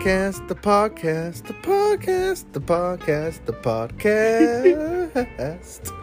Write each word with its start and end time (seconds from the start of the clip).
podcast, 0.00 0.48
the 0.48 0.54
podcast, 0.54 1.46
the 1.46 1.52
podcast, 1.52 2.52
the 2.52 2.60
podcast, 2.60 3.44
the 3.44 3.52
podcast. 3.52 5.92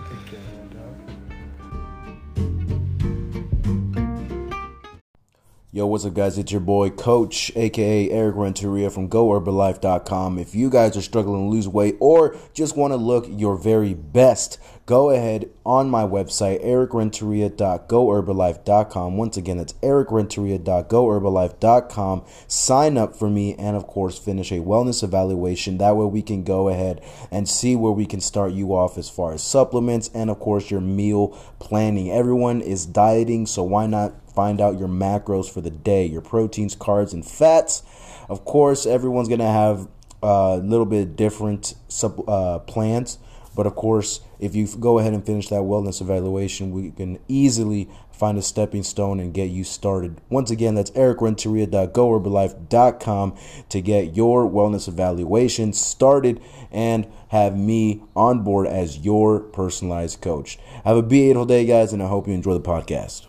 Yo, 5.78 5.86
what's 5.86 6.06
up, 6.06 6.16
guys? 6.16 6.40
It's 6.40 6.52
your 6.52 6.60
boy, 6.60 6.90
Coach, 6.90 7.52
aka 7.56 8.10
Eric 8.10 8.36
Renteria 8.36 8.90
from 8.90 9.08
GoHerbalife.com. 9.10 10.40
If 10.40 10.56
you 10.56 10.72
guys 10.72 10.98
are 10.98 11.04
struggling 11.04 11.46
to 11.46 11.52
lose 11.56 11.68
weight 11.68 11.98
or 12.00 12.36
just 12.52 12.76
want 12.76 12.94
to 12.94 12.98
look 12.98 13.28
your 13.30 13.56
very 13.56 13.94
best, 13.94 14.58
go 14.88 15.12
ahead 15.12 15.52
on 15.64 15.88
my 15.88 16.02
website, 16.02 16.66
ericrenteria.goherbalife.com. 16.66 19.18
Once 19.18 19.38
again, 19.38 19.60
it's 19.60 19.74
ericrenteria.goherbalife.com. 19.74 22.26
Sign 22.48 22.98
up 22.98 23.16
for 23.16 23.30
me 23.30 23.54
and, 23.54 23.78
of 23.78 23.86
course, 23.86 24.18
finish 24.18 24.52
a 24.52 24.56
wellness 24.56 25.04
evaluation. 25.04 25.78
That 25.78 25.96
way, 25.96 26.06
we 26.06 26.24
can 26.24 26.44
go 26.44 26.70
ahead 26.70 27.02
and 27.30 27.48
see 27.48 27.76
where 27.76 27.92
we 27.92 28.08
can 28.08 28.20
start 28.20 28.52
you 28.52 28.74
off 28.74 28.98
as 28.98 29.12
far 29.12 29.34
as 29.34 29.44
supplements 29.44 30.10
and, 30.16 30.32
of 30.32 30.40
course, 30.40 30.72
your 30.72 30.82
meal 30.82 31.38
planning. 31.60 32.10
Everyone 32.10 32.62
is 32.62 32.88
dieting, 32.88 33.46
so 33.46 33.62
why 33.62 33.86
not? 33.86 34.16
Find 34.38 34.62
out 34.62 34.78
your 34.78 34.88
macros 34.88 35.52
for 35.52 35.60
the 35.62 35.72
day, 35.72 36.06
your 36.06 36.22
proteins, 36.22 36.76
carbs, 36.76 37.12
and 37.12 37.26
fats. 37.26 37.82
Of 38.30 38.46
course, 38.46 38.86
everyone's 38.86 39.30
going 39.30 39.40
to 39.40 39.46
have 39.46 39.88
a 40.22 40.58
little 40.58 40.86
bit 40.86 41.16
different 41.16 41.74
sub, 41.88 42.30
uh, 42.30 42.60
plans. 42.60 43.18
But 43.56 43.66
of 43.66 43.74
course, 43.74 44.20
if 44.40 44.56
you 44.56 44.68
go 44.80 45.00
ahead 45.00 45.14
and 45.14 45.26
finish 45.26 45.50
that 45.50 45.62
wellness 45.62 46.02
evaluation, 46.02 46.70
we 46.70 46.92
can 46.92 47.18
easily 47.28 47.90
find 48.12 48.38
a 48.38 48.44
stepping 48.44 48.84
stone 48.84 49.20
and 49.20 49.34
get 49.34 49.50
you 49.50 49.64
started. 49.64 50.22
Once 50.30 50.52
again, 50.52 50.76
that's 50.76 50.92
ericrenteria.goherbalife.com 50.92 53.36
to 53.70 53.82
get 53.82 54.16
your 54.16 54.48
wellness 54.48 54.88
evaluation 54.88 55.74
started 55.74 56.40
and 56.72 57.08
have 57.30 57.58
me 57.58 58.04
on 58.16 58.44
board 58.44 58.68
as 58.68 59.00
your 59.00 59.40
personalized 59.40 60.22
coach. 60.22 60.60
Have 60.84 60.98
a 60.98 61.02
beautiful 61.02 61.48
day, 61.48 61.66
guys, 61.66 61.92
and 61.92 62.04
I 62.04 62.08
hope 62.08 62.28
you 62.28 62.36
enjoy 62.36 62.54
the 62.54 62.62
podcast. 62.62 63.26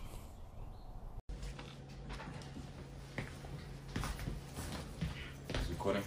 recording. 5.79 6.03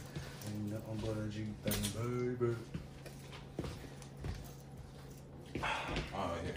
Oh, 6.14 6.34
yeah. 6.46 6.52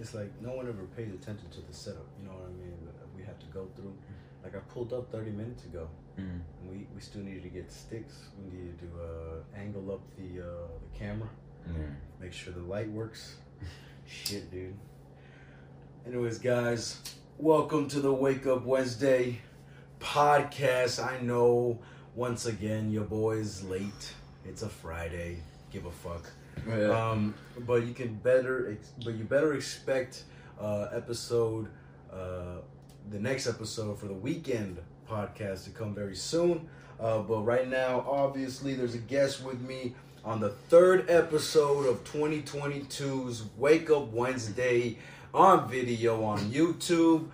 It's 0.00 0.14
like 0.14 0.30
no 0.40 0.52
one 0.52 0.61
ever 0.72 0.86
pays 0.96 1.12
attention 1.12 1.48
to 1.50 1.60
the 1.60 1.72
setup. 1.72 2.06
You 2.18 2.26
know 2.28 2.34
what 2.34 2.46
I 2.48 2.52
mean? 2.52 2.72
We 3.16 3.22
have 3.24 3.38
to 3.40 3.46
go 3.46 3.68
through. 3.76 3.94
Like 4.42 4.56
I 4.56 4.58
pulled 4.72 4.92
up 4.92 5.10
30 5.12 5.30
minutes 5.30 5.64
ago. 5.64 5.88
Mm. 6.18 6.40
We, 6.68 6.86
we 6.94 7.00
still 7.00 7.22
needed 7.22 7.42
to 7.44 7.48
get 7.48 7.70
sticks. 7.70 8.14
We 8.38 8.58
needed 8.58 8.78
to 8.80 8.86
uh, 9.00 9.58
angle 9.60 9.92
up 9.92 10.00
the 10.16 10.42
uh, 10.42 10.46
the 10.92 10.98
camera, 10.98 11.28
Yeah. 11.68 11.72
make 12.20 12.32
sure 12.32 12.52
the 12.52 12.60
light 12.60 12.90
works. 12.90 13.36
Shit, 14.06 14.50
dude. 14.50 14.74
Anyways, 16.06 16.38
guys, 16.38 16.98
welcome 17.38 17.86
to 17.88 18.00
the 18.00 18.12
Wake 18.12 18.46
Up 18.46 18.64
Wednesday 18.64 19.38
podcast. 20.00 21.04
I 21.04 21.20
know 21.20 21.78
once 22.16 22.46
again 22.46 22.90
your 22.90 23.04
boy's 23.04 23.62
late. 23.62 24.12
It's 24.44 24.62
a 24.62 24.68
Friday. 24.68 25.38
Give 25.70 25.86
a 25.86 25.92
fuck. 25.92 26.28
Yeah. 26.68 26.90
Um, 27.10 27.34
but 27.60 27.86
you 27.86 27.94
can 27.94 28.14
better, 28.14 28.72
ex- 28.72 28.92
but 29.04 29.14
you 29.14 29.24
better 29.24 29.54
expect 29.54 30.24
uh, 30.62 30.88
episode, 30.94 31.68
uh, 32.12 32.60
the 33.10 33.18
next 33.18 33.46
episode 33.46 33.98
for 33.98 34.06
the 34.06 34.14
weekend 34.14 34.78
podcast 35.08 35.64
to 35.64 35.70
come 35.70 35.94
very 35.94 36.14
soon. 36.14 36.68
Uh, 37.00 37.18
but 37.18 37.40
right 37.42 37.68
now, 37.68 38.04
obviously, 38.08 38.74
there's 38.74 38.94
a 38.94 38.98
guest 38.98 39.42
with 39.44 39.60
me 39.60 39.94
on 40.24 40.38
the 40.40 40.50
third 40.50 41.10
episode 41.10 41.86
of 41.86 42.04
2022's 42.04 43.44
Wake 43.58 43.90
Up 43.90 44.12
Wednesday 44.12 44.98
on 45.34 45.68
video 45.68 46.22
on 46.22 46.38
YouTube. 46.38 47.28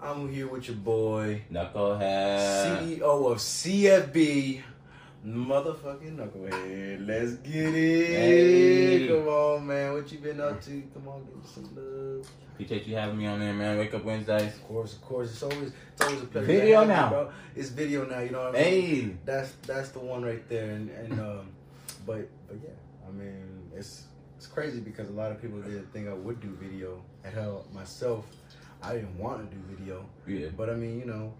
I'm 0.00 0.32
here 0.32 0.48
with 0.48 0.66
your 0.66 0.76
boy, 0.76 1.42
NuccleHead. 1.52 2.98
CEO 2.98 3.30
of 3.30 3.38
CFB, 3.38 4.62
motherfucking 5.26 6.16
NuccleHead. 6.16 7.06
Let's 7.06 7.34
get 7.34 7.74
it. 7.74 8.06
Hey. 8.06 9.08
Come 9.08 9.28
on, 9.28 9.66
man. 9.66 9.92
What 9.92 10.10
you 10.10 10.18
been 10.18 10.40
up 10.40 10.60
to? 10.62 10.82
Come 10.94 11.08
on, 11.08 11.24
give 11.24 11.36
me 11.36 11.42
some 11.44 11.70
love. 11.76 12.28
Appreciate 12.54 12.86
you 12.86 12.96
having 12.96 13.18
me 13.18 13.26
on 13.26 13.40
there, 13.40 13.54
man. 13.54 13.78
Wake 13.78 13.94
up 13.94 14.04
Wednesdays. 14.04 14.54
Of 14.54 14.68
course, 14.68 14.94
of 14.94 15.02
course. 15.02 15.30
It's 15.30 15.42
always 15.42 15.72
it's 15.92 16.02
always 16.02 16.22
a 16.22 16.26
pleasure. 16.26 16.46
Video 16.46 16.82
you, 16.82 16.88
now. 16.88 17.08
bro. 17.08 17.30
It's 17.54 17.68
video 17.70 18.04
now. 18.04 18.20
You 18.20 18.30
know 18.30 18.44
what 18.44 18.56
I 18.56 18.62
mean? 18.62 18.64
Hey. 18.64 19.16
That's 19.24 19.52
that's 19.66 19.88
the 19.90 20.00
one 20.00 20.22
right 20.22 20.46
there. 20.48 20.70
And 20.70 20.90
and 20.90 21.20
um, 21.20 21.48
but 22.06 22.28
but 22.48 22.58
yeah, 22.62 22.70
I 23.08 23.12
mean 23.12 23.70
it's 23.74 24.04
it's 24.36 24.46
crazy 24.46 24.80
because 24.80 25.08
a 25.08 25.12
lot 25.12 25.30
of 25.30 25.40
people 25.40 25.60
didn't 25.60 25.92
think 25.92 26.08
I 26.08 26.14
would 26.14 26.40
do 26.40 26.48
video. 26.60 27.02
And 27.24 27.32
hell, 27.32 27.66
myself, 27.72 28.26
I 28.82 28.94
didn't 28.94 29.16
want 29.18 29.48
to 29.48 29.56
do 29.56 29.62
video. 29.74 30.04
Yeah. 30.26 30.48
But 30.56 30.68
I 30.68 30.74
mean, 30.74 30.98
you 30.98 31.06
know, 31.06 31.32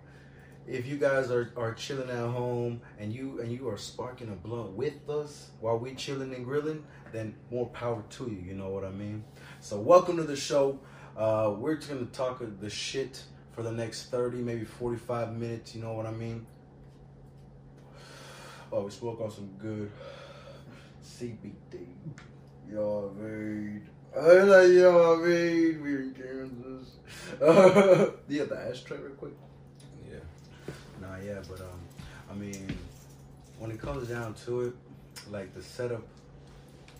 if 0.66 0.86
you 0.86 0.96
guys 0.96 1.30
are, 1.30 1.52
are 1.56 1.74
chilling 1.74 2.08
at 2.08 2.16
home 2.16 2.80
and 2.98 3.12
you 3.12 3.40
and 3.40 3.50
you 3.52 3.68
are 3.68 3.76
sparking 3.76 4.28
a 4.28 4.34
blunt 4.34 4.72
with 4.72 5.08
us 5.08 5.50
while 5.60 5.78
we 5.78 5.94
chilling 5.94 6.34
and 6.34 6.44
grilling, 6.44 6.84
then 7.12 7.34
more 7.50 7.68
power 7.70 8.04
to 8.10 8.24
you. 8.24 8.42
You 8.46 8.54
know 8.54 8.68
what 8.70 8.84
I 8.84 8.90
mean? 8.90 9.24
So 9.60 9.78
welcome 9.78 10.16
to 10.18 10.22
the 10.22 10.36
show. 10.36 10.78
Uh, 11.16 11.54
we're 11.58 11.74
gonna 11.74 12.06
talk 12.06 12.42
the 12.60 12.70
shit 12.70 13.22
for 13.52 13.62
the 13.62 13.72
next 13.72 14.10
thirty, 14.10 14.38
maybe 14.38 14.64
forty 14.64 14.98
five 14.98 15.36
minutes. 15.36 15.74
You 15.74 15.82
know 15.82 15.94
what 15.94 16.06
I 16.06 16.12
mean? 16.12 16.46
Oh, 18.70 18.84
we 18.84 18.90
spoke 18.90 19.20
on 19.20 19.30
some 19.30 19.50
good 19.58 19.90
CBD. 21.04 21.86
Know 22.68 23.12
what 23.12 23.26
I? 24.16 24.42
Like, 24.42 24.68
I 24.68 25.22
mean? 25.22 25.82
We're 25.82 26.02
in 26.02 26.14
Kansas. 26.14 26.96
Uh, 27.40 28.10
got 28.38 28.48
the 28.50 28.66
ashtray 28.70 28.98
real 28.98 29.14
quick? 29.14 29.32
Yeah. 31.12 31.18
Nah, 31.18 31.34
yeah, 31.34 31.42
but 31.48 31.60
um, 31.60 31.80
I 32.30 32.34
mean, 32.34 32.66
when 33.58 33.70
it 33.70 33.80
comes 33.80 34.08
down 34.08 34.34
to 34.46 34.62
it, 34.62 34.74
like 35.30 35.54
the 35.54 35.62
setup 35.62 36.02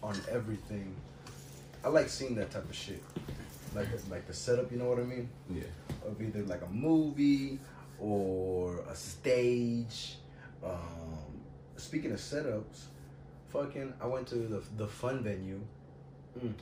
on 0.03 0.17
everything, 0.31 0.95
I 1.84 1.89
like 1.89 2.09
seeing 2.09 2.34
that 2.37 2.51
type 2.51 2.69
of 2.69 2.75
shit. 2.75 3.03
Like 3.75 3.89
like 4.11 4.27
the 4.27 4.34
setup, 4.34 4.71
you 4.71 4.78
know 4.78 4.89
what 4.89 4.99
I 4.99 5.05
mean? 5.05 5.28
Yeah. 5.51 5.62
Of 6.06 6.21
either 6.21 6.43
like 6.43 6.62
a 6.62 6.69
movie 6.69 7.59
or 7.99 8.81
a 8.91 8.95
stage. 8.95 10.17
Um, 10.65 11.41
speaking 11.77 12.12
of 12.12 12.19
setups, 12.19 12.84
fucking, 13.49 13.93
I 14.01 14.06
went 14.06 14.27
to 14.28 14.37
the 14.37 14.62
the 14.77 14.87
fun 14.87 15.22
venue. 15.22 15.61
Mm. 16.39 16.53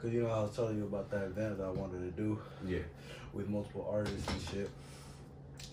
Cause 0.00 0.12
you 0.12 0.22
know 0.22 0.30
I 0.30 0.42
was 0.42 0.54
telling 0.54 0.78
you 0.78 0.84
about 0.84 1.10
that 1.10 1.24
event 1.24 1.58
that 1.58 1.64
I 1.64 1.70
wanted 1.70 1.98
to 1.98 2.22
do 2.22 2.38
Yeah. 2.66 2.78
with 3.32 3.48
multiple 3.48 3.88
artists 3.92 4.28
and 4.28 4.40
shit. 4.42 4.70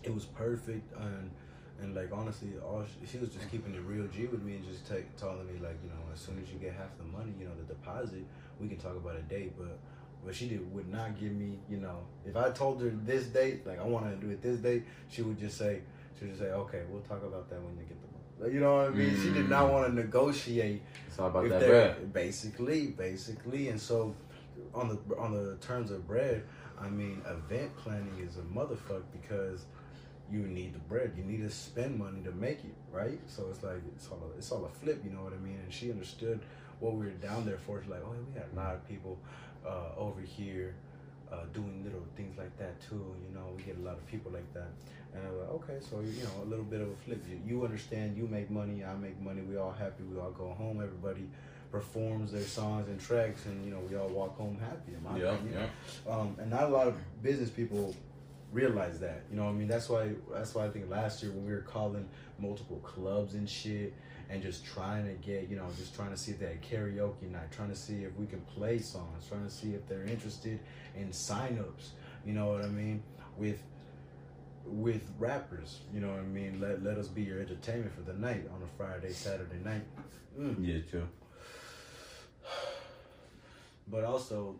It 0.05 0.13
was 0.13 0.25
perfect 0.25 0.93
and 0.99 1.31
and 1.81 1.93
like 1.93 2.09
honestly, 2.13 2.49
all 2.63 2.85
she, 2.85 3.05
she 3.11 3.17
was 3.17 3.29
just 3.29 3.49
keeping 3.51 3.73
it 3.73 3.81
real 3.81 4.07
G 4.07 4.27
with 4.27 4.41
me 4.43 4.55
and 4.55 4.65
just 4.65 4.85
telling 5.17 5.45
me 5.47 5.53
like 5.61 5.77
you 5.83 5.89
know 5.89 6.03
as 6.13 6.19
soon 6.19 6.39
as 6.41 6.49
you 6.51 6.57
get 6.59 6.73
half 6.73 6.97
the 6.97 7.03
money, 7.03 7.33
you 7.39 7.45
know 7.45 7.51
the 7.59 7.73
deposit, 7.73 8.23
we 8.59 8.67
can 8.67 8.77
talk 8.77 8.95
about 8.95 9.15
a 9.17 9.21
date. 9.23 9.53
But 9.57 9.77
but 10.23 10.33
she 10.33 10.47
did 10.47 10.73
would 10.73 10.87
not 10.91 11.19
give 11.19 11.31
me 11.33 11.59
you 11.69 11.77
know 11.77 11.97
if 12.25 12.35
I 12.37 12.49
told 12.51 12.81
her 12.81 12.91
this 13.03 13.25
date 13.25 13.65
like 13.67 13.79
I 13.79 13.83
want 13.83 14.09
to 14.09 14.25
do 14.25 14.31
it 14.31 14.41
this 14.41 14.59
date, 14.59 14.83
she 15.09 15.21
would 15.21 15.37
just 15.39 15.57
say 15.57 15.81
she 16.17 16.25
would 16.25 16.31
just 16.35 16.41
say 16.43 16.51
okay 16.51 16.83
we'll 16.89 17.01
talk 17.01 17.23
about 17.23 17.49
that 17.49 17.61
when 17.61 17.73
you 17.75 17.83
get 17.83 17.97
the 18.01 18.07
money. 18.07 18.23
Like, 18.39 18.53
you 18.53 18.59
know 18.59 18.75
what 18.77 18.87
I 18.87 18.89
mean? 18.89 19.15
She 19.21 19.31
did 19.31 19.49
not 19.49 19.67
Mm. 19.69 19.73
want 19.73 19.87
to 19.87 19.93
negotiate 19.93 20.81
It's 21.07 21.19
all 21.19 21.27
about 21.27 21.49
that 21.49 21.65
bread. 21.67 22.13
Basically, 22.13 22.87
basically, 22.87 23.69
and 23.69 23.79
so 23.79 24.15
on 24.73 24.87
the 24.89 25.15
on 25.17 25.33
the 25.33 25.55
terms 25.57 25.91
of 25.91 26.07
bread, 26.07 26.43
I 26.79 26.89
mean, 26.89 27.21
event 27.27 27.75
planning 27.77 28.17
is 28.19 28.37
a 28.37 28.41
motherfucker 28.41 29.03
because 29.11 29.65
you 30.31 30.39
need 30.39 30.73
the 30.73 30.79
bread. 30.79 31.13
You 31.17 31.23
need 31.23 31.41
to 31.43 31.49
spend 31.49 31.97
money 31.99 32.21
to 32.23 32.31
make 32.31 32.59
it, 32.59 32.75
right? 32.91 33.19
So 33.27 33.47
it's 33.51 33.63
like 33.63 33.81
it's 33.95 34.07
all 34.09 34.21
a, 34.33 34.37
it's 34.37 34.51
all 34.51 34.65
a 34.65 34.69
flip. 34.69 35.01
You 35.03 35.11
know 35.11 35.23
what 35.23 35.33
I 35.33 35.37
mean? 35.37 35.59
And 35.63 35.71
she 35.73 35.91
understood 35.91 36.39
what 36.79 36.93
we 36.93 37.05
were 37.05 37.11
down 37.11 37.45
there 37.45 37.57
for. 37.57 37.81
She's 37.81 37.89
like, 37.91 38.01
oh, 38.05 38.11
we 38.11 38.39
got 38.39 38.47
a 38.51 38.55
lot 38.55 38.75
of 38.75 38.87
people 38.87 39.17
uh, 39.65 39.97
over 39.97 40.21
here 40.21 40.75
uh, 41.31 41.37
doing 41.53 41.81
little 41.83 42.03
things 42.15 42.37
like 42.37 42.57
that 42.57 42.79
too. 42.89 43.15
You 43.27 43.35
know, 43.35 43.45
we 43.55 43.63
get 43.63 43.77
a 43.77 43.81
lot 43.81 43.93
of 43.97 44.05
people 44.07 44.31
like 44.31 44.51
that. 44.53 44.67
And 45.13 45.25
I'm 45.25 45.37
like, 45.39 45.49
okay, 45.49 45.77
so 45.79 46.01
you 46.01 46.23
know, 46.23 46.43
a 46.43 46.47
little 46.49 46.65
bit 46.65 46.81
of 46.81 46.89
a 46.89 46.95
flip. 47.05 47.23
You, 47.29 47.39
you 47.45 47.63
understand? 47.65 48.17
You 48.17 48.27
make 48.27 48.49
money. 48.49 48.83
I 48.83 48.95
make 48.95 49.19
money. 49.21 49.41
We 49.41 49.57
all 49.57 49.71
happy. 49.71 50.03
We 50.03 50.19
all 50.19 50.31
go 50.31 50.49
home. 50.49 50.81
Everybody 50.81 51.29
performs 51.71 52.31
their 52.31 52.41
songs 52.43 52.87
and 52.89 52.99
tracks, 52.99 53.45
and 53.45 53.63
you 53.65 53.71
know, 53.71 53.79
we 53.89 53.95
all 53.95 54.07
walk 54.09 54.37
home 54.37 54.57
happy. 54.59 54.93
In 54.93 55.03
my 55.03 55.17
Yeah. 55.19 55.33
opinion. 55.33 55.69
Yeah. 56.07 56.13
Um, 56.13 56.35
and 56.39 56.49
not 56.49 56.63
a 56.63 56.67
lot 56.69 56.87
of 56.87 56.95
business 57.21 57.49
people 57.49 57.95
realize 58.55 58.99
that. 59.01 59.23
You 59.29 59.35
know 59.35 59.43
what 59.43 59.51
I 59.51 59.53
mean? 59.53 59.67
That's 59.67 59.89
why 59.89 60.11
that's 60.31 60.55
why 60.55 60.65
I 60.65 60.69
think 60.69 60.89
last 60.89 61.21
year 61.21 61.31
when 61.31 61.45
we 61.45 61.51
were 61.51 61.61
calling 61.61 62.07
multiple 62.39 62.77
clubs 62.77 63.33
and 63.33 63.47
shit 63.47 63.93
and 64.29 64.41
just 64.41 64.65
trying 64.65 65.05
to 65.05 65.13
get, 65.13 65.49
you 65.49 65.55
know, 65.57 65.67
just 65.77 65.93
trying 65.93 66.09
to 66.09 66.17
see 66.17 66.31
if 66.31 66.39
they 66.39 66.47
had 66.47 66.61
karaoke 66.63 67.29
night, 67.29 67.51
trying 67.51 67.69
to 67.69 67.75
see 67.75 68.03
if 68.03 68.15
we 68.15 68.25
can 68.25 68.41
play 68.41 68.79
songs, 68.79 69.27
trying 69.27 69.43
to 69.43 69.51
see 69.51 69.73
if 69.73 69.87
they're 69.87 70.05
interested 70.05 70.59
in 70.95 71.09
signups. 71.09 71.89
You 72.25 72.33
know 72.33 72.47
what 72.47 72.63
I 72.63 72.69
mean? 72.69 73.03
With 73.37 73.61
with 74.65 75.03
rappers, 75.19 75.81
you 75.93 75.99
know 75.99 76.09
what 76.09 76.19
I 76.19 76.23
mean? 76.23 76.59
Let 76.59 76.81
let 76.81 76.97
us 76.97 77.07
be 77.07 77.23
your 77.23 77.39
entertainment 77.39 77.93
for 77.93 78.01
the 78.01 78.17
night 78.17 78.49
on 78.55 78.63
a 78.63 78.77
Friday, 78.77 79.11
Saturday 79.11 79.59
night. 79.63 79.83
Mm. 80.39 80.55
Yeah, 80.65 80.79
true. 80.89 81.07
But 83.87 84.03
also, 84.03 84.55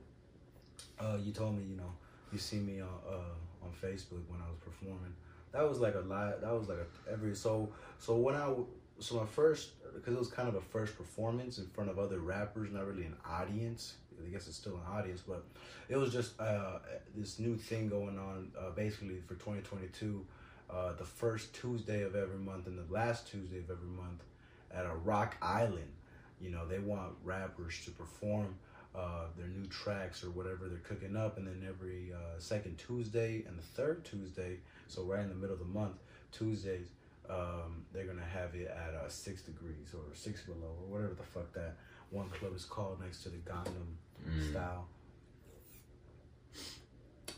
uh, 0.99 1.17
you 1.19 1.31
told 1.31 1.57
me, 1.57 1.63
you 1.67 1.75
know, 1.75 1.91
you 2.31 2.37
see 2.37 2.57
me 2.57 2.79
on 2.79 2.89
uh, 3.09 3.33
on 3.65 3.89
Facebook 3.89 4.23
when 4.27 4.41
I 4.41 4.49
was 4.49 4.59
performing. 4.63 5.13
That 5.51 5.67
was 5.67 5.79
like 5.79 5.95
a 5.95 5.99
lot. 5.99 6.41
That 6.41 6.53
was 6.53 6.67
like 6.67 6.79
a 6.79 7.11
every 7.11 7.35
so 7.35 7.69
so 7.99 8.15
when 8.15 8.35
I 8.35 8.53
so 8.99 9.15
my 9.15 9.25
first 9.25 9.71
because 9.93 10.13
it 10.13 10.19
was 10.19 10.27
kind 10.27 10.47
of 10.47 10.55
a 10.55 10.61
first 10.61 10.97
performance 10.97 11.57
in 11.57 11.67
front 11.67 11.89
of 11.89 11.97
other 11.99 12.19
rappers, 12.19 12.69
not 12.71 12.85
really 12.85 13.05
an 13.05 13.15
audience. 13.27 13.95
I 14.25 14.29
guess 14.29 14.47
it's 14.47 14.55
still 14.55 14.75
an 14.75 14.97
audience, 14.97 15.21
but 15.27 15.43
it 15.89 15.97
was 15.97 16.11
just 16.11 16.39
uh, 16.39 16.79
this 17.15 17.39
new 17.39 17.57
thing 17.57 17.89
going 17.89 18.17
on. 18.17 18.51
Uh, 18.57 18.71
basically 18.71 19.19
for 19.27 19.35
2022, 19.35 20.25
uh, 20.69 20.93
the 20.93 21.03
first 21.03 21.53
Tuesday 21.53 22.03
of 22.03 22.15
every 22.15 22.37
month 22.37 22.67
and 22.67 22.77
the 22.77 22.93
last 22.93 23.27
Tuesday 23.27 23.59
of 23.59 23.69
every 23.69 23.89
month 23.89 24.23
at 24.73 24.85
a 24.85 24.95
Rock 25.03 25.37
Island. 25.41 25.91
You 26.41 26.51
know, 26.51 26.65
they 26.67 26.79
want 26.79 27.13
rappers 27.23 27.83
to 27.85 27.91
perform 27.91 28.55
uh, 28.95 29.25
their 29.37 29.47
new 29.47 29.65
tracks 29.67 30.23
or 30.23 30.29
whatever 30.31 30.67
they're 30.69 30.79
cooking 30.79 31.15
up, 31.15 31.37
and 31.37 31.47
then 31.47 31.65
every 31.67 32.11
uh, 32.13 32.39
second 32.39 32.77
Tuesday 32.77 33.43
and 33.47 33.57
the 33.57 33.63
third 33.63 34.03
Tuesday, 34.05 34.57
so 34.87 35.03
right 35.03 35.21
in 35.21 35.29
the 35.29 35.35
middle 35.35 35.53
of 35.53 35.59
the 35.59 35.65
month, 35.65 35.97
Tuesdays, 36.31 36.87
um, 37.29 37.83
they're 37.91 38.05
gonna 38.05 38.21
have 38.23 38.53
it 38.55 38.67
at 38.67 38.93
uh, 38.93 39.09
six 39.09 39.41
degrees 39.41 39.93
or 39.93 40.13
six 40.15 40.41
below 40.43 40.75
or 40.81 40.87
whatever 40.87 41.13
the 41.15 41.23
fuck 41.23 41.51
that 41.53 41.75
one 42.11 42.29
club 42.29 42.55
is 42.55 42.65
called 42.65 43.01
next 43.01 43.23
to 43.23 43.29
the 43.29 43.37
Gangnam 43.37 43.95
Mm. 44.25 44.51
style 44.51 44.87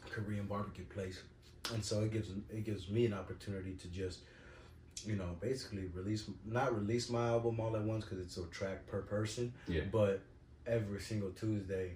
Korean 0.09 0.45
barbecue 0.45 0.85
place, 0.85 1.21
and 1.73 1.83
so 1.83 2.01
it 2.01 2.11
gives 2.11 2.29
it 2.49 2.63
gives 2.63 2.89
me 2.89 3.05
an 3.05 3.13
opportunity 3.13 3.73
to 3.73 3.87
just 3.87 4.19
you 5.05 5.15
know 5.15 5.35
basically 5.41 5.85
release 5.93 6.25
not 6.45 6.75
release 6.75 7.09
my 7.09 7.27
album 7.27 7.59
all 7.59 7.75
at 7.75 7.81
once 7.83 8.03
because 8.05 8.19
it's 8.19 8.37
a 8.37 8.43
track 8.47 8.85
per 8.87 9.01
person, 9.01 9.53
Yeah. 9.67 9.81
but 9.91 10.21
every 10.67 10.99
single 10.99 11.29
Tuesday 11.31 11.91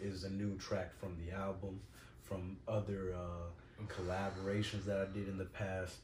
is 0.00 0.24
a 0.24 0.30
new 0.30 0.56
track 0.58 0.92
from 0.98 1.16
the 1.24 1.34
album, 1.36 1.80
from 2.22 2.56
other 2.66 3.14
uh, 3.14 3.84
collaborations 3.88 4.84
that 4.84 4.98
I 4.98 5.12
did 5.12 5.28
in 5.28 5.38
the 5.38 5.44
past, 5.44 5.96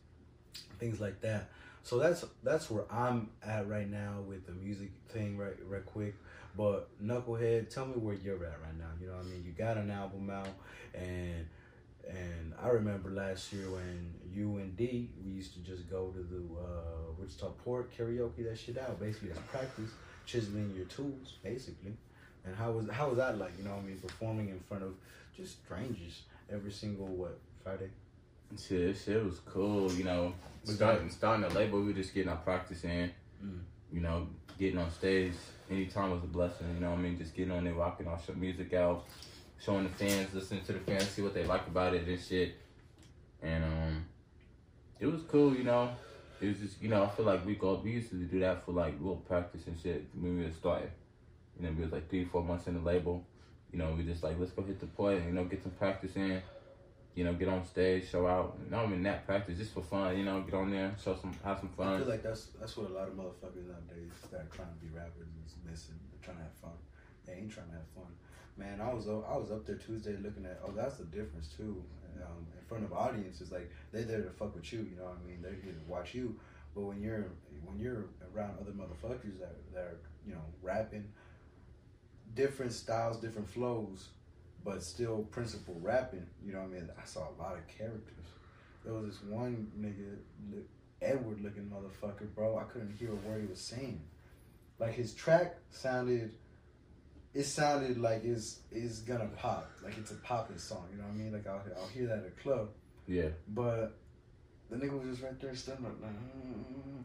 things 0.78 1.00
like 1.00 1.20
that. 1.22 1.48
So 1.82 1.98
that's 1.98 2.24
that's 2.42 2.70
where 2.70 2.84
I'm 2.92 3.30
at 3.42 3.68
right 3.68 3.88
now 3.88 4.16
with 4.26 4.46
the 4.46 4.52
music 4.52 4.90
thing, 5.08 5.38
right, 5.38 5.56
right 5.66 5.84
quick. 5.86 6.14
But 6.56 6.88
NuccleHead, 7.02 7.72
tell 7.72 7.86
me 7.86 7.94
where 7.94 8.14
you're 8.14 8.44
at 8.44 8.60
right 8.60 8.76
now. 8.78 8.90
You 9.00 9.06
know 9.06 9.14
what 9.14 9.26
I 9.26 9.28
mean? 9.28 9.44
You 9.46 9.52
got 9.52 9.76
an 9.76 9.90
album 9.90 10.28
out, 10.28 10.48
and 10.94 11.46
and 12.08 12.54
I 12.60 12.68
remember 12.68 13.10
last 13.10 13.52
year 13.52 13.70
when 13.70 14.14
you 14.32 14.56
and 14.56 14.76
D, 14.76 15.10
we 15.24 15.32
used 15.32 15.52
to 15.54 15.60
just 15.60 15.88
go 15.90 16.08
to 16.08 16.18
the 16.18 16.42
uh, 16.60 17.12
Wichita 17.18 17.48
Port 17.64 17.90
karaoke 17.96 18.48
that 18.48 18.58
shit 18.58 18.78
out, 18.78 18.98
basically 18.98 19.30
as 19.30 19.38
practice, 19.50 19.90
chiseling 20.26 20.72
your 20.76 20.86
tools, 20.86 21.34
basically. 21.42 21.96
And 22.48 22.56
how 22.56 22.72
was 22.72 22.88
how 22.90 23.08
was 23.08 23.18
that 23.18 23.38
like? 23.38 23.52
You 23.58 23.64
know 23.64 23.70
what 23.70 23.84
I 23.84 23.86
mean? 23.86 23.98
Performing 23.98 24.48
in 24.48 24.60
front 24.60 24.82
of 24.82 24.94
just 25.36 25.62
strangers 25.64 26.22
every 26.50 26.72
single 26.72 27.06
what 27.06 27.38
Friday. 27.62 27.90
Shit, 28.56 28.96
shit 28.96 29.22
was 29.22 29.40
cool. 29.40 29.92
You 29.92 30.04
know, 30.04 30.32
starting 30.64 31.10
starting 31.10 31.46
the 31.46 31.54
label, 31.54 31.80
we 31.80 31.88
were 31.88 31.92
just 31.92 32.14
getting 32.14 32.30
our 32.30 32.36
practice 32.36 32.84
in. 32.84 33.10
Mm. 33.44 33.60
You 33.92 34.00
know, 34.00 34.26
getting 34.58 34.78
on 34.78 34.90
stage 34.90 35.34
anytime 35.70 36.10
was 36.10 36.24
a 36.24 36.26
blessing. 36.26 36.66
You 36.74 36.80
know 36.80 36.90
what 36.90 36.98
I 36.98 37.02
mean? 37.02 37.18
Just 37.18 37.34
getting 37.34 37.52
on 37.52 37.64
there, 37.64 37.74
rocking 37.74 38.08
our 38.08 38.18
music 38.34 38.72
out, 38.72 39.04
showing 39.62 39.84
the 39.84 39.90
fans, 39.90 40.32
listening 40.32 40.64
to 40.64 40.72
the 40.72 40.80
fans, 40.80 41.08
see 41.08 41.22
what 41.22 41.34
they 41.34 41.44
like 41.44 41.66
about 41.66 41.94
it 41.94 42.06
and 42.06 42.18
shit. 42.18 42.56
And 43.42 43.64
um, 43.64 44.04
it 44.98 45.06
was 45.06 45.20
cool. 45.28 45.54
You 45.54 45.64
know, 45.64 45.90
it 46.40 46.46
was 46.48 46.58
just 46.58 46.80
you 46.82 46.88
know 46.88 47.04
I 47.04 47.08
feel 47.08 47.26
like 47.26 47.44
we 47.44 47.56
go 47.56 47.74
we 47.84 47.92
used 47.92 48.08
to 48.10 48.16
do 48.16 48.40
that 48.40 48.64
for 48.64 48.72
like 48.72 48.94
little 48.98 49.16
practice 49.16 49.66
and 49.66 49.78
shit 49.78 50.06
when 50.18 50.38
we 50.38 50.44
were 50.44 50.50
starting. 50.50 50.90
You 51.58 51.66
know, 51.66 51.74
we 51.76 51.82
was 51.82 51.92
like 51.92 52.08
three 52.08 52.24
four 52.24 52.42
months 52.42 52.66
in 52.66 52.74
the 52.74 52.80
label. 52.80 53.24
You 53.72 53.78
know, 53.78 53.94
we 53.96 54.04
just 54.04 54.22
like 54.22 54.38
let's 54.38 54.52
go 54.52 54.62
hit 54.62 54.80
the 54.80 54.86
point. 54.86 55.24
You 55.24 55.32
know, 55.32 55.44
get 55.44 55.62
some 55.62 55.72
practice 55.72 56.16
in. 56.16 56.42
You 57.14 57.24
know, 57.24 57.34
get 57.34 57.48
on 57.48 57.64
stage, 57.64 58.08
show 58.08 58.26
out. 58.28 58.58
Not 58.70 58.86
even 58.86 59.02
that 59.02 59.26
practice, 59.26 59.58
just 59.58 59.74
for 59.74 59.82
fun. 59.82 60.16
You 60.16 60.24
know, 60.24 60.40
get 60.42 60.54
on 60.54 60.70
there, 60.70 60.94
show 61.02 61.16
some, 61.20 61.34
have 61.42 61.58
some 61.58 61.68
fun. 61.70 61.94
I 61.94 61.98
feel 61.98 62.08
like 62.08 62.22
that's 62.22 62.46
that's 62.60 62.76
what 62.76 62.90
a 62.90 62.94
lot 62.94 63.08
of 63.08 63.14
motherfuckers 63.14 63.66
nowadays 63.66 64.12
that 64.30 64.42
are 64.42 64.54
trying 64.54 64.68
to 64.68 64.80
be 64.80 64.88
rappers 64.94 65.26
is 65.44 65.54
missing. 65.68 65.96
They're 66.12 66.22
trying 66.22 66.36
to 66.36 66.44
have 66.44 66.54
fun. 66.62 66.78
They 67.26 67.34
ain't 67.34 67.50
trying 67.50 67.66
to 67.68 67.72
have 67.72 67.88
fun. 67.94 68.12
Man, 68.56 68.80
I 68.80 68.92
was 68.94 69.08
I 69.08 69.36
was 69.36 69.50
up 69.50 69.66
there 69.66 69.76
Tuesday 69.76 70.16
looking 70.16 70.46
at. 70.46 70.60
Oh, 70.64 70.70
that's 70.70 70.96
the 70.96 71.04
difference 71.04 71.48
too. 71.56 71.82
Um, 72.22 72.46
in 72.58 72.64
front 72.66 72.84
of 72.84 72.92
audiences, 72.92 73.52
like 73.52 73.70
they're 73.92 74.02
there 74.02 74.22
to 74.22 74.30
fuck 74.30 74.54
with 74.54 74.72
you. 74.72 74.80
You 74.80 74.96
know 74.96 75.04
what 75.04 75.18
I 75.24 75.28
mean? 75.28 75.42
They're 75.42 75.52
here 75.52 75.72
to 75.72 75.90
watch 75.90 76.14
you. 76.14 76.34
But 76.74 76.82
when 76.82 77.00
you're 77.00 77.26
when 77.64 77.78
you're 77.78 78.06
around 78.34 78.58
other 78.60 78.72
motherfuckers 78.72 79.38
that 79.40 79.56
that 79.74 79.82
are 79.82 79.98
you 80.26 80.34
know 80.34 80.42
rapping, 80.62 81.10
different 82.38 82.72
styles, 82.72 83.18
different 83.18 83.48
flows, 83.50 84.10
but 84.64 84.80
still 84.80 85.24
principle 85.32 85.76
rapping. 85.82 86.24
You 86.46 86.52
know 86.52 86.60
what 86.60 86.68
I 86.68 86.72
mean? 86.74 86.88
I 87.02 87.04
saw 87.04 87.26
a 87.28 87.34
lot 87.42 87.56
of 87.56 87.66
characters. 87.66 88.26
There 88.84 88.94
was 88.94 89.06
this 89.06 89.22
one 89.24 89.66
nigga, 89.78 90.62
Edward 91.02 91.40
looking 91.42 91.64
motherfucker, 91.68 92.32
bro. 92.36 92.56
I 92.56 92.62
couldn't 92.72 92.96
hear 92.96 93.10
a 93.10 93.16
word 93.28 93.40
he 93.42 93.48
was 93.48 93.60
saying. 93.60 94.00
Like 94.78 94.94
his 94.94 95.14
track 95.14 95.56
sounded, 95.70 96.30
it 97.34 97.42
sounded 97.42 97.98
like 97.98 98.22
it's 98.24 98.60
it's 98.70 99.00
gonna 99.00 99.28
pop, 99.36 99.68
like 99.82 99.98
it's 99.98 100.12
a 100.12 100.16
popping 100.16 100.58
song. 100.58 100.86
You 100.92 100.98
know 100.98 101.04
what 101.08 101.14
I 101.14 101.16
mean? 101.16 101.32
Like 101.32 101.46
I'll 101.48 101.60
I'll 101.76 101.88
hear 101.88 102.06
that 102.06 102.18
at 102.18 102.26
a 102.26 102.42
club, 102.42 102.68
Yeah. 103.08 103.30
but 103.48 103.98
the 104.70 104.76
nigga 104.76 104.92
was 104.96 105.08
just 105.08 105.22
right 105.22 105.40
there 105.40 105.56
standing 105.56 105.84
like, 105.86 105.94
"Mm, 106.00 106.54
mm, 106.54 106.98
mm." 106.98 107.04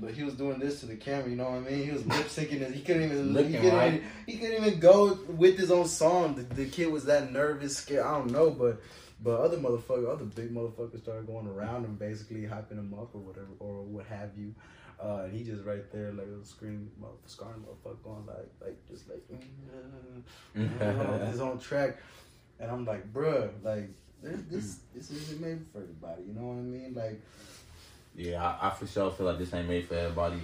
But 0.00 0.12
he 0.12 0.22
was 0.22 0.34
doing 0.34 0.58
this 0.58 0.80
to 0.80 0.86
the 0.86 0.96
camera. 0.96 1.28
You 1.28 1.36
know 1.36 1.50
what 1.50 1.58
I 1.66 1.70
mean? 1.70 1.84
He 1.84 1.90
was 1.90 2.06
lip 2.06 2.26
syncing. 2.26 2.72
He 2.72 2.80
couldn't 2.82 3.04
even 3.04 3.28
he 3.34 3.52
couldn't, 3.52 3.76
right. 3.76 3.94
even, 3.94 4.04
he 4.26 4.38
couldn't 4.38 4.64
even 4.64 4.80
go 4.80 5.18
with 5.28 5.58
his 5.58 5.70
own 5.70 5.86
song. 5.86 6.34
The, 6.34 6.42
the 6.54 6.66
kid 6.66 6.90
was 6.90 7.04
that 7.04 7.32
nervous, 7.32 7.76
scared. 7.76 8.04
I 8.06 8.12
don't 8.12 8.30
know, 8.30 8.50
but 8.50 8.80
but 9.22 9.40
other 9.40 9.56
motherfuckers, 9.56 10.12
other 10.12 10.24
big 10.24 10.52
motherfuckers 10.52 11.02
started 11.02 11.26
going 11.26 11.46
around 11.46 11.84
him, 11.84 11.94
basically 11.94 12.42
hyping 12.42 12.72
him 12.72 12.94
up 12.94 13.14
or 13.14 13.20
whatever 13.20 13.48
or 13.60 13.82
what 13.82 14.06
have 14.06 14.30
you. 14.36 14.54
Uh, 15.00 15.22
and 15.24 15.32
he 15.36 15.42
just 15.42 15.64
right 15.64 15.90
there 15.90 16.12
like 16.12 16.26
a 16.26 16.44
scream, 16.44 16.90
motherfucker, 17.00 17.28
scarring 17.28 17.62
motherfucker 17.62 18.02
going 18.04 18.26
like 18.26 18.50
like 18.60 18.88
just 18.88 19.08
like 19.08 19.22
mm, 20.56 21.30
his 21.30 21.40
own 21.40 21.58
track. 21.58 21.98
And 22.60 22.70
I'm 22.70 22.84
like, 22.84 23.12
bruh, 23.12 23.50
like 23.62 23.90
this 24.22 24.40
this 24.50 24.78
this 24.94 25.10
isn't 25.10 25.40
made 25.40 25.66
for 25.72 25.78
everybody. 25.78 26.22
You 26.26 26.34
know 26.34 26.48
what 26.48 26.58
I 26.58 26.62
mean? 26.62 26.94
Like 26.94 27.20
Yeah, 28.14 28.42
I, 28.44 28.68
I 28.68 28.70
for 28.70 28.86
sure 28.86 29.10
feel 29.10 29.26
like 29.26 29.38
this 29.38 29.52
ain't 29.54 29.68
made 29.68 29.86
for 29.86 29.94
everybody, 29.94 30.40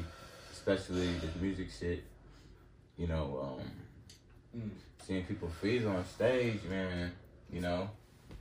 especially 0.53 1.07
the 1.19 1.29
music 1.41 1.69
shit. 1.71 2.05
You 2.97 3.07
know, 3.09 3.59
um, 3.61 3.71
Mm. 4.57 4.71
seeing 5.05 5.25
people 5.27 5.49
freeze 5.61 5.85
on 5.85 6.03
stage, 6.07 6.63
man. 6.65 7.13
You 7.53 7.61
know, 7.61 7.91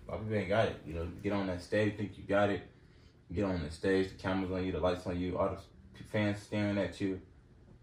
a 0.08 0.12
lot 0.12 0.20
of 0.22 0.24
people 0.24 0.38
ain't 0.38 0.48
got 0.48 0.70
it. 0.70 0.78
You 0.86 0.94
know, 0.94 1.06
get 1.22 1.34
on 1.34 1.48
that 1.48 1.62
stage, 1.62 1.98
think 1.98 2.18
you 2.18 2.24
got 2.24 2.50
it. 2.50 2.62
Get 3.34 3.44
on 3.44 3.62
the 3.62 3.70
stage, 3.70 4.08
the 4.08 4.16
cameras 4.16 4.50
on 4.52 4.66
you, 4.66 4.72
the 4.72 4.80
lights 4.80 5.06
on 5.06 5.20
you, 5.20 5.38
all 5.38 5.50
the 5.50 6.04
fans 6.06 6.42
staring 6.42 6.78
at 6.78 7.02
you. 7.02 7.20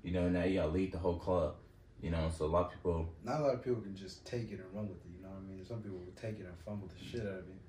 You 0.02 0.12
know, 0.12 0.30
now 0.30 0.44
you 0.44 0.56
gotta 0.58 0.70
lead 0.70 0.92
the 0.92 0.98
whole 0.98 1.18
club. 1.18 1.56
You 2.00 2.10
know, 2.10 2.30
so 2.36 2.46
a 2.46 2.46
lot 2.46 2.66
of 2.66 2.72
people. 2.72 3.06
not 3.22 3.40
a 3.40 3.44
lot 3.44 3.54
of 3.54 3.62
people 3.64 3.82
can 3.82 3.94
just 3.94 4.24
take 4.26 4.50
it 4.50 4.58
and 4.60 4.74
run 4.74 4.88
with 4.88 4.96
it. 5.04 5.10
You 5.16 5.22
know 5.22 5.28
what 5.28 5.42
I 5.46 5.54
mean? 5.54 5.64
Some 5.66 5.82
people 5.82 5.98
will 5.98 6.12
take 6.20 6.40
it 6.40 6.46
and 6.46 6.54
fumble 6.64 6.88
the 6.88 7.04
shit 7.04 7.20
out 7.22 7.26
of 7.26 7.38
it. 7.38 7.60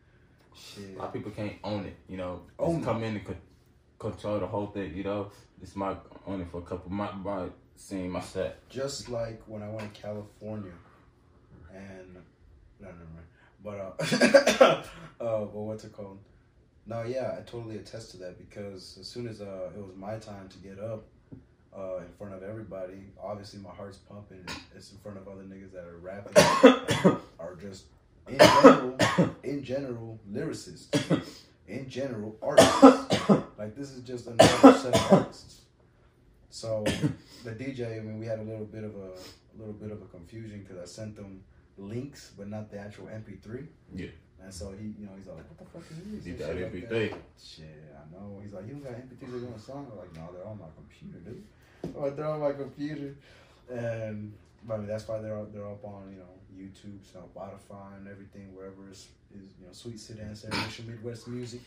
Shit. 0.54 0.96
A 0.96 1.00
lot 1.00 1.08
of 1.08 1.14
people 1.14 1.32
can't 1.32 1.54
own 1.66 1.86
it, 1.86 1.96
you 2.08 2.16
know. 2.16 2.42
Own 2.60 2.76
Just 2.78 2.82
it. 2.82 2.86
come 2.86 3.04
in 3.04 3.16
and 3.18 3.26
control 4.00 4.40
the 4.40 4.48
whole 4.48 4.68
thing, 4.68 4.96
you 4.96 5.04
know. 5.04 5.32
This 5.60 5.76
might 5.76 5.98
only 6.28 6.46
for 6.46 6.60
a 6.60 6.62
couple 6.64 6.92
months, 6.92 7.16
might 7.24 7.52
seeing 7.76 8.12
my 8.12 8.22
set. 8.22 8.68
just 8.70 9.10
like 9.10 9.42
when 9.48 9.62
I 9.62 9.70
went 9.70 9.94
to 9.94 10.02
California, 10.02 10.72
and 11.74 12.16
no, 12.80 12.88
no, 12.88 12.94
no, 12.94 13.22
but 13.64 13.80
uh, 13.80 14.84
uh, 15.24 15.40
but 15.40 15.52
what's 15.54 15.84
it 15.84 15.94
called? 15.94 16.20
No, 16.88 17.04
yeah, 17.04 17.36
I 17.38 17.42
totally 17.42 17.78
attest 17.78 18.12
to 18.12 18.18
that 18.18 18.38
because 18.38 18.98
as 19.00 19.08
soon 19.08 19.28
as 19.28 19.42
uh, 19.42 19.72
it 19.76 19.82
was 19.82 19.96
my 19.98 20.18
time 20.18 20.48
to 20.50 20.58
get 20.60 20.80
up 20.80 21.06
uh, 21.76 21.98
in 21.98 22.14
front 22.18 22.34
of 22.34 22.44
everybody, 22.44 23.06
obviously 23.22 23.60
my 23.60 23.72
heart's 23.72 23.98
pumping. 23.98 24.46
It's 24.76 24.92
in 24.92 25.00
front 25.00 25.18
of 25.18 25.28
other 25.28 25.42
niggas 25.44 25.72
that 25.74 25.86
are 25.86 25.98
rapping, 25.98 27.18
are 27.40 27.56
just 27.56 27.86
in 28.28 28.38
general, 28.38 28.98
in 29.44 29.64
general, 29.64 30.20
lyricists, 30.32 31.20
in 31.68 31.90
general, 31.90 32.38
artists. 32.42 33.30
Like 33.58 33.76
this 33.76 33.92
is 33.92 34.04
just 34.04 34.28
another 34.28 34.74
set 34.78 34.94
of 34.94 35.14
artists. 35.14 35.62
So 36.50 36.84
the 37.44 37.52
DJ, 37.52 37.98
I 38.00 38.02
mean, 38.04 38.20
we 38.20 38.26
had 38.26 38.40
a 38.40 38.44
little 38.44 38.66
bit 38.66 38.84
of 38.84 38.94
a, 38.96 39.10
a 39.16 39.56
little 39.58 39.74
bit 39.74 39.92
of 39.92 40.02
a 40.02 40.06
confusion 40.06 40.60
because 40.62 40.78
I 40.82 40.86
sent 40.86 41.16
them 41.16 41.42
links, 41.78 42.32
but 42.38 42.48
not 42.50 42.70
the 42.70 42.78
actual 42.78 43.06
MP3. 43.06 43.66
Yeah. 43.96 44.08
And 44.44 44.54
so 44.54 44.72
he, 44.78 44.88
you 45.00 45.06
know, 45.06 45.14
he's 45.18 45.26
like, 45.26 45.38
what 45.38 45.58
the 45.58 45.66
fuck 45.66 45.84
is 45.90 45.98
this? 45.98 46.26
You 46.28 46.34
And 46.34 46.40
got 46.40 46.50
MP3. 46.74 46.90
that. 47.12 47.18
Shit, 47.42 47.66
I 47.98 48.12
know. 48.14 48.40
He's 48.44 48.54
like, 48.54 48.68
you 48.68 48.74
don't 48.74 48.84
got 48.84 48.94
MP3s 48.94 49.48
on 49.48 49.54
a 49.54 49.60
song? 49.60 49.88
I'm 49.92 49.98
like, 49.98 50.14
no, 50.16 50.30
they're 50.34 50.46
on 50.48 50.60
my 50.60 50.70
computer, 50.76 51.20
dude. 51.26 51.44
I'm 51.96 52.02
like, 52.04 52.16
they're 52.18 52.28
on 52.28 52.42
my 52.42 52.52
computer. 52.52 53.16
And 53.72 54.34
I 54.72 54.78
mean, 54.78 54.88
that's 54.88 55.08
why 55.08 55.20
they're 55.20 55.46
they're 55.54 55.68
up 55.68 55.84
on 55.84 56.12
you 56.12 56.18
know 56.18 56.36
YouTube, 56.58 57.00
Spotify, 57.06 57.98
and 57.98 58.08
everything 58.08 58.56
wherever 58.56 58.90
is, 58.90 59.08
is 59.36 59.50
you 59.60 59.66
know 59.68 59.74
Sweet 59.74 60.00
Sedan 60.00 60.36
Celebration 60.36 60.88
Midwest 60.88 61.28
Music. 61.28 61.62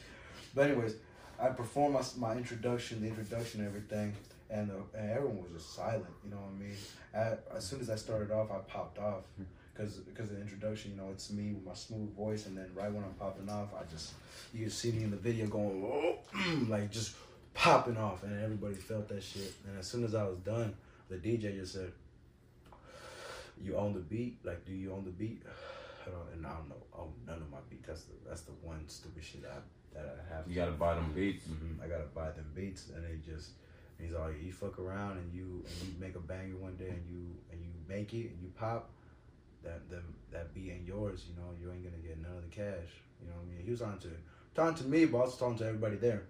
But 0.55 0.71
anyways, 0.71 0.95
I 1.41 1.49
performed 1.49 1.95
my, 1.95 2.03
my 2.17 2.37
introduction, 2.37 3.01
the 3.01 3.09
introduction, 3.09 3.61
and 3.61 3.69
everything, 3.69 4.15
and, 4.51 4.71
the, 4.71 4.99
and 4.99 5.11
everyone 5.11 5.43
was 5.43 5.63
just 5.63 5.75
silent. 5.75 6.07
You 6.25 6.31
know 6.31 6.39
what 6.39 6.53
I 6.57 7.23
mean? 7.29 7.39
As 7.55 7.65
soon 7.65 7.81
as 7.81 7.91
I 7.91 7.97
started 7.97 8.31
off, 8.31 8.51
I 8.51 8.59
popped 8.71 8.99
off 8.99 9.25
because 9.73 9.95
because 9.99 10.31
the 10.31 10.41
introduction, 10.41 10.93
you 10.93 10.97
know, 10.97 11.09
it's 11.13 11.31
me 11.31 11.53
with 11.53 11.65
my 11.65 11.75
smooth 11.75 12.15
voice, 12.17 12.47
and 12.47 12.57
then 12.57 12.71
right 12.75 12.93
when 12.93 13.05
I'm 13.05 13.15
popping 13.15 13.49
off, 13.49 13.69
I 13.79 13.85
just 13.91 14.13
you 14.53 14.69
see 14.71 14.93
me 14.93 15.05
in 15.05 15.11
the 15.11 15.17
video 15.17 15.47
going 15.47 16.19
like 16.69 16.91
just 16.91 17.15
popping 17.55 17.97
off, 17.97 18.23
and 18.25 18.43
everybody 18.43 18.75
felt 18.75 19.09
that 19.09 19.23
shit. 19.23 19.53
And 19.67 19.79
as 19.79 19.87
soon 19.87 20.05
as 20.05 20.15
I 20.15 20.25
was 20.25 20.39
done, 20.39 20.75
the 21.09 21.17
DJ 21.17 21.59
just 21.59 21.75
said, 21.75 21.93
"You 23.63 23.77
own 23.77 23.95
the 23.95 24.01
beat? 24.01 24.39
Like, 24.45 24.65
do 24.65 24.73
you 24.73 24.93
own 24.93 25.05
the 25.05 25.11
beat?" 25.11 25.43
I 26.07 26.11
don't, 26.11 26.33
and 26.33 26.47
I 26.47 26.55
don't 26.55 26.69
know, 26.69 26.83
own 26.97 27.13
none 27.27 27.37
of 27.37 27.51
my 27.51 27.59
beats. 27.69 27.87
That's 27.87 28.05
the 28.05 28.15
that's 28.27 28.43
the 28.43 28.53
one 28.63 28.89
stupid 28.89 29.23
shit 29.23 29.45
I 29.45 29.59
that 29.95 30.07
I 30.07 30.35
have. 30.35 30.49
You 30.49 30.55
gotta 30.55 30.73
buy 30.73 30.95
them 30.95 31.13
beats. 31.15 31.45
hmm 31.45 31.83
I 31.83 31.87
gotta 31.87 32.09
buy 32.15 32.31
them 32.31 32.51
beats, 32.55 32.89
and 32.95 33.05
they 33.05 33.19
just 33.31 33.51
he's 34.01 34.15
all 34.15 34.31
you 34.31 34.53
fuck 34.53 34.79
around 34.79 35.19
and 35.19 35.33
you 35.33 35.65
and 35.67 35.89
you 35.89 35.95
make 35.99 36.15
a 36.15 36.21
banger 36.21 36.57
one 36.57 36.77
day 36.77 36.91
and 36.91 37.05
you 37.09 37.37
and 37.51 37.61
you 37.61 37.71
make 37.89 38.15
it 38.15 38.31
and 38.31 38.41
you 38.41 38.51
pop 38.57 38.91
that 39.65 39.89
them 39.91 40.15
that 40.31 40.55
beat 40.55 40.71
ain't 40.71 40.87
yours. 40.87 41.25
You 41.29 41.37
know 41.37 41.51
you 41.61 41.71
ain't 41.73 41.85
gonna 41.85 42.03
get 42.03 42.21
none 42.21 42.37
of 42.37 42.43
the 42.43 42.55
cash. 42.55 42.91
You 43.21 43.29
know 43.29 43.35
what 43.37 43.47
I 43.51 43.57
mean? 43.57 43.65
He 43.65 43.71
was 43.71 43.83
on 43.83 43.99
to 43.99 44.09
talking 44.55 44.77
to 44.83 44.89
me, 44.89 45.05
but 45.07 45.19
also 45.19 45.37
talking 45.37 45.59
to 45.59 45.67
everybody 45.67 45.97
there 45.97 46.23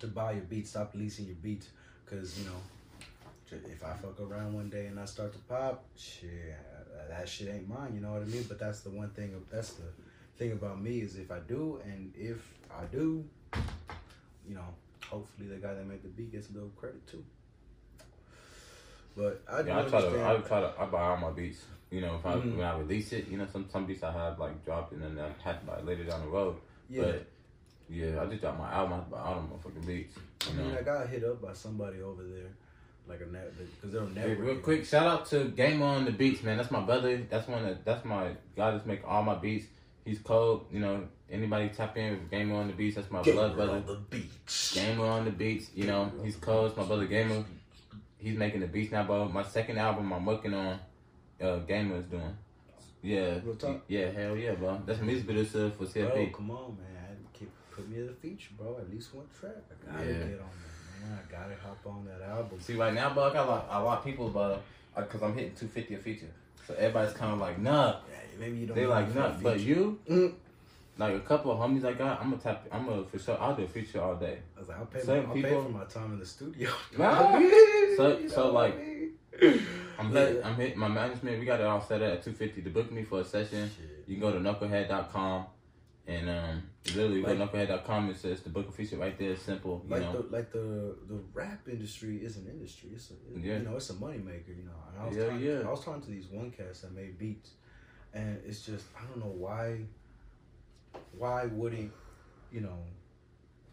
to 0.00 0.06
buy 0.06 0.32
your 0.32 0.42
beats. 0.42 0.70
Stop 0.70 0.94
leasing 0.94 1.26
your 1.26 1.36
beats, 1.36 1.68
cause 2.06 2.38
you 2.38 2.44
know 2.44 2.60
if 3.70 3.84
I 3.84 3.92
fuck 3.94 4.20
around 4.20 4.54
one 4.54 4.68
day 4.70 4.86
and 4.86 4.98
I 4.98 5.04
start 5.04 5.32
to 5.32 5.38
pop, 5.40 5.84
shit, 5.96 6.30
that 7.08 7.28
shit 7.28 7.48
ain't 7.48 7.68
mine. 7.68 7.92
You 7.94 8.00
know 8.00 8.12
what 8.12 8.22
I 8.22 8.26
mean? 8.26 8.44
But 8.48 8.58
that's 8.58 8.80
the 8.80 8.90
one 8.90 9.10
thing. 9.10 9.34
That's 9.52 9.72
the 9.74 9.84
thing 10.36 10.52
about 10.52 10.80
me 10.80 11.00
is 11.00 11.16
if 11.16 11.30
I 11.30 11.38
do 11.40 11.80
and 11.84 12.12
if 12.16 12.52
I 12.70 12.84
do, 12.86 13.24
you 14.48 14.54
know, 14.54 14.64
hopefully 15.08 15.48
the 15.48 15.56
guy 15.56 15.74
that 15.74 15.86
made 15.86 16.02
the 16.02 16.08
beat 16.08 16.32
gets 16.32 16.50
a 16.50 16.52
little 16.52 16.70
credit 16.70 17.06
too. 17.06 17.24
But 19.16 19.42
I 19.50 19.62
do 19.62 19.68
Yeah, 19.68 19.78
I 19.80 19.82
try 19.88 20.00
to. 20.00 20.08
I 20.26 20.36
try 20.38 20.60
to. 20.60 20.72
I 20.78 20.86
buy 20.86 21.00
all 21.02 21.16
my 21.16 21.30
beats. 21.30 21.60
You 21.90 22.00
know, 22.00 22.16
if 22.16 22.26
I 22.26 22.34
Mhm. 22.34 22.56
when 22.56 22.66
I 22.66 22.76
release 22.78 23.12
it, 23.12 23.28
you 23.28 23.36
know, 23.38 23.46
some 23.52 23.68
some 23.70 23.86
beats 23.86 24.02
I 24.02 24.10
have 24.10 24.38
like 24.40 24.64
dropped 24.64 24.92
and 24.92 25.02
then 25.02 25.18
I 25.18 25.30
have 25.42 25.60
to 25.60 25.66
buy 25.66 25.80
later 25.82 26.04
down 26.04 26.22
the 26.22 26.26
road. 26.28 26.56
yeah, 26.90 27.02
But 27.02 27.26
yeah, 27.88 28.20
I 28.20 28.26
just 28.26 28.40
dropped 28.40 28.58
my 28.58 28.72
album. 28.72 29.00
I 29.00 29.10
buy 29.10 29.20
all 29.20 29.36
motherfucking 29.48 29.86
beats. 29.86 30.16
I 30.48 30.52
mean, 30.52 30.72
know. 30.72 30.78
I 30.78 30.82
got 30.82 31.08
hit 31.08 31.22
up 31.22 31.40
by 31.40 31.52
somebody 31.52 32.02
over 32.02 32.24
there, 32.24 32.50
like 33.08 33.20
a 33.20 33.26
net, 33.26 33.52
because 33.58 33.92
they're 33.92 34.06
Hey, 34.24 34.34
networking. 34.34 34.38
real 34.46 34.56
quick, 34.58 34.84
shout 34.84 35.06
out 35.06 35.26
to 35.26 35.44
Gamer 35.48 35.84
on 35.86 36.04
the 36.04 36.12
Beats, 36.12 36.42
man. 36.42 36.56
That's 36.56 36.70
my 36.70 36.80
brother. 36.80 37.18
That's 37.28 37.46
one 37.48 37.62
that 37.64 37.84
that's 37.84 38.04
my 38.04 38.30
guy 38.56 38.70
that's 38.72 38.86
make 38.86 39.00
all 39.06 39.22
my 39.22 39.34
beats. 39.34 39.66
He's 40.04 40.18
cold. 40.18 40.66
You 40.72 40.80
know, 40.80 41.06
anybody 41.30 41.68
tap 41.70 41.96
in 41.96 42.10
with 42.12 42.30
Gamer 42.30 42.54
on 42.56 42.66
the 42.68 42.72
Beats, 42.74 42.96
that's 42.96 43.10
my 43.10 43.22
blood 43.22 43.56
brother. 43.56 43.72
on 43.72 43.86
the 43.86 43.94
beach. 44.10 44.72
Gamer 44.74 45.04
on 45.06 45.24
the 45.24 45.30
Beats, 45.30 45.70
you 45.74 45.86
know, 45.86 46.10
he's 46.22 46.36
cold. 46.36 46.68
It's 46.68 46.76
my 46.76 46.84
brother 46.84 47.06
Gamer. 47.06 47.44
He's 48.18 48.36
making 48.38 48.60
the 48.60 48.66
beats 48.66 48.90
now, 48.90 49.04
bro. 49.04 49.28
My 49.28 49.42
second 49.42 49.76
album 49.78 50.10
I'm 50.12 50.24
working 50.24 50.54
on, 50.54 50.78
uh, 51.42 51.56
Gamer 51.58 51.96
is 51.98 52.04
doing. 52.06 52.36
Yeah, 53.02 53.38
Real 53.44 53.82
yeah, 53.86 54.10
hell 54.12 54.34
yeah, 54.34 54.54
bro. 54.54 54.80
That's 54.86 54.98
music 55.02 55.26
producer 55.26 55.70
for 55.72 55.84
Bro, 55.84 55.88
CFB. 55.88 56.32
come 56.32 56.50
on, 56.52 56.78
man. 56.78 56.86
I 56.96 57.08
had 57.08 57.18
to 57.34 57.38
keep, 57.38 57.50
put 57.70 57.86
me 57.86 57.98
in 57.98 58.06
the 58.06 58.14
feature, 58.14 58.52
bro. 58.56 58.78
At 58.78 58.90
least 58.90 59.14
one 59.14 59.26
track. 59.38 59.52
I 59.70 59.92
gotta 59.92 60.06
Yeah. 60.06 60.12
get 60.20 60.40
on 60.40 60.48
that, 60.48 60.73
man. 61.02 61.18
I 61.28 61.32
gotta 61.32 61.54
hop 61.62 61.78
on 61.86 62.04
that 62.06 62.28
album. 62.28 62.60
See, 62.60 62.74
right 62.74 62.92
now, 62.94 63.12
bro, 63.12 63.24
I 63.24 63.32
got 63.32 63.46
a 63.46 63.50
lot, 63.50 63.66
a 63.70 63.82
lot 63.82 63.98
of 63.98 64.04
people, 64.04 64.28
but 64.28 64.62
because 64.96 65.22
I'm 65.22 65.34
hitting 65.34 65.50
250 65.54 65.94
a 65.94 65.98
feature. 65.98 66.30
So 66.66 66.74
everybody's 66.74 67.14
kind 67.14 67.32
of 67.32 67.38
like, 67.40 67.58
nah. 67.58 67.96
Yeah, 68.10 68.16
maybe 68.40 68.58
you 68.58 68.66
don't. 68.66 68.76
They 68.76 68.86
like, 68.86 69.14
nah. 69.14 69.32
But 69.42 69.60
you, 69.60 69.98
Mm. 70.08 70.32
like 70.98 71.14
a 71.14 71.20
couple 71.20 71.50
of 71.52 71.58
homies 71.58 71.84
I 71.84 71.92
got, 71.92 72.20
I'm 72.20 72.30
gonna 72.30 72.42
tap, 72.42 72.66
I'm 72.72 72.86
gonna 72.86 73.04
for 73.04 73.18
sure, 73.18 73.36
I'll 73.40 73.54
do 73.54 73.64
a 73.64 73.68
feature 73.68 74.00
all 74.00 74.14
day. 74.16 74.38
I 74.56 74.60
was 74.60 74.68
like, 74.68 74.78
I'll 74.78 74.86
pay, 74.86 75.02
my, 75.06 75.14
I'll 75.16 75.34
pay 75.34 75.42
for 75.42 75.68
my 75.68 75.84
time 75.84 76.12
in 76.12 76.18
the 76.20 76.26
studio. 76.26 76.70
Nah. 76.98 77.32
So- 77.96 78.18
You 78.18 78.28
so, 78.28 78.52
like? 78.52 78.74
I'm 79.98 80.10
hitting, 80.12 80.42
I'm 80.44 80.54
hitting 80.54 80.78
my 80.78 80.88
management. 80.88 81.38
We 81.40 81.44
got 81.44 81.60
it 81.60 81.66
all 81.66 81.80
set 81.80 82.02
up 82.02 82.12
at 82.14 82.22
250 82.24 82.62
to 82.62 82.70
book 82.70 82.90
me 82.92 83.02
for 83.04 83.20
a 83.20 83.24
session. 83.24 83.68
Shit. 83.76 84.04
You 84.06 84.16
can 84.16 84.20
go 84.20 84.32
to 84.32 84.38
NuccleHead.com 84.38 85.46
and 86.06 86.28
um, 86.28 86.62
literally 86.86 87.22
when 87.22 87.40
I 87.40 87.46
go 87.46 87.52
to 87.52 87.56
Like- 87.58 87.68
NuccleHead.com. 87.68 88.10
It 88.10 88.16
says 88.18 88.40
the 88.42 88.50
book 88.50 88.68
of 88.68 88.74
feature 88.74 88.96
right 88.98 89.18
there. 89.18 89.36
Simple, 89.36 89.82
you 89.86 89.90
Like 89.90 90.02
know. 90.02 90.22
the 90.22 90.32
like 90.36 90.52
the 90.52 90.96
the 91.08 91.18
rap 91.32 91.66
industry 91.68 92.18
is 92.18 92.36
an 92.36 92.46
industry. 92.46 92.90
It's 92.94 93.10
a, 93.10 93.14
it- 93.14 93.44
Yeah. 93.44 93.58
you 93.58 93.64
know 93.64 93.76
it's 93.76 93.90
a 93.90 93.94
moneymaker. 93.94 94.48
You 94.56 94.64
know, 94.64 94.78
and 94.92 95.02
I 95.02 95.06
was 95.08 95.16
Yeah, 95.16 95.24
talking, 95.24 95.40
yeah. 95.40 95.60
I 95.66 95.70
was 95.70 95.84
talking 95.84 96.02
to 96.02 96.10
these 96.10 96.26
one 96.26 96.50
cats 96.50 96.80
that 96.82 96.92
made 96.94 97.18
beats, 97.18 97.50
and 98.12 98.40
it's 98.46 98.64
just 98.66 98.84
I 98.98 99.04
don't 99.06 99.18
know 99.18 99.32
why. 99.36 99.80
Why 101.16 101.46
wouldn't 101.46 101.92
you 102.52 102.60
know? 102.60 102.78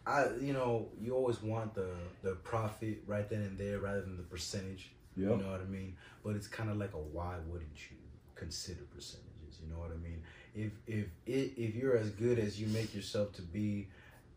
I 0.06 0.26
you 0.40 0.52
know 0.52 0.88
you 1.00 1.14
always 1.14 1.40
want 1.42 1.74
the 1.74 1.90
the 2.22 2.32
profit 2.36 3.02
right 3.06 3.28
then 3.28 3.42
and 3.42 3.58
there 3.58 3.78
rather 3.78 4.00
than 4.00 4.16
the 4.16 4.22
percentage. 4.24 4.90
You 5.14 5.26
know 5.26 5.34
what 5.36 5.60
I 5.60 5.64
mean? 5.64 5.96
But 6.24 6.36
it's 6.36 6.48
kind 6.48 6.70
of 6.70 6.78
like 6.78 6.94
a 6.94 6.98
why 6.98 7.36
wouldn't 7.46 7.76
you 7.90 7.96
consider 8.34 8.80
percentages? 8.94 9.60
You 9.62 9.70
know 9.70 9.78
what 9.78 9.90
I 9.90 9.96
mean? 9.96 10.22
If 10.54 10.72
if 10.86 11.06
it, 11.26 11.52
if 11.56 11.74
you're 11.74 11.96
as 11.96 12.10
good 12.10 12.38
as 12.38 12.60
you 12.60 12.66
make 12.68 12.94
yourself 12.94 13.32
to 13.34 13.42
be, 13.42 13.88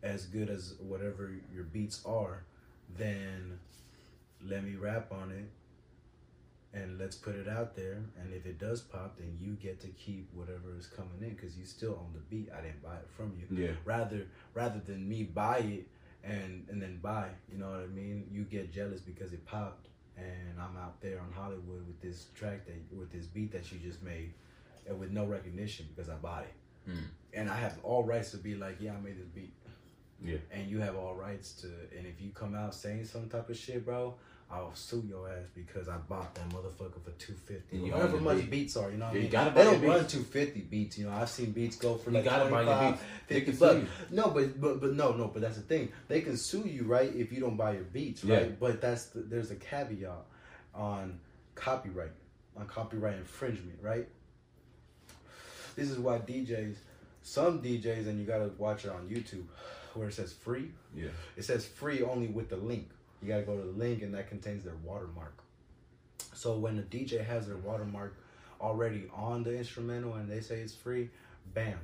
as 0.02 0.26
good 0.26 0.48
as 0.48 0.74
whatever 0.80 1.30
your 1.54 1.64
beats 1.64 2.02
are, 2.06 2.44
then 2.96 3.58
let 4.44 4.64
me 4.64 4.76
rap 4.76 5.12
on 5.12 5.30
it 5.30 5.50
and 6.72 6.98
let's 6.98 7.16
put 7.16 7.34
it 7.34 7.48
out 7.48 7.74
there. 7.76 8.02
And 8.20 8.32
if 8.34 8.46
it 8.46 8.58
does 8.58 8.80
pop, 8.80 9.16
then 9.18 9.36
you 9.40 9.52
get 9.54 9.80
to 9.80 9.88
keep 9.88 10.28
whatever 10.34 10.76
is 10.78 10.86
coming 10.86 11.18
in 11.20 11.30
because 11.30 11.56
you 11.56 11.64
still 11.64 11.92
own 11.92 12.12
the 12.12 12.20
beat. 12.34 12.50
I 12.52 12.60
didn't 12.62 12.82
buy 12.82 12.96
it 12.96 13.08
from 13.16 13.32
you 13.38 13.64
Yeah. 13.64 13.72
rather 13.84 14.26
rather 14.54 14.80
than 14.80 15.08
me 15.08 15.22
buy 15.24 15.58
it 15.58 15.86
and 16.24 16.66
and 16.70 16.80
then 16.82 16.98
buy 17.02 17.28
you 17.52 17.56
know 17.58 17.70
what 17.70 17.80
i 17.80 17.86
mean 17.86 18.26
you 18.32 18.42
get 18.42 18.72
jealous 18.72 19.00
because 19.00 19.32
it 19.32 19.46
popped 19.46 19.86
and 20.16 20.58
i'm 20.58 20.76
out 20.76 21.00
there 21.00 21.20
on 21.20 21.30
hollywood 21.32 21.86
with 21.86 22.00
this 22.00 22.26
track 22.34 22.66
that 22.66 22.74
with 22.98 23.12
this 23.12 23.26
beat 23.26 23.52
that 23.52 23.70
you 23.70 23.78
just 23.78 24.02
made 24.02 24.32
and 24.88 24.98
with 25.00 25.10
no 25.10 25.24
recognition 25.24 25.86
because 25.94 26.08
i 26.10 26.14
bought 26.14 26.42
it 26.42 26.52
Mm. 26.88 26.98
and 27.34 27.50
i 27.50 27.56
have 27.56 27.76
all 27.82 28.04
rights 28.04 28.30
to 28.30 28.36
be 28.36 28.54
like 28.54 28.76
yeah 28.80 28.92
i 28.92 29.00
made 29.00 29.18
this 29.18 29.26
beat 29.34 29.52
Yeah. 30.24 30.36
and 30.52 30.70
you 30.70 30.78
have 30.80 30.94
all 30.96 31.14
rights 31.16 31.52
to 31.62 31.66
and 31.96 32.06
if 32.06 32.20
you 32.20 32.30
come 32.30 32.54
out 32.54 32.74
saying 32.76 33.04
some 33.06 33.28
type 33.28 33.50
of 33.50 33.56
shit 33.56 33.84
bro 33.84 34.14
I'll 34.48 34.72
sue 34.76 35.02
your 35.08 35.28
ass 35.28 35.46
because 35.56 35.88
I 35.88 35.96
bought 35.96 36.32
that 36.36 36.48
motherfucker 36.50 37.02
for 37.04 37.10
two 37.18 37.32
fifty. 37.32 37.78
You 37.78 37.90
Whatever 37.90 38.20
much 38.20 38.36
beat. 38.42 38.50
beats 38.50 38.76
are, 38.76 38.92
you 38.92 38.96
know 38.96 39.06
what 39.06 39.14
Yeah, 39.14 39.18
I 39.18 39.22
you 39.22 39.22
mean? 39.22 39.30
gotta 39.32 39.50
they 39.50 39.64
buy 39.64 39.64
don't 39.72 39.82
your 39.82 39.90
run 39.96 40.06
two 40.06 40.22
fifty 40.22 40.60
beats. 40.60 40.96
You 40.98 41.06
know, 41.06 41.14
I've 41.14 41.28
seen 41.28 41.50
beats 41.50 41.74
go 41.74 41.96
for 41.96 42.10
You 42.10 42.16
like 42.18 42.26
gotta 42.26 42.48
buy 42.48 42.62
your 42.62 42.92
beats. 42.92 43.02
50 43.26 43.52
bucks. 43.58 43.90
No, 44.12 44.30
but 44.30 44.60
but 44.60 44.80
but 44.80 44.92
no, 44.92 45.14
no. 45.16 45.26
But 45.34 45.42
that's 45.42 45.56
the 45.56 45.62
thing. 45.62 45.90
They 46.06 46.20
can 46.20 46.36
sue 46.36 46.62
you, 46.64 46.84
right? 46.84 47.12
If 47.12 47.32
you 47.32 47.40
don't 47.40 47.56
buy 47.56 47.72
your 47.72 47.82
beats, 47.82 48.22
Yeah. 48.22 48.36
right? 48.36 48.60
But 48.60 48.80
that's 48.80 49.06
the, 49.06 49.22
there's 49.22 49.50
a 49.50 49.56
caveat 49.56 50.12
on 50.76 51.18
copyright, 51.56 52.12
on 52.56 52.66
copyright 52.68 53.16
infringement, 53.16 53.80
right? 53.82 54.06
This 55.76 55.90
is 55.90 55.98
why 55.98 56.18
DJs, 56.18 56.76
some 57.22 57.62
DJs, 57.62 58.08
and 58.08 58.18
you 58.18 58.26
gotta 58.26 58.50
watch 58.58 58.84
it 58.84 58.90
on 58.90 59.08
YouTube, 59.08 59.44
where 59.94 60.08
it 60.08 60.14
says 60.14 60.32
free. 60.32 60.70
Yeah. 60.94 61.08
It 61.36 61.44
says 61.44 61.64
free 61.66 62.02
only 62.02 62.28
with 62.28 62.48
the 62.48 62.56
link. 62.56 62.88
You 63.22 63.28
gotta 63.28 63.42
go 63.42 63.56
to 63.56 63.62
the 63.62 63.78
link, 63.78 64.02
and 64.02 64.14
that 64.14 64.28
contains 64.28 64.64
their 64.64 64.76
watermark. 64.84 65.34
So 66.34 66.56
when 66.56 66.76
the 66.76 66.82
DJ 66.82 67.24
has 67.24 67.46
their 67.46 67.56
watermark 67.56 68.16
already 68.60 69.04
on 69.14 69.42
the 69.42 69.56
instrumental, 69.56 70.14
and 70.14 70.30
they 70.30 70.40
say 70.40 70.60
it's 70.60 70.74
free, 70.74 71.10
bam, 71.54 71.78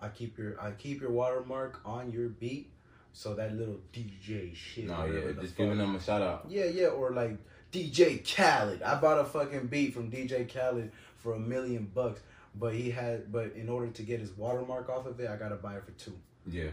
I 0.00 0.08
keep 0.08 0.36
your 0.38 0.60
I 0.60 0.72
keep 0.72 1.00
your 1.00 1.10
watermark 1.10 1.80
on 1.84 2.10
your 2.12 2.28
beat, 2.28 2.70
so 3.12 3.34
that 3.34 3.54
little 3.54 3.78
DJ 3.92 4.54
shit. 4.54 4.86
No, 4.86 5.04
yeah. 5.06 5.40
Just 5.40 5.56
giving 5.56 5.78
them 5.78 5.94
a 5.94 6.00
shout 6.00 6.22
out. 6.22 6.46
yeah, 6.48 6.66
yeah, 6.66 6.88
or 6.88 7.10
like 7.10 7.36
DJ 7.72 8.22
Khaled. 8.24 8.82
I 8.82 9.00
bought 9.00 9.20
a 9.20 9.24
fucking 9.24 9.66
beat 9.68 9.94
from 9.94 10.10
DJ 10.10 10.52
Khaled 10.52 10.90
for 11.16 11.34
a 11.34 11.38
million 11.38 11.90
bucks, 11.94 12.20
but 12.54 12.74
he 12.74 12.90
had, 12.90 13.32
but 13.32 13.52
in 13.56 13.68
order 13.68 13.88
to 13.88 14.02
get 14.02 14.20
his 14.20 14.30
watermark 14.36 14.88
off 14.88 15.06
of 15.06 15.18
it, 15.20 15.28
I 15.28 15.36
gotta 15.36 15.56
buy 15.56 15.76
it 15.76 15.84
for 15.84 15.92
two. 15.92 16.16
Yeah. 16.46 16.64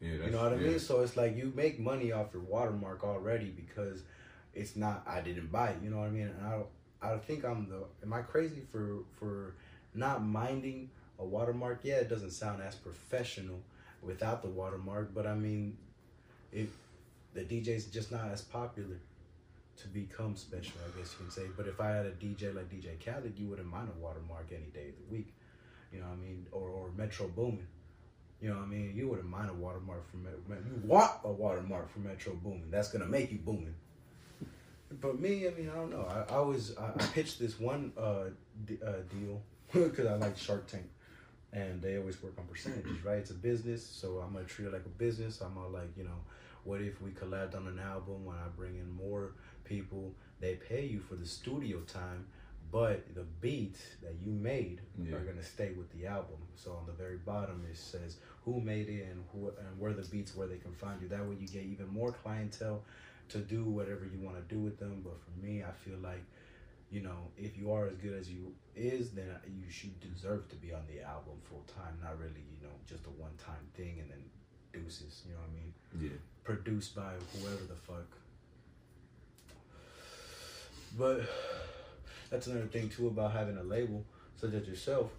Yeah. 0.00 0.12
That's, 0.18 0.24
You 0.26 0.30
know 0.32 0.42
what 0.42 0.52
I 0.52 0.56
yeah. 0.56 0.68
mean? 0.70 0.78
So 0.78 1.00
it's 1.00 1.16
like 1.16 1.36
you 1.36 1.52
make 1.54 1.78
money 1.80 2.12
off 2.12 2.28
your 2.32 2.42
watermark 2.42 3.04
already 3.04 3.50
because 3.50 4.02
it's 4.54 4.76
not. 4.76 5.02
I 5.06 5.20
didn't 5.20 5.50
buy 5.50 5.68
it. 5.70 5.78
You 5.82 5.90
know 5.90 5.98
what 5.98 6.06
I 6.06 6.10
mean? 6.10 6.28
And 6.28 6.46
I, 6.46 6.50
don't- 6.52 6.66
I 7.02 7.16
think 7.18 7.44
I'm 7.44 7.68
the. 7.68 7.84
Am 8.02 8.12
I 8.12 8.22
crazy 8.22 8.62
for 8.70 8.98
for 9.18 9.54
not 9.94 10.22
minding 10.24 10.90
a 11.18 11.24
watermark? 11.24 11.80
Yeah, 11.82 11.96
it 11.96 12.08
doesn't 12.08 12.30
sound 12.30 12.62
as 12.62 12.74
professional 12.76 13.60
without 14.02 14.42
the 14.42 14.48
watermark, 14.48 15.14
but 15.14 15.26
I 15.26 15.34
mean, 15.34 15.76
if 16.52 16.68
the 17.34 17.40
DJ's 17.42 17.86
just 17.86 18.12
not 18.12 18.28
as 18.28 18.42
popular 18.42 18.96
to 19.82 19.88
become 19.88 20.36
special, 20.36 20.74
I 20.86 20.98
guess 20.98 21.12
you 21.12 21.24
can 21.26 21.30
say. 21.30 21.42
But 21.56 21.66
if 21.66 21.80
I 21.80 21.90
had 21.90 22.06
a 22.06 22.12
DJ 22.12 22.54
like 22.54 22.68
DJ 22.70 22.98
Khaled, 23.04 23.38
you 23.38 23.46
wouldn't 23.48 23.68
mind 23.68 23.88
a 23.94 23.98
watermark 24.00 24.48
any 24.52 24.70
day 24.72 24.88
of 24.90 24.96
the 24.96 25.14
week. 25.14 25.34
You 25.92 26.00
know 26.00 26.06
what 26.06 26.14
I 26.14 26.16
mean? 26.16 26.46
Or 26.52 26.68
or 26.70 26.90
Metro 26.96 27.28
Boomin. 27.28 27.66
You 28.40 28.50
know 28.50 28.56
what 28.56 28.64
I 28.64 28.66
mean? 28.66 28.92
You 28.94 29.08
wouldn't 29.08 29.28
mind 29.28 29.50
a 29.50 29.54
watermark 29.54 30.08
from 30.10 30.24
Met- 30.24 30.48
Met- 30.48 30.58
you 30.66 30.80
want 30.84 31.12
a 31.24 31.30
watermark 31.32 31.90
from 31.90 32.04
Metro 32.04 32.34
Boomin. 32.34 32.70
That's 32.70 32.88
gonna 32.90 33.06
make 33.06 33.32
you 33.32 33.38
booming. 33.38 33.74
But 35.00 35.18
me, 35.20 35.46
I 35.48 35.50
mean, 35.50 35.70
I 35.70 35.74
don't 35.74 35.90
know. 35.90 36.02
I, 36.08 36.32
I 36.32 36.36
always 36.36 36.76
I, 36.76 36.88
I 36.96 37.02
pitched 37.12 37.38
this 37.38 37.58
one 37.58 37.92
uh, 37.96 38.24
d- 38.64 38.78
uh 38.84 39.02
deal 39.10 39.42
because 39.72 40.06
I 40.06 40.14
like 40.14 40.36
Shark 40.36 40.66
Tank, 40.66 40.88
and 41.52 41.80
they 41.82 41.96
always 41.98 42.22
work 42.22 42.34
on 42.38 42.44
percentages, 42.46 43.04
right? 43.04 43.18
It's 43.18 43.30
a 43.30 43.34
business, 43.34 43.84
so 43.84 44.18
I'm 44.18 44.32
gonna 44.34 44.44
treat 44.44 44.66
it 44.66 44.72
like 44.72 44.84
a 44.86 44.90
business. 44.98 45.40
I'm 45.40 45.54
gonna 45.54 45.68
like 45.68 45.96
you 45.96 46.04
know, 46.04 46.20
what 46.64 46.80
if 46.80 47.00
we 47.00 47.10
collabed 47.10 47.54
on 47.54 47.66
an 47.68 47.78
album? 47.78 48.24
When 48.24 48.36
I 48.36 48.48
bring 48.56 48.76
in 48.76 48.90
more 48.90 49.32
people, 49.64 50.14
they 50.40 50.54
pay 50.56 50.84
you 50.84 51.00
for 51.00 51.14
the 51.14 51.26
studio 51.26 51.80
time, 51.80 52.26
but 52.70 53.14
the 53.14 53.24
beats 53.40 53.80
that 54.02 54.14
you 54.20 54.32
made 54.32 54.80
Yeah. 54.98 55.16
are 55.16 55.24
gonna 55.24 55.42
stay 55.42 55.72
with 55.72 55.90
the 55.92 56.06
album. 56.06 56.38
So 56.56 56.72
on 56.72 56.86
the 56.86 56.92
very 56.92 57.18
bottom 57.18 57.64
it 57.70 57.76
says 57.76 58.18
who 58.44 58.60
made 58.60 58.88
it 58.88 59.04
and 59.10 59.24
who 59.32 59.48
and 59.48 59.78
where 59.78 59.92
the 59.92 60.02
beats 60.08 60.34
where 60.34 60.48
they 60.48 60.58
can 60.58 60.72
find 60.72 61.00
you. 61.00 61.08
That 61.08 61.26
way 61.26 61.36
you 61.36 61.46
get 61.48 61.64
even 61.64 61.88
more 61.88 62.12
clientele 62.12 62.82
to 63.28 63.38
do 63.38 63.64
whatever 63.64 64.04
you 64.04 64.18
want 64.18 64.36
to 64.36 64.54
do 64.54 64.60
with 64.60 64.78
them. 64.78 65.02
But 65.02 65.18
for 65.20 65.30
me, 65.44 65.62
I 65.62 65.72
feel 65.72 65.98
like 65.98 66.24
you 66.90 67.00
know 67.02 67.30
if 67.36 67.56
you 67.56 67.72
are 67.72 67.86
as 67.86 67.96
good 67.96 68.14
as 68.18 68.30
you 68.30 68.54
is, 68.74 69.12
then 69.12 69.28
you 69.46 69.70
should 69.70 69.98
deserve 70.00 70.48
to 70.48 70.56
be 70.56 70.72
on 70.72 70.82
the 70.86 71.02
album 71.02 71.34
full 71.44 71.64
time, 71.76 71.98
not 72.02 72.18
really 72.18 72.44
you 72.50 72.66
know 72.66 72.74
just 72.86 73.06
a 73.06 73.10
one 73.10 73.36
time 73.36 73.66
thing 73.74 74.00
and 74.00 74.10
then 74.10 74.24
deuces. 74.74 75.22
You 75.26 75.34
know 75.34 75.40
what 75.40 75.50
I 75.50 75.60
mean? 75.60 76.10
Yeah. 76.10 76.18
produced 76.42 76.94
by 76.94 77.12
whoever 77.32 77.64
the 77.64 77.74
fuck. 77.74 78.06
But 80.98 81.22
that's 82.30 82.46
another 82.46 82.66
thing 82.66 82.88
too 82.88 83.08
about 83.08 83.32
having 83.32 83.56
a 83.56 83.62
label 83.62 84.04
such 84.36 84.52
as 84.54 84.66
yourself. 84.66 85.10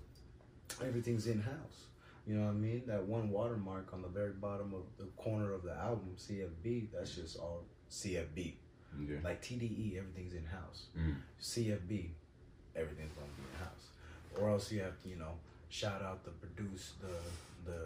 Everything's 0.85 1.27
in 1.27 1.41
house. 1.41 1.85
You 2.27 2.35
know 2.35 2.45
what 2.45 2.51
I 2.51 2.53
mean? 2.53 2.83
That 2.87 3.03
one 3.03 3.29
watermark 3.29 3.89
on 3.93 4.01
the 4.01 4.07
very 4.07 4.31
bottom 4.31 4.73
of 4.73 4.83
the 4.97 5.05
corner 5.15 5.53
of 5.53 5.63
the 5.63 5.73
album, 5.73 6.15
CFB, 6.17 6.87
that's 6.93 7.15
just 7.15 7.37
all 7.37 7.63
CFB. 7.91 8.53
Yeah. 8.99 9.17
Like 9.23 9.41
TDE, 9.41 9.97
everything's 9.97 10.33
in 10.33 10.45
house. 10.45 10.85
Mm. 10.97 11.15
CFB, 11.41 12.09
everything's 12.75 13.13
gonna 13.13 13.35
be 13.37 13.43
in 13.53 13.59
house. 13.59 13.89
Or 14.39 14.49
else 14.49 14.71
you 14.71 14.81
have 14.81 15.01
to, 15.03 15.09
you 15.09 15.17
know, 15.17 15.33
shout 15.69 16.01
out 16.01 16.23
the 16.23 16.31
produce 16.31 16.93
the 17.01 17.71
the 17.71 17.79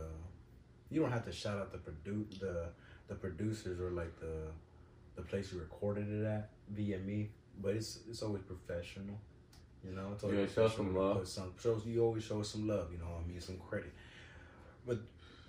you 0.90 1.02
don't 1.02 1.12
have 1.12 1.26
to 1.26 1.32
shout 1.32 1.58
out 1.60 1.72
the 1.72 1.78
produce 1.78 2.40
the 2.40 2.70
the 3.08 3.16
producers 3.16 3.80
or 3.80 3.92
like 3.92 4.20
the 4.20 4.52
the 5.16 5.22
place 5.22 5.52
you 5.52 5.60
recorded 5.60 6.08
it 6.12 6.26
at 6.26 6.50
via 6.70 6.98
me, 7.00 7.30
but 7.62 7.76
it's 7.76 8.00
it's 8.10 8.22
always 8.22 8.44
professional. 8.44 9.18
You 9.88 9.96
know, 9.96 10.10
it's 10.14 10.24
always 10.24 10.40
Yeah, 10.40 10.46
show 10.56 10.68
some 10.70 10.96
love. 10.96 11.28
Some 11.28 11.54
shows 11.62 11.86
you 11.86 12.04
always 12.04 12.24
show 12.24 12.42
some 12.44 12.68
love. 12.68 12.92
You 12.92 12.98
know, 13.00 13.06
what 13.06 13.24
I 13.26 13.28
mean 13.28 13.40
some 13.42 13.58
credit. 13.58 13.94
But 14.86 15.00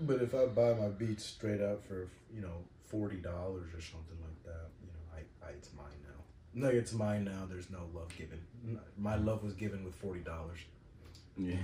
but 0.00 0.22
if 0.22 0.34
I 0.34 0.46
buy 0.46 0.74
my 0.74 0.88
beats 0.88 1.24
straight 1.24 1.60
up 1.60 1.84
for 1.84 2.08
you 2.34 2.40
know 2.40 2.64
forty 2.86 3.16
dollars 3.16 3.68
or 3.74 3.80
something 3.80 4.18
like 4.20 4.42
that, 4.44 4.68
you 4.82 4.88
know, 4.88 5.16
I, 5.16 5.46
I 5.48 5.50
it's 5.52 5.70
mine 5.76 6.00
now. 6.02 6.20
No, 6.54 6.68
it's 6.68 6.92
mine 6.92 7.24
now. 7.24 7.46
There's 7.48 7.70
no 7.70 7.88
love 7.94 8.10
given. 8.16 8.40
My 8.98 9.16
love 9.16 9.42
was 9.42 9.54
given 9.54 9.84
with 9.84 9.94
forty 9.94 10.20
dollars. 10.20 10.58
Yeah. 11.36 11.54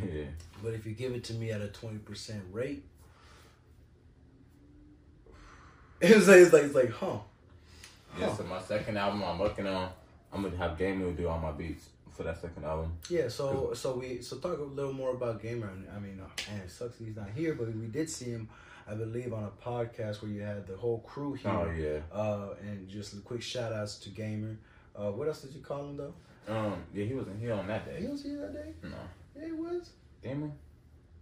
But 0.63 0.75
if 0.75 0.87
you 0.87 0.93
give 0.93 1.13
it 1.13 1.25
to 1.25 1.35
me 1.35 1.51
at 1.51 1.61
a 1.61 1.69
twenty 1.69 1.99
percent 1.99 2.43
rate, 2.53 2.85
it's 6.01 6.27
like 6.29 6.37
it's 6.39 6.53
like, 6.53 6.65
it's 6.65 6.75
like 6.75 6.91
huh? 6.91 7.19
Yeah, 8.19 8.35
so 8.35 8.45
my 8.45 8.61
second 8.63 8.97
album 8.97 9.23
I'm 9.23 9.39
working 9.39 9.67
on, 9.67 9.91
I'm 10.33 10.43
gonna 10.43 10.57
have 10.57 10.79
Gamer 10.79 11.13
do 11.13 11.29
all 11.29 11.39
my 11.39 11.53
beats 11.53 11.89
for 12.15 12.23
that 12.23 12.41
second 12.41 12.65
album. 12.65 12.93
Yeah, 13.11 13.29
so 13.29 13.73
so 13.75 13.97
we 13.97 14.23
so 14.23 14.37
talk 14.39 14.59
a 14.59 14.63
little 14.63 14.93
more 14.93 15.11
about 15.11 15.43
Gamer. 15.43 15.71
I 15.95 15.99
mean, 15.99 16.21
uh, 16.23 16.51
man, 16.51 16.63
it 16.63 16.71
sucks 16.71 16.99
he's 16.99 17.17
not 17.17 17.29
here, 17.35 17.55
but 17.55 17.75
we 17.75 17.87
did 17.87 18.09
see 18.09 18.31
him, 18.31 18.49
I 18.89 18.95
believe, 18.95 19.33
on 19.35 19.45
a 19.45 19.69
podcast 19.69 20.23
where 20.23 20.31
you 20.31 20.41
had 20.41 20.67
the 20.67 20.77
whole 20.77 21.01
crew 21.01 21.35
here. 21.35 21.51
Oh 21.51 21.71
yeah. 21.71 21.99
Uh, 22.19 22.55
and 22.63 22.89
just 22.89 23.23
quick 23.25 23.43
shout 23.43 23.73
outs 23.73 23.97
to 23.99 24.09
Gamer. 24.11 24.57
Uh, 24.97 25.11
what 25.13 25.29
else 25.29 25.43
did 25.43 25.55
you 25.55 25.61
call 25.61 25.85
him 25.89 25.97
though? 25.99 26.15
Um, 26.49 26.77
yeah, 26.95 27.05
he 27.05 27.13
wasn't 27.13 27.41
here 27.41 27.53
on 27.53 27.67
that 27.67 27.85
day. 27.85 28.01
He 28.01 28.07
was 28.07 28.23
here 28.23 28.39
that 28.41 28.55
day. 28.55 28.73
No. 28.83 28.97
Yeah, 29.39 29.47
he 29.47 29.53
was. 29.53 29.91
Gamer? 30.23 30.51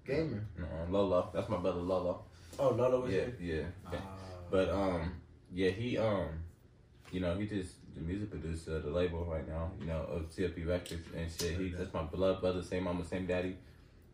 Gamer. 0.07 0.45
No, 0.59 0.67
Lolo. 0.91 1.31
That's 1.35 1.49
my 1.49 1.57
brother 1.57 1.81
Lolo. 1.81 2.23
Oh, 2.59 2.69
Lolo 2.71 3.01
was 3.01 3.13
Yeah, 3.13 3.25
here. 3.41 3.73
yeah. 3.91 3.97
Uh, 3.99 4.01
But 4.55 4.71
um, 4.71 5.11
yeah, 5.53 5.71
he 5.71 5.99
um, 5.99 6.29
you 7.11 7.19
know, 7.19 7.37
he 7.37 7.45
just 7.45 7.73
the 7.97 8.01
music 8.01 8.31
producer 8.31 8.77
of 8.77 8.85
the 8.85 8.91
label 8.91 9.25
right 9.25 9.49
now. 9.49 9.73
You 9.81 9.87
know, 9.87 10.03
of 10.03 10.31
CFB 10.31 10.69
Records 10.69 11.09
and 11.17 11.29
shit. 11.29 11.59
He 11.59 11.71
that's 11.71 11.93
my 11.93 12.05
blood 12.05 12.41
brother, 12.41 12.63
same 12.63 12.85
mama, 12.85 13.05
same 13.05 13.27
daddy. 13.27 13.57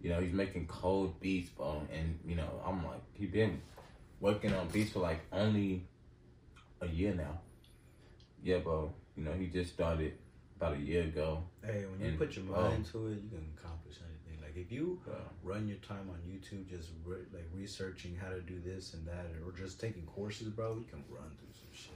You 0.00 0.08
know, 0.08 0.18
he's 0.18 0.32
making 0.32 0.66
cold 0.66 1.20
beats, 1.20 1.50
bro. 1.50 1.82
And 1.92 2.18
you 2.24 2.36
know, 2.36 2.48
I'm 2.66 2.82
like, 2.86 3.02
he 3.12 3.26
been 3.26 3.60
working 4.18 4.54
on 4.54 4.68
beats 4.68 4.92
for 4.92 5.00
like 5.00 5.20
only 5.30 5.86
a 6.80 6.86
year 6.86 7.12
now. 7.14 7.40
Yeah, 8.42 8.60
bro. 8.60 8.94
You 9.18 9.24
know, 9.24 9.32
he 9.32 9.48
just 9.48 9.74
started 9.74 10.14
about 10.56 10.78
a 10.78 10.80
year 10.80 11.02
ago. 11.02 11.44
hey, 11.62 11.84
when 11.84 12.00
you 12.00 12.06
and- 12.06 12.18
put 12.18 12.34
your 12.34 12.46
mind 12.46 12.76
into 12.76 13.08
it, 13.08 13.20
you 13.24 13.28
can 13.28 13.46
accomplish 13.58 13.96
anything. 14.00 14.19
If 14.60 14.70
you 14.70 15.00
Uh, 15.08 15.14
run 15.42 15.66
your 15.66 15.78
time 15.78 16.06
on 16.10 16.18
YouTube, 16.30 16.68
just 16.68 16.90
re- 17.04 17.24
like 17.32 17.48
researching 17.54 18.14
how 18.14 18.28
to 18.28 18.40
do 18.42 18.60
this 18.60 18.92
and 18.94 19.06
that, 19.06 19.24
or 19.44 19.52
just 19.52 19.80
taking 19.80 20.04
courses, 20.04 20.48
bro, 20.48 20.76
you 20.76 20.84
can 20.84 21.02
run 21.08 21.30
through 21.38 21.54
some 21.60 21.72
shit. 21.72 21.92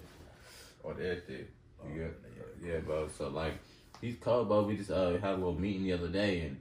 or 0.83 0.92
everything. 0.92 1.46
Oh, 1.83 1.88
yeah, 1.88 2.09
yeah. 2.62 2.68
yeah, 2.72 2.79
bro. 2.81 3.09
So 3.09 3.29
like, 3.29 3.55
he's 4.00 4.16
cold, 4.16 4.48
bro. 4.48 4.62
We 4.62 4.77
just 4.77 4.90
uh, 4.90 5.12
had 5.18 5.33
a 5.33 5.37
little 5.37 5.59
meeting 5.61 5.85
the 5.85 5.92
other 5.92 6.09
day, 6.09 6.40
and 6.42 6.61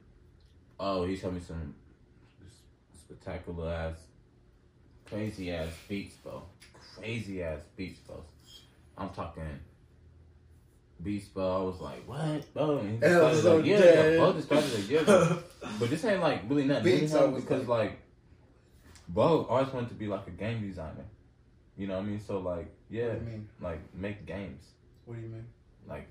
oh, 0.79 1.05
he 1.05 1.15
showed 1.15 1.33
me 1.35 1.39
some 1.39 1.73
spectacular 3.01 3.71
ass, 3.71 3.97
crazy 5.05 5.51
ass 5.51 5.71
beats, 5.87 6.15
bro. 6.15 6.43
Crazy 6.95 7.41
ass 7.43 7.61
beats, 7.77 7.99
bro. 8.01 8.23
I'm 8.97 9.09
talking 9.09 9.59
beats, 11.01 11.27
bro. 11.27 11.61
I 11.61 11.61
was 11.63 11.79
like, 11.81 12.07
what, 12.07 12.53
bro? 12.53 12.77
And 12.79 12.91
he 12.91 12.97
just 12.99 13.15
started 13.15 13.41
so 13.41 13.55
like, 13.57 13.65
yeah, 13.65 13.77
dead. 13.79 14.13
yeah, 14.13 14.19
bro. 14.19 14.33
Just 14.33 14.45
started 14.47 14.73
like, 14.73 14.89
yeah, 14.89 15.03
bro. 15.03 15.39
But 15.79 15.89
this 15.89 16.03
ain't 16.05 16.21
like 16.21 16.41
really 16.49 16.65
nothing 16.65 16.85
new 16.85 16.99
Beats 16.99 17.13
to 17.13 17.27
because 17.29 17.67
like, 17.67 17.99
bro, 19.09 19.45
always 19.49 19.73
wanted 19.73 19.89
to 19.89 19.95
be 19.95 20.07
like 20.07 20.27
a 20.27 20.31
game 20.31 20.61
designer. 20.67 21.05
You 21.77 21.87
know 21.87 21.95
what 21.97 22.03
I 22.03 22.07
mean? 22.07 22.19
So 22.19 22.39
like, 22.39 22.67
yeah, 22.89 23.07
What 23.07 23.19
do 23.19 23.25
you 23.25 23.31
mean? 23.31 23.49
like 23.61 23.95
make 23.95 24.25
games. 24.25 24.63
What 25.05 25.15
do 25.15 25.21
you 25.21 25.29
mean? 25.29 25.45
Like 25.87 26.07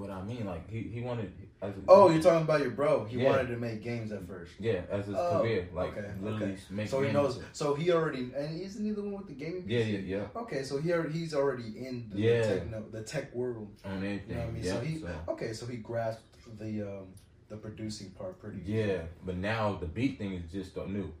what 0.00 0.10
I 0.10 0.22
mean, 0.22 0.44
like 0.46 0.68
he, 0.70 0.80
he 0.82 1.00
wanted 1.00 1.32
as 1.62 1.74
a, 1.76 1.80
Oh, 1.88 2.08
you're 2.10 2.22
talking 2.22 2.42
about 2.42 2.60
your 2.60 2.70
bro. 2.70 3.04
He 3.04 3.18
Yeah. 3.18 3.30
wanted 3.30 3.48
to 3.48 3.56
make 3.56 3.82
games 3.82 4.10
at 4.12 4.26
first. 4.26 4.52
yeah 4.58 4.82
as 4.90 5.06
his 5.06 5.16
Oh, 5.16 5.40
career, 5.40 5.68
like 5.74 5.96
okay, 5.96 6.10
literally 6.20 6.56
okay. 6.72 6.86
So 6.86 7.02
he 7.02 7.12
knows. 7.12 7.40
So 7.52 7.74
he 7.74 7.90
already 7.92 8.30
and 8.36 8.60
isn't 8.60 8.84
he 8.84 8.92
the 8.92 9.02
one 9.02 9.12
with 9.18 9.26
the 9.28 9.34
gaming? 9.34 9.64
Yeah, 9.66 9.80
PC? 9.80 9.92
yeah, 9.92 10.16
yeah. 10.18 10.40
Okay, 10.42 10.62
so 10.62 10.78
he 10.80 10.92
already, 10.92 11.12
he's 11.18 11.34
already 11.34 11.68
in 11.86 12.08
the 12.10 12.18
Yeah. 12.18 12.42
techno, 12.48 12.84
the 12.90 13.02
tech 13.02 13.34
world. 13.34 13.70
On 13.84 13.96
everything. 13.96 14.28
You 14.28 14.34
know 14.36 14.40
what 14.40 14.48
I 14.48 14.52
mean? 14.52 14.62
Yeah. 14.64 14.74
So 14.74 14.80
he 14.80 14.98
so, 14.98 15.08
okay, 15.28 15.52
so 15.52 15.66
he 15.66 15.76
grasped 15.78 16.36
the 16.58 16.82
um 16.82 17.06
the 17.48 17.56
producing 17.56 18.10
part 18.10 18.40
pretty. 18.40 18.58
good. 18.58 18.68
yeah, 18.68 19.02
but 19.26 19.36
now 19.36 19.74
the 19.74 19.86
beat 19.86 20.18
thing 20.18 20.32
is 20.34 20.44
just 20.52 20.76
new. 20.76 21.08
Mm. 21.08 21.12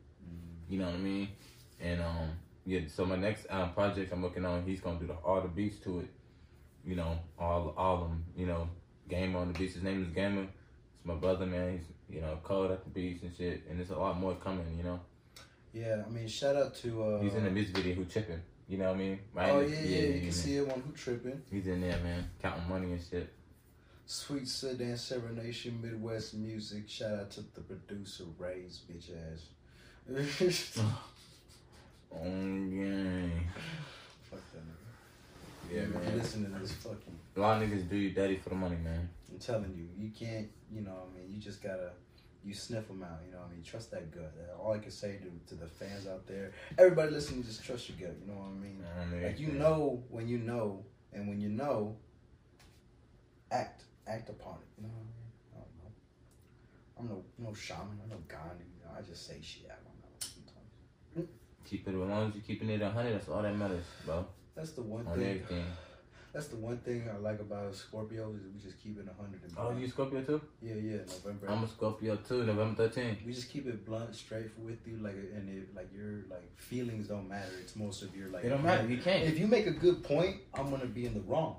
You 0.70 0.78
know 0.78 0.86
what 0.86 0.94
I 0.94 0.98
mean? 0.98 1.28
And 1.80 2.00
um, 2.00 2.28
yeah. 2.64 2.80
So 2.88 3.04
my 3.04 3.16
next 3.16 3.46
um, 3.50 3.72
project 3.72 4.12
I'm 4.12 4.22
working 4.22 4.44
on, 4.44 4.62
he's 4.64 4.80
gonna 4.80 4.98
do 5.00 5.06
the, 5.08 5.14
all 5.14 5.40
the 5.40 5.48
beats 5.48 5.78
to 5.84 6.00
it. 6.00 6.08
You 6.90 6.96
know, 6.96 7.16
all 7.38 7.72
all 7.76 7.98
them. 7.98 8.24
You 8.36 8.46
know, 8.46 8.68
Gamer 9.08 9.38
on 9.38 9.52
the 9.52 9.58
beats. 9.58 9.74
His 9.74 9.84
name 9.84 10.02
is 10.02 10.08
Gamer. 10.08 10.42
It's 10.42 11.04
my 11.04 11.14
brother, 11.14 11.46
man. 11.46 11.78
He's 11.78 12.16
you 12.16 12.20
know 12.20 12.36
cold 12.42 12.72
at 12.72 12.82
the 12.82 12.90
beats 12.90 13.22
and 13.22 13.32
shit. 13.36 13.62
And 13.70 13.78
there's 13.78 13.90
a 13.90 13.96
lot 13.96 14.18
more 14.18 14.34
coming. 14.34 14.66
You 14.76 14.82
know, 14.82 15.00
Yeah, 15.72 16.02
I 16.04 16.10
mean, 16.10 16.26
shout 16.26 16.56
out 16.56 16.74
to. 16.82 16.88
uh 17.04 17.20
he's 17.20 17.34
in 17.34 17.44
the 17.44 17.50
music 17.50 17.76
video 17.76 17.94
who 17.94 18.04
tripping? 18.06 18.42
You 18.68 18.78
know 18.78 18.86
what 18.86 18.96
I 18.96 18.98
mean? 18.98 19.20
Right? 19.32 19.50
Oh 19.50 19.60
yeah, 19.60 19.68
yeah, 19.68 19.98
yeah 19.98 20.08
you 20.14 20.20
can 20.22 20.32
see 20.32 20.56
it 20.56 20.66
one 20.66 20.82
who 20.84 20.92
tripping. 20.92 21.40
He's 21.48 21.68
in 21.68 21.80
there, 21.80 21.98
man, 22.02 22.28
counting 22.42 22.68
money 22.68 22.90
and 22.90 23.00
shit. 23.08 23.32
Sweet 24.06 24.48
Sedan 24.48 24.96
Serenation 24.96 25.80
Midwest 25.80 26.34
Music. 26.34 26.88
Shout 26.88 27.12
out 27.12 27.30
to 27.30 27.42
the 27.54 27.60
producer 27.60 28.24
Ray's 28.36 28.80
bitch 28.90 29.10
ass. 29.14 30.82
Oh, 32.12 32.24
yeah. 32.26 33.28
Fuck 34.28 34.40
that. 34.52 34.79
Yeah, 35.72 35.86
man. 35.86 36.18
Listen 36.18 36.52
to 36.52 36.58
this 36.58 36.72
fucking. 36.72 37.16
A 37.36 37.40
lot 37.40 37.62
of 37.62 37.68
niggas 37.68 37.88
do 37.88 37.96
you 37.96 38.10
daddy 38.10 38.36
for 38.36 38.48
the 38.48 38.56
money, 38.56 38.76
man. 38.76 39.08
I'm 39.30 39.38
telling 39.38 39.72
you, 39.76 39.88
you 39.96 40.10
can't. 40.10 40.48
You 40.72 40.82
know, 40.82 40.90
what 40.90 41.08
I 41.14 41.20
mean, 41.20 41.32
you 41.32 41.40
just 41.40 41.62
gotta. 41.62 41.92
You 42.44 42.54
sniff 42.54 42.88
them 42.88 43.02
out. 43.02 43.20
You 43.26 43.32
know, 43.32 43.38
what 43.38 43.48
I 43.50 43.54
mean, 43.54 43.62
trust 43.62 43.90
that 43.90 44.10
gut. 44.10 44.32
All 44.58 44.72
I 44.72 44.78
can 44.78 44.90
say 44.90 45.18
to 45.18 45.54
to 45.54 45.60
the 45.60 45.68
fans 45.68 46.06
out 46.06 46.26
there, 46.26 46.52
everybody 46.78 47.12
listening, 47.12 47.44
just 47.44 47.62
trust 47.62 47.88
your 47.88 47.98
gut. 47.98 48.16
You 48.20 48.32
know 48.32 48.38
what 48.38 48.48
I 48.48 48.62
mean? 48.62 48.84
I 49.00 49.04
mean, 49.04 49.22
Like 49.22 49.38
you 49.38 49.48
know 49.48 50.02
when 50.08 50.26
you 50.26 50.38
know, 50.38 50.84
and 51.12 51.28
when 51.28 51.40
you 51.40 51.50
know, 51.50 51.96
act 53.50 53.84
act 54.08 54.28
upon 54.30 54.54
it. 54.54 54.68
You 54.78 54.84
know 54.84 54.94
what 54.94 54.96
I 54.96 55.04
mean? 55.04 55.30
I 55.54 57.02
don't 57.02 57.08
know. 57.14 57.22
I'm 57.22 57.38
no 57.38 57.48
no 57.50 57.54
shaman. 57.54 58.00
I'm 58.02 58.08
no 58.10 58.16
Gandhi. 58.26 58.64
You 58.76 58.84
know, 58.84 58.98
I 58.98 59.02
just 59.02 59.26
say 59.26 59.38
shit. 59.42 59.70
I 59.70 59.76
don't 59.84 60.00
know. 60.00 60.10
Sometimes. 60.18 61.30
keep 61.64 61.86
it 61.86 61.90
as 61.90 61.96
long 61.96 62.28
as 62.28 62.34
you're 62.34 62.44
keeping 62.44 62.70
it 62.70 62.82
a 62.82 62.90
hundred. 62.90 63.14
That's 63.14 63.28
all 63.28 63.42
that 63.42 63.56
matters, 63.56 63.84
bro. 64.04 64.26
That's 64.54 64.72
the 64.72 64.82
one 64.82 65.06
On 65.06 65.18
thing. 65.18 65.28
everything. 65.42 65.64
That's 66.32 66.46
the 66.46 66.56
one 66.56 66.78
thing 66.78 67.08
I 67.12 67.18
like 67.18 67.40
about 67.40 67.72
Scorpios 67.72 68.36
is 68.36 68.46
we 68.54 68.60
just 68.62 68.80
keep 68.80 68.96
it 69.00 69.06
hundred 69.20 69.42
and 69.42 69.52
Oh, 69.58 69.76
you 69.76 69.88
Scorpio 69.88 70.22
too? 70.22 70.40
yeah, 70.62 70.74
yeah, 70.74 70.98
November. 70.98 71.48
I'm 71.48 71.64
a 71.64 71.68
Scorpio 71.68 72.14
too. 72.16 72.44
November 72.44 72.88
13th. 72.88 73.26
we 73.26 73.32
just 73.32 73.48
keep 73.50 73.66
it 73.66 73.84
blunt, 73.84 74.14
straight 74.14 74.56
with 74.58 74.78
you, 74.86 74.98
like, 74.98 75.14
and 75.34 75.48
it, 75.48 75.74
like 75.74 75.88
your 75.92 76.24
like 76.30 76.56
feelings 76.56 77.08
don't 77.08 77.28
matter. 77.28 77.50
It's 77.60 77.74
most 77.74 78.02
of 78.02 78.14
your 78.14 78.28
like. 78.28 78.44
It 78.44 78.50
don't 78.50 78.62
matter. 78.62 78.86
You 78.86 78.98
can't. 78.98 79.24
If 79.24 79.40
you 79.40 79.48
make 79.48 79.66
a 79.66 79.72
good 79.72 80.04
point, 80.04 80.36
I'm 80.54 80.70
gonna 80.70 80.86
be 80.86 81.04
in 81.06 81.14
the 81.14 81.20
wrong. 81.22 81.56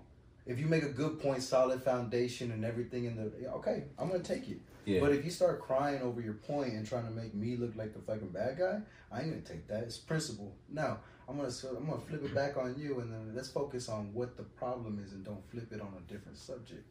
If 0.51 0.59
you 0.59 0.67
make 0.67 0.83
a 0.83 0.89
good 0.89 1.19
point, 1.19 1.41
solid 1.43 1.81
foundation, 1.81 2.51
and 2.51 2.65
everything 2.65 3.05
in 3.05 3.15
the 3.15 3.31
okay, 3.51 3.85
I'm 3.97 4.09
gonna 4.09 4.21
take 4.21 4.49
it. 4.49 4.59
Yeah. 4.83 4.99
But 4.99 5.13
if 5.13 5.23
you 5.23 5.31
start 5.31 5.61
crying 5.61 6.01
over 6.01 6.19
your 6.19 6.33
point 6.33 6.73
and 6.73 6.85
trying 6.85 7.05
to 7.05 7.11
make 7.11 7.33
me 7.33 7.55
look 7.55 7.77
like 7.77 7.93
the 7.93 7.99
fucking 7.99 8.27
bad 8.29 8.57
guy, 8.57 8.81
I 9.11 9.21
ain't 9.21 9.29
gonna 9.29 9.41
take 9.41 9.67
that. 9.69 9.83
It's 9.83 9.97
principle. 9.97 10.53
Now 10.69 10.99
I'm 11.29 11.37
gonna 11.37 11.53
I'm 11.77 11.87
gonna 11.87 12.01
flip 12.01 12.25
it 12.25 12.35
back 12.35 12.57
on 12.57 12.75
you, 12.77 12.99
and 12.99 13.13
then 13.13 13.31
let's 13.33 13.47
focus 13.47 13.87
on 13.87 14.13
what 14.13 14.35
the 14.35 14.43
problem 14.43 15.01
is, 15.05 15.13
and 15.13 15.23
don't 15.23 15.49
flip 15.49 15.71
it 15.71 15.79
on 15.79 15.93
a 15.97 16.01
different 16.11 16.37
subject. 16.37 16.85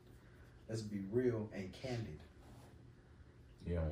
Let's 0.66 0.80
be 0.80 1.00
real 1.10 1.50
and 1.52 1.70
candid. 1.72 2.20
Yeah. 3.66 3.80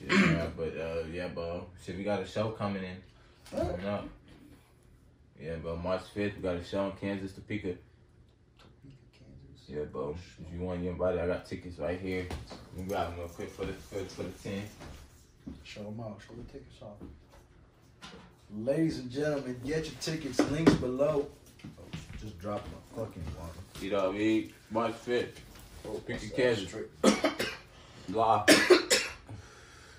Shit, 0.00 0.10
yeah, 0.10 0.48
but 0.56 0.76
uh, 0.76 1.04
yeah, 1.12 1.28
bro. 1.28 1.68
Shit, 1.84 1.96
we 1.96 2.02
got 2.02 2.20
a 2.20 2.26
show 2.26 2.50
coming 2.50 2.82
in. 2.82 2.96
Coming 3.56 3.86
up. 3.86 4.08
Yeah, 5.40 5.56
bro. 5.56 5.76
March 5.76 6.02
5th, 6.14 6.36
we 6.36 6.42
got 6.42 6.56
a 6.56 6.64
show 6.64 6.86
in 6.86 6.92
Kansas, 6.92 7.32
Topeka. 7.32 7.74
Topeka, 8.58 8.96
Kansas. 9.12 9.68
Yeah, 9.68 9.84
bro. 9.84 10.16
If 10.16 10.52
you 10.52 10.60
want 10.60 10.80
anybody, 10.80 11.18
I 11.18 11.26
got 11.26 11.46
tickets 11.46 11.78
right 11.78 12.00
here. 12.00 12.26
We 12.76 12.84
got 12.84 13.10
them 13.10 13.18
real 13.18 13.28
quick 13.28 13.50
for 13.50 13.64
the 13.64 13.72
for, 13.72 13.98
for 14.04 14.22
the 14.22 14.30
10. 14.30 14.62
Show 15.64 15.82
them 15.82 16.00
out. 16.00 16.20
Show 16.26 16.34
the 16.34 16.52
tickets 16.52 16.76
off. 16.82 18.10
Ladies 18.56 18.98
and 18.98 19.10
gentlemen, 19.10 19.60
get 19.64 19.84
your 19.84 19.94
tickets. 20.00 20.38
Links 20.50 20.74
below. 20.74 21.26
Oh, 21.64 21.82
just 22.20 22.38
dropped 22.38 22.68
my 22.68 23.02
fucking 23.04 23.24
water. 23.38 23.52
You 23.80 23.90
know 23.90 24.06
what 24.06 24.14
I 24.14 24.18
mean? 24.18 24.52
March 24.70 24.94
5th. 25.06 25.28
Oh, 25.86 26.00
Pick 26.06 26.22
your 26.22 26.30
Kansas. 26.32 26.74
Live. 28.08 28.44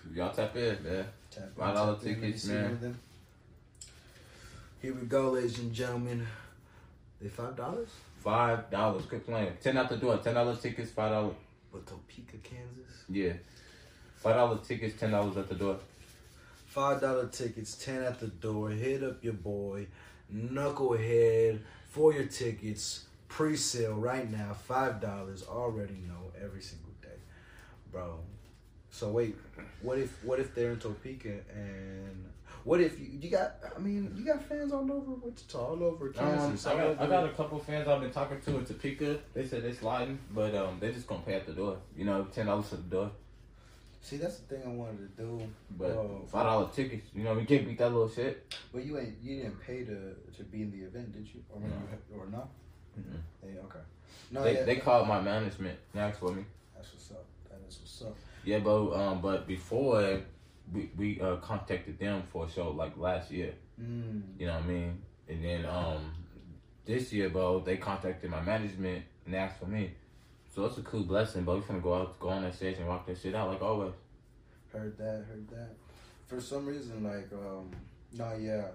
Y'all 0.16 0.32
tap 0.34 0.56
in, 0.56 0.82
man. 0.84 1.06
Tap 1.30 1.44
in, 1.44 1.50
Five 1.58 1.76
dollar 1.76 1.96
tap 1.96 2.04
in, 2.06 2.10
let 2.10 2.22
me 2.22 2.28
tickets, 2.28 2.44
see 2.44 2.54
man. 2.54 2.98
Here 4.86 4.94
we 4.94 5.08
go, 5.08 5.32
ladies 5.32 5.58
and 5.58 5.74
gentlemen. 5.74 6.28
They 7.20 7.28
five 7.28 7.56
dollars? 7.56 7.90
Five 8.24 8.70
dollars. 8.70 9.04
Quit 9.08 9.26
playing. 9.26 9.54
Ten 9.60 9.76
out 9.78 9.90
the 9.90 9.98
door. 9.98 10.18
Ten 10.18 10.36
dollar 10.36 10.56
tickets. 10.56 10.92
Five 10.92 11.10
dollars. 11.10 11.34
But 11.74 11.88
Topeka, 11.88 12.38
Kansas. 12.44 13.04
Yeah. 13.10 13.34
Five 14.18 14.36
dollar 14.36 14.60
tickets. 14.60 15.00
Ten 15.00 15.10
dollars 15.10 15.38
at 15.38 15.50
the 15.50 15.56
door. 15.56 15.80
Five 16.68 17.02
dollar 17.02 17.26
tickets, 17.30 17.84
ten 17.84 18.04
at 18.04 18.20
the 18.20 18.28
door. 18.28 18.70
Hit 18.70 19.02
up 19.02 19.24
your 19.24 19.34
boy, 19.34 19.88
NuccleHead, 20.32 21.62
for 21.90 22.14
your 22.14 22.26
tickets. 22.26 23.06
Pre-sale 23.28 23.96
right 23.96 24.32
now, 24.32 24.54
five 24.54 25.02
dollars. 25.02 25.46
Already 25.50 25.98
know 26.08 26.32
every 26.40 26.62
single 26.62 26.94
day, 27.02 27.18
bro. 27.92 28.20
So 28.92 29.10
wait, 29.10 29.36
what 29.82 29.98
if 29.98 30.24
what 30.24 30.40
if 30.40 30.54
they're 30.54 30.74
in 30.74 30.80
Topeka 30.80 31.40
and 31.56 32.26
what 32.66 32.82
if 32.82 33.00
you, 33.00 33.08
you 33.22 33.30
got? 33.30 33.56
I 33.76 33.80
mean, 33.80 34.12
you 34.18 34.26
got 34.26 34.44
fans 34.44 34.74
all 34.74 34.92
over 34.92 35.12
Wichita, 35.12 35.58
all 35.58 35.82
over 35.84 36.08
Um, 36.08 36.14
Kansas. 36.14 36.66
I 36.68 36.72
all 36.72 36.94
got, 36.96 37.04
I 37.06 37.08
got 37.08 37.26
a 37.26 37.30
couple 37.30 37.60
fans 37.60 37.88
I've 37.88 38.02
been 38.02 38.12
talking 38.12 38.42
to 38.42 38.58
in 38.58 38.66
Topeka. 38.66 39.20
They 39.34 39.46
said 39.46 39.64
they 39.64 39.72
sliding, 39.72 40.20
but 40.34 40.54
um, 40.56 40.78
they 40.80 40.92
just 40.92 41.08
gonna 41.08 41.22
pay 41.22 41.36
at 41.36 41.46
the 41.46 41.54
door. 41.54 41.78
You 41.96 42.06
know, 42.06 42.26
ten 42.34 42.48
dollars 42.48 42.74
at 42.74 42.90
the 42.90 42.96
door. 42.96 43.12
See, 44.02 44.18
that's 44.18 44.38
the 44.40 44.56
thing 44.56 44.64
I 44.66 44.70
wanted 44.70 45.16
to 45.18 45.24
do, 45.24 45.42
But 45.80 45.92
Oh. 45.92 46.22
five 46.32 46.46
dollar 46.46 46.70
tickets. 46.74 47.08
You 47.16 47.24
know, 47.24 47.34
we 47.36 47.46
can't 47.46 47.66
beat 47.68 47.78
that 47.78 47.90
little 47.90 48.10
shit. 48.10 48.54
but 48.74 48.84
you 48.86 48.98
ain't 49.00 49.16
you 49.22 49.38
didn't 49.42 49.60
pay 49.66 49.84
to 49.86 50.16
to 50.38 50.44
be 50.52 50.62
in 50.64 50.72
the 50.72 50.86
event, 50.86 51.14
did 51.14 51.28
you? 51.34 51.44
Or 51.54 51.60
No. 51.62 51.68
you, 51.68 52.20
or 52.20 52.26
not? 52.28 52.50
Mm-mm. 53.00 53.20
Hey, 53.42 53.58
okay. 53.66 53.80
No, 54.32 54.44
They 54.44 54.54
yeah, 54.56 54.64
they 54.64 54.76
called 54.78 55.08
my 55.08 55.22
management 55.22 55.78
and 55.94 56.02
asked 56.02 56.20
for 56.20 56.32
me. 56.32 56.44
that's 56.76 56.92
what's 56.94 57.12
up. 57.12 57.26
That 57.50 57.60
is 57.68 57.78
what's 57.80 58.02
up. 58.02 58.16
Yeah, 58.44 58.60
but 58.60 58.94
um, 58.94 59.22
but 59.22 59.46
before 59.48 60.22
we 60.74 60.90
we 60.98 61.22
uh 61.22 61.38
contacted 61.38 62.00
them 62.00 62.24
for 62.32 62.46
a 62.46 62.50
show 62.50 62.72
like 62.72 62.98
last 62.98 63.32
year. 63.32 63.54
Mm. 63.82 64.22
You 64.40 64.48
know 64.48 64.54
what 64.54 64.64
I 64.64 64.68
mean? 64.68 65.02
And 65.28 65.44
then 65.44 65.66
um 65.66 66.14
this 66.86 67.12
year, 67.12 67.30
bro, 67.30 67.60
they 67.60 67.78
contacted 67.78 68.30
my 68.30 68.42
management 68.42 69.04
and 69.26 69.36
asked 69.36 69.60
for 69.60 69.66
me. 69.66 69.94
So 70.54 70.66
it's 70.66 70.78
a 70.78 70.84
cool 70.84 71.04
blessing, 71.04 71.44
but 71.44 71.56
We're 71.56 71.62
gonna 71.62 71.80
go 71.80 71.94
out, 71.96 72.20
go 72.20 72.30
on 72.30 72.44
that 72.44 72.56
stage 72.56 72.78
and 72.78 72.88
rock 72.88 73.06
that 73.08 73.18
shit 73.18 73.36
out 73.36 73.50
like 73.50 73.62
always. 73.62 73.94
Heard 74.72 74.98
that, 74.98 75.26
heard 75.28 75.48
that. 75.50 75.70
For 76.28 76.40
some 76.40 76.66
reason, 76.66 77.04
like, 77.04 77.30
um, 77.34 77.72
no, 78.14 78.36
yeah, 78.40 78.68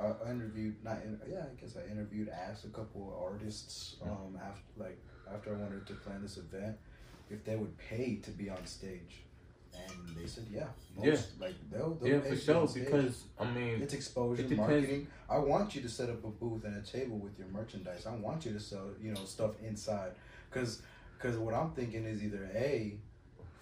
I 0.00 0.06
I 0.06 0.30
interviewed, 0.30 0.76
not, 0.84 0.98
in, 1.04 1.18
yeah, 1.28 1.44
I 1.50 1.60
guess 1.60 1.76
I 1.76 1.90
interviewed, 1.90 2.28
asked 2.28 2.64
a 2.64 2.68
couple 2.68 3.12
of 3.12 3.32
artists, 3.32 3.96
um, 4.02 4.38
after, 4.42 4.62
like, 4.76 4.98
after 5.32 5.54
I 5.54 5.58
wanted 5.58 5.86
to 5.86 5.94
plan 5.94 6.22
this 6.22 6.36
event, 6.36 6.76
if 7.30 7.44
they 7.44 7.56
would 7.56 7.76
pay 7.76 8.16
to 8.16 8.30
be 8.30 8.48
on 8.48 8.64
stage, 8.66 9.22
and 9.76 10.16
they 10.16 10.26
said, 10.26 10.46
yeah, 10.50 10.66
most, 10.96 11.40
like, 11.40 11.54
they'll, 11.70 11.94
they'll 11.94 12.08
Yeah, 12.08 12.20
for 12.20 12.36
to 12.36 12.46
be 12.46 12.52
on 12.52 12.68
sure. 12.68 12.84
Because 12.84 13.24
I 13.38 13.44
mean, 13.50 13.82
it's 13.82 13.94
exposure, 13.94 14.42
it 14.42 14.56
marketing. 14.56 15.06
I 15.28 15.38
want 15.38 15.74
you 15.74 15.82
to 15.82 15.88
set 15.88 16.08
up 16.08 16.24
a 16.24 16.28
booth 16.28 16.64
and 16.64 16.76
a 16.76 16.82
table 16.86 17.18
with 17.18 17.38
your 17.38 17.48
merchandise. 17.48 18.06
I 18.06 18.14
want 18.14 18.44
you 18.46 18.52
to 18.52 18.60
sell, 18.60 18.88
you 19.00 19.12
know, 19.12 19.24
stuff 19.24 19.52
inside, 19.62 20.12
because, 20.50 20.82
because 21.16 21.36
what 21.36 21.54
I'm 21.54 21.70
thinking 21.72 22.04
is 22.04 22.22
either 22.24 22.50
a, 22.54 22.96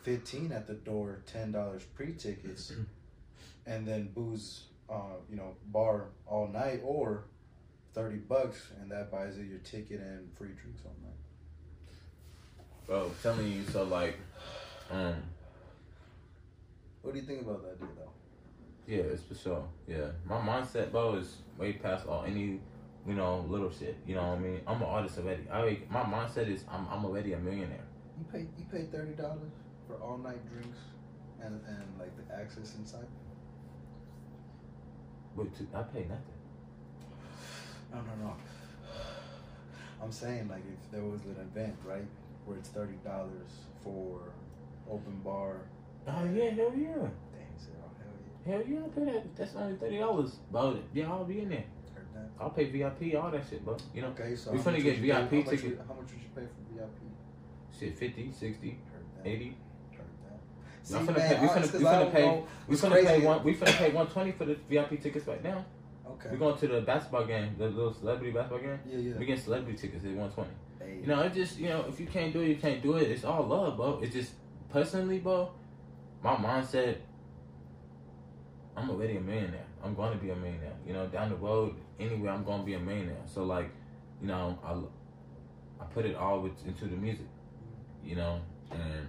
fifteen 0.02 0.52
at 0.52 0.66
the 0.66 0.74
door, 0.74 1.22
ten 1.26 1.50
dollars 1.50 1.82
pre 1.82 2.12
tickets, 2.12 2.72
and 3.66 3.86
then 3.86 4.10
booze, 4.14 4.64
uh, 4.90 5.16
you 5.30 5.36
know, 5.36 5.56
bar 5.66 6.06
all 6.26 6.46
night, 6.48 6.80
or 6.84 7.24
thirty 7.94 8.18
bucks, 8.18 8.70
and 8.80 8.90
that 8.90 9.10
buys 9.10 9.36
you 9.38 9.44
your 9.44 9.58
ticket 9.60 10.00
and 10.00 10.30
free 10.36 10.50
drinks 10.60 10.82
all 10.84 10.94
night. 11.02 11.12
bro, 12.86 13.04
I'm 13.06 13.14
telling 13.22 13.50
you, 13.50 13.64
so 13.72 13.84
like, 13.84 14.18
um, 14.90 15.14
What 17.04 17.12
do 17.12 17.20
you 17.20 17.26
think 17.26 17.42
about 17.42 17.62
that 17.64 17.78
deal, 17.78 17.90
though? 17.96 18.10
yeah, 18.86 19.02
it's 19.12 19.22
for 19.22 19.34
sure. 19.34 19.68
Yeah, 19.86 20.08
my 20.24 20.38
mindset, 20.38 20.90
bro, 20.90 21.16
is 21.16 21.36
way 21.58 21.74
past 21.74 22.06
all 22.06 22.24
any, 22.24 22.60
you 23.06 23.14
know, 23.14 23.44
little 23.46 23.70
shit. 23.70 23.98
You 24.06 24.14
know 24.14 24.28
what 24.28 24.38
I 24.38 24.40
mean? 24.40 24.60
I'm 24.66 24.76
an 24.80 24.88
artist 24.88 25.18
already. 25.18 25.42
I 25.50 25.60
already, 25.60 25.82
my 25.90 26.00
mindset 26.02 26.50
is 26.50 26.64
I'm 26.70 26.86
I'm 26.90 27.04
already 27.04 27.34
a 27.34 27.38
millionaire. 27.38 27.84
You 28.18 28.24
pay 28.32 28.38
you 28.40 28.64
pay 28.72 28.84
thirty 28.90 29.12
dollars 29.12 29.52
for 29.86 29.96
all 29.96 30.16
night 30.16 30.40
drinks, 30.50 30.78
and 31.42 31.60
and 31.68 31.84
like 31.98 32.12
the 32.16 32.34
access 32.34 32.74
inside. 32.78 33.06
But 35.36 35.54
to, 35.56 35.62
I 35.74 35.82
pay 35.82 36.06
nothing. 36.08 36.40
No, 37.92 37.98
no, 38.00 38.24
no. 38.28 38.36
I'm 40.02 40.10
saying 40.10 40.48
like 40.48 40.62
if 40.66 40.90
there 40.90 41.02
was 41.02 41.20
an 41.24 41.36
event, 41.52 41.76
right, 41.84 42.06
where 42.46 42.56
it's 42.56 42.70
thirty 42.70 42.96
dollars 43.04 43.50
for 43.82 44.20
open 44.90 45.20
bar. 45.22 45.56
Oh 46.06 46.24
yeah, 46.34 46.50
hell 46.50 46.72
yeah. 46.76 46.88
Hell 46.94 47.08
yeah. 48.46 48.52
Hell 48.52 48.62
yeah, 48.68 48.80
pay 48.94 49.04
that. 49.12 49.36
That's 49.36 49.54
only 49.56 49.76
thirty 49.76 49.98
dollars. 49.98 50.36
Bro, 50.50 50.78
yeah, 50.92 51.10
I'll 51.10 51.24
be 51.24 51.40
in 51.40 51.48
there. 51.48 51.64
Heard 51.94 52.06
that. 52.14 52.30
I'll 52.40 52.50
pay 52.50 52.64
VIP, 52.70 53.14
all 53.20 53.30
that 53.30 53.42
shit, 53.48 53.64
bro. 53.64 53.76
You 53.94 54.02
know, 54.02 54.08
Okay, 54.08 54.36
so 54.36 54.52
We 54.52 54.58
finna 54.58 54.82
get 54.82 54.98
you 54.98 55.12
pay- 55.12 55.22
VIP 55.26 55.30
how 55.44 55.50
much. 55.50 55.60
How 55.60 55.94
much 55.94 56.10
would 56.10 56.10
you 56.10 56.30
pay 56.34 56.42
for 56.42 56.74
VIP? 56.74 56.90
shit, 57.78 57.98
50, 57.98 58.30
60, 58.32 58.68
Heard 58.70 58.78
that. 59.24 59.28
80. 59.28 59.56
Heard 59.92 60.06
that. 60.24 60.40
We 60.80 60.86
See, 60.86 60.94
finna 60.94 61.16
man, 61.16 61.28
pay, 61.28 61.40
we 61.40 61.48
finna, 61.48 61.72
we 61.72 61.84
finna 61.84 62.12
pay, 62.12 62.26
know 62.26 62.46
we 62.68 62.76
finna 62.76 62.90
crazy. 62.90 63.06
pay 63.06 63.20
one, 63.26 63.44
we 63.44 63.54
finna 63.54 63.76
pay 63.78 63.84
120 63.92 64.32
for 64.32 64.44
the 64.44 64.54
VIP 64.68 65.02
tickets 65.02 65.26
right 65.26 65.42
now. 65.42 65.64
Okay. 66.06 66.28
We're 66.30 66.36
going 66.38 66.56
to 66.58 66.68
the 66.68 66.80
basketball 66.82 67.24
game, 67.24 67.54
the 67.58 67.66
little 67.68 67.92
celebrity 67.94 68.30
basketball 68.32 68.58
game. 68.60 68.78
Yeah, 68.86 68.98
yeah. 68.98 69.18
We 69.18 69.24
getting 69.26 69.42
celebrity 69.42 69.78
tickets 69.78 70.04
at 70.04 70.10
120. 70.12 70.50
Hey. 70.78 71.00
You 71.00 71.06
know, 71.06 71.22
it 71.22 71.32
just, 71.34 71.58
you 71.58 71.68
know, 71.70 71.84
if 71.88 71.98
you 71.98 72.06
can't 72.06 72.32
do 72.32 72.40
it, 72.42 72.48
you 72.48 72.56
can't 72.56 72.82
do 72.82 72.96
it. 72.96 73.10
It's 73.10 73.24
all 73.24 73.42
love, 73.44 73.76
bro. 73.76 73.98
It's 74.02 74.14
just, 74.14 74.32
personally, 74.70 75.18
bro, 75.18 75.50
my 76.24 76.34
mindset, 76.36 76.96
I'm 78.76 78.88
already 78.90 79.18
a 79.18 79.20
millionaire. 79.20 79.66
I'm 79.84 79.94
going 79.94 80.12
to 80.12 80.18
be 80.18 80.30
a 80.30 80.34
millionaire. 80.36 80.72
You 80.86 80.94
know, 80.94 81.06
down 81.06 81.28
the 81.28 81.36
road, 81.36 81.74
anyway, 82.00 82.30
I'm 82.30 82.42
going 82.44 82.60
to 82.60 82.66
be 82.66 82.72
a 82.74 82.80
millionaire. 82.80 83.22
So, 83.26 83.44
like, 83.44 83.68
you 84.22 84.28
know, 84.28 84.58
I, 84.64 85.82
I 85.82 85.86
put 85.92 86.06
it 86.06 86.16
all 86.16 86.40
with, 86.40 86.52
into 86.66 86.86
the 86.86 86.96
music, 86.96 87.26
you 88.02 88.16
know, 88.16 88.40
and 88.72 89.06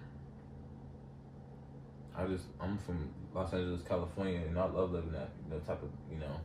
I 2.17 2.25
just, 2.25 2.43
I'm 2.59 2.77
from 2.79 3.09
Los 3.33 3.53
Angeles, 3.53 3.81
California, 3.87 4.41
and 4.45 4.59
I 4.59 4.65
love 4.65 4.91
living 4.91 5.13
that, 5.13 5.29
type 5.65 5.81
of, 5.81 5.89
you 6.11 6.19
know, 6.19 6.35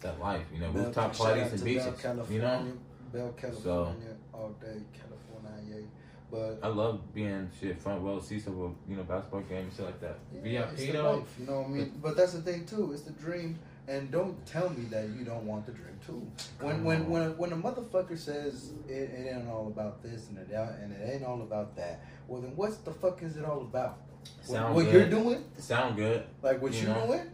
that 0.00 0.18
life, 0.18 0.46
you 0.52 0.60
know, 0.60 0.72
Bell- 0.72 0.84
rooftop 0.86 1.14
parties 1.14 1.52
and 1.52 1.62
beaches, 1.62 2.00
Bell, 2.02 2.26
you 2.30 2.40
know. 2.40 2.72
Bell, 3.12 3.34
California, 3.36 4.16
all 4.32 4.56
day, 4.60 4.80
California, 4.94 5.62
yeah. 5.68 5.99
But 6.30 6.60
I 6.62 6.68
love 6.68 7.12
being 7.14 7.50
shit 7.60 7.80
front 7.80 8.02
row 8.02 8.20
seats 8.20 8.46
of 8.46 8.54
a 8.54 8.70
you 8.88 8.96
know 8.96 9.02
basketball 9.02 9.40
game 9.42 9.64
and 9.64 9.72
shit 9.72 9.84
like 9.84 10.00
that. 10.00 10.18
yeah, 10.44 10.70
it's 10.70 10.82
VIP 10.82 10.92
the 10.92 10.98
though, 10.98 11.16
life, 11.16 11.34
you 11.38 11.46
know 11.46 11.60
what 11.60 11.66
I 11.66 11.70
mean. 11.70 11.92
But 12.02 12.16
that's 12.16 12.32
the 12.34 12.42
thing 12.42 12.66
too. 12.66 12.92
It's 12.92 13.02
the 13.02 13.12
dream, 13.12 13.58
and 13.88 14.10
don't 14.10 14.44
tell 14.46 14.70
me 14.70 14.84
that 14.90 15.08
you 15.18 15.24
don't 15.24 15.44
want 15.46 15.66
the 15.66 15.72
dream 15.72 15.98
too. 16.06 16.26
When 16.60 16.84
when 16.84 17.08
when 17.08 17.22
a, 17.22 17.30
when 17.32 17.52
a 17.52 17.56
motherfucker 17.56 18.16
says 18.18 18.72
it, 18.88 18.92
it 18.92 19.34
ain't 19.34 19.48
all 19.48 19.66
about 19.66 20.02
this 20.02 20.28
and 20.28 20.38
it 20.38 20.48
and 20.52 20.92
it 20.92 21.14
ain't 21.14 21.24
all 21.24 21.42
about 21.42 21.74
that, 21.76 22.04
well 22.28 22.40
then 22.40 22.52
what's 22.54 22.76
the 22.78 22.92
fuck 22.92 23.22
is 23.22 23.36
it 23.36 23.44
all 23.44 23.62
about? 23.62 23.98
What, 24.46 24.56
Sound 24.56 24.74
what 24.74 24.84
good. 24.84 24.94
you're 24.94 25.08
doing, 25.22 25.44
sound 25.58 25.96
good. 25.96 26.24
like 26.42 26.60
what 26.62 26.74
You 26.74 26.88
know? 26.88 27.06
doing, 27.06 27.30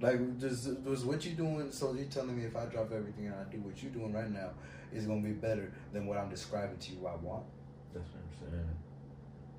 Like, 0.00 0.38
just 0.38 0.68
was 0.84 1.04
what 1.04 1.24
you 1.24 1.32
doing? 1.32 1.72
So 1.72 1.94
you're 1.94 2.04
telling 2.04 2.36
me 2.38 2.44
if 2.44 2.54
I 2.54 2.66
drop 2.66 2.92
everything 2.92 3.26
and 3.26 3.34
I 3.34 3.44
do 3.50 3.58
what 3.62 3.82
you're 3.82 3.90
doing 3.92 4.12
right 4.12 4.30
now, 4.30 4.50
is 4.92 5.06
gonna 5.06 5.22
be 5.22 5.32
better 5.32 5.72
than 5.92 6.06
what 6.06 6.18
I'm 6.18 6.28
describing 6.28 6.78
to 6.78 6.92
you 6.92 7.06
I 7.06 7.16
want? 7.16 7.44
That's 7.98 8.10
what 8.14 8.22
I'm 8.22 8.52
saying. 8.52 8.76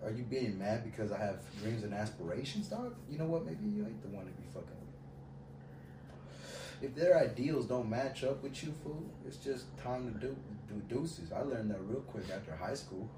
Are 0.04 0.12
you 0.12 0.24
being 0.24 0.58
mad 0.58 0.84
because 0.84 1.12
I 1.12 1.20
have 1.20 1.40
dreams 1.62 1.84
and 1.84 1.94
aspirations, 1.94 2.68
dog? 2.68 2.96
You 3.10 3.18
know 3.18 3.26
what? 3.26 3.46
Maybe 3.46 3.66
you 3.66 3.86
ain't 3.86 4.02
the 4.02 4.08
one 4.10 4.26
to 4.26 4.32
be 4.32 4.48
fucking 4.54 4.70
with. 6.82 6.90
If 6.90 6.96
their 6.96 7.18
ideals 7.18 7.66
don't 7.66 7.90
match 7.90 8.24
up 8.24 8.42
with 8.42 8.64
you, 8.64 8.74
fool, 8.84 9.04
it's 9.28 9.38
just 9.38 9.66
time 9.78 10.12
to 10.14 10.20
do 10.20 10.36
do 10.70 10.82
deuces. 10.88 11.34
I 11.34 11.42
learned 11.42 11.70
that 11.72 11.82
real 11.82 12.02
quick 12.02 12.26
after 12.34 12.56
high 12.56 12.76
school. 12.76 13.10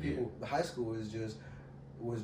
People, 0.00 0.30
high 0.44 0.62
school 0.62 0.94
is 0.94 1.08
just 1.08 1.36
was 1.98 2.22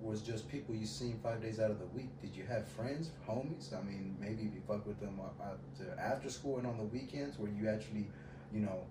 was 0.00 0.22
just 0.22 0.48
people 0.48 0.74
you 0.74 0.86
seen 0.86 1.18
five 1.22 1.42
days 1.42 1.60
out 1.60 1.70
of 1.70 1.78
the 1.78 1.86
week. 1.86 2.08
Did 2.22 2.34
you 2.34 2.44
have 2.44 2.66
friends, 2.68 3.10
homies? 3.28 3.74
I 3.78 3.82
mean, 3.82 4.16
maybe 4.18 4.44
you 4.44 4.62
fuck 4.66 4.86
with 4.86 4.98
them 5.00 5.20
after 5.40 6.00
after 6.00 6.30
school 6.30 6.56
and 6.56 6.66
on 6.66 6.78
the 6.78 6.84
weekends, 6.84 7.38
where 7.38 7.50
you 7.50 7.68
actually, 7.68 8.08
you 8.52 8.60
know, 8.60 8.84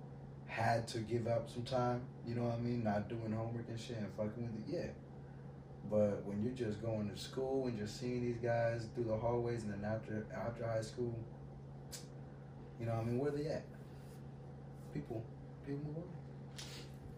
had 0.49 0.87
to 0.89 0.99
give 0.99 1.27
up 1.27 1.49
some 1.49 1.63
time. 1.63 2.01
You 2.27 2.35
know 2.35 2.43
what 2.43 2.55
I 2.55 2.59
mean? 2.59 2.83
Not 2.83 3.07
doing 3.07 3.31
homework 3.31 3.69
and 3.69 3.79
shit 3.79 3.97
and 3.97 4.11
fucking 4.17 4.43
with 4.43 4.67
it. 4.67 4.75
Yeah. 4.75 4.89
But 5.89 6.25
when 6.25 6.43
you're 6.43 6.53
just 6.53 6.81
going 6.81 7.09
to 7.09 7.17
school 7.17 7.67
and 7.67 7.77
just 7.77 7.99
seeing 7.99 8.21
these 8.21 8.37
guys 8.37 8.87
through 8.93 9.05
the 9.05 9.15
hallways 9.15 9.63
and 9.63 9.73
then 9.73 9.89
after 9.89 10.25
after 10.35 10.65
high 10.65 10.81
school, 10.81 11.17
you 12.79 12.85
know, 12.85 12.93
what 12.93 13.01
I 13.01 13.05
mean, 13.05 13.19
where 13.19 13.31
they 13.31 13.47
at? 13.47 13.65
People, 14.93 15.23
people 15.65 15.81
move 15.85 15.97
on. 15.97 16.03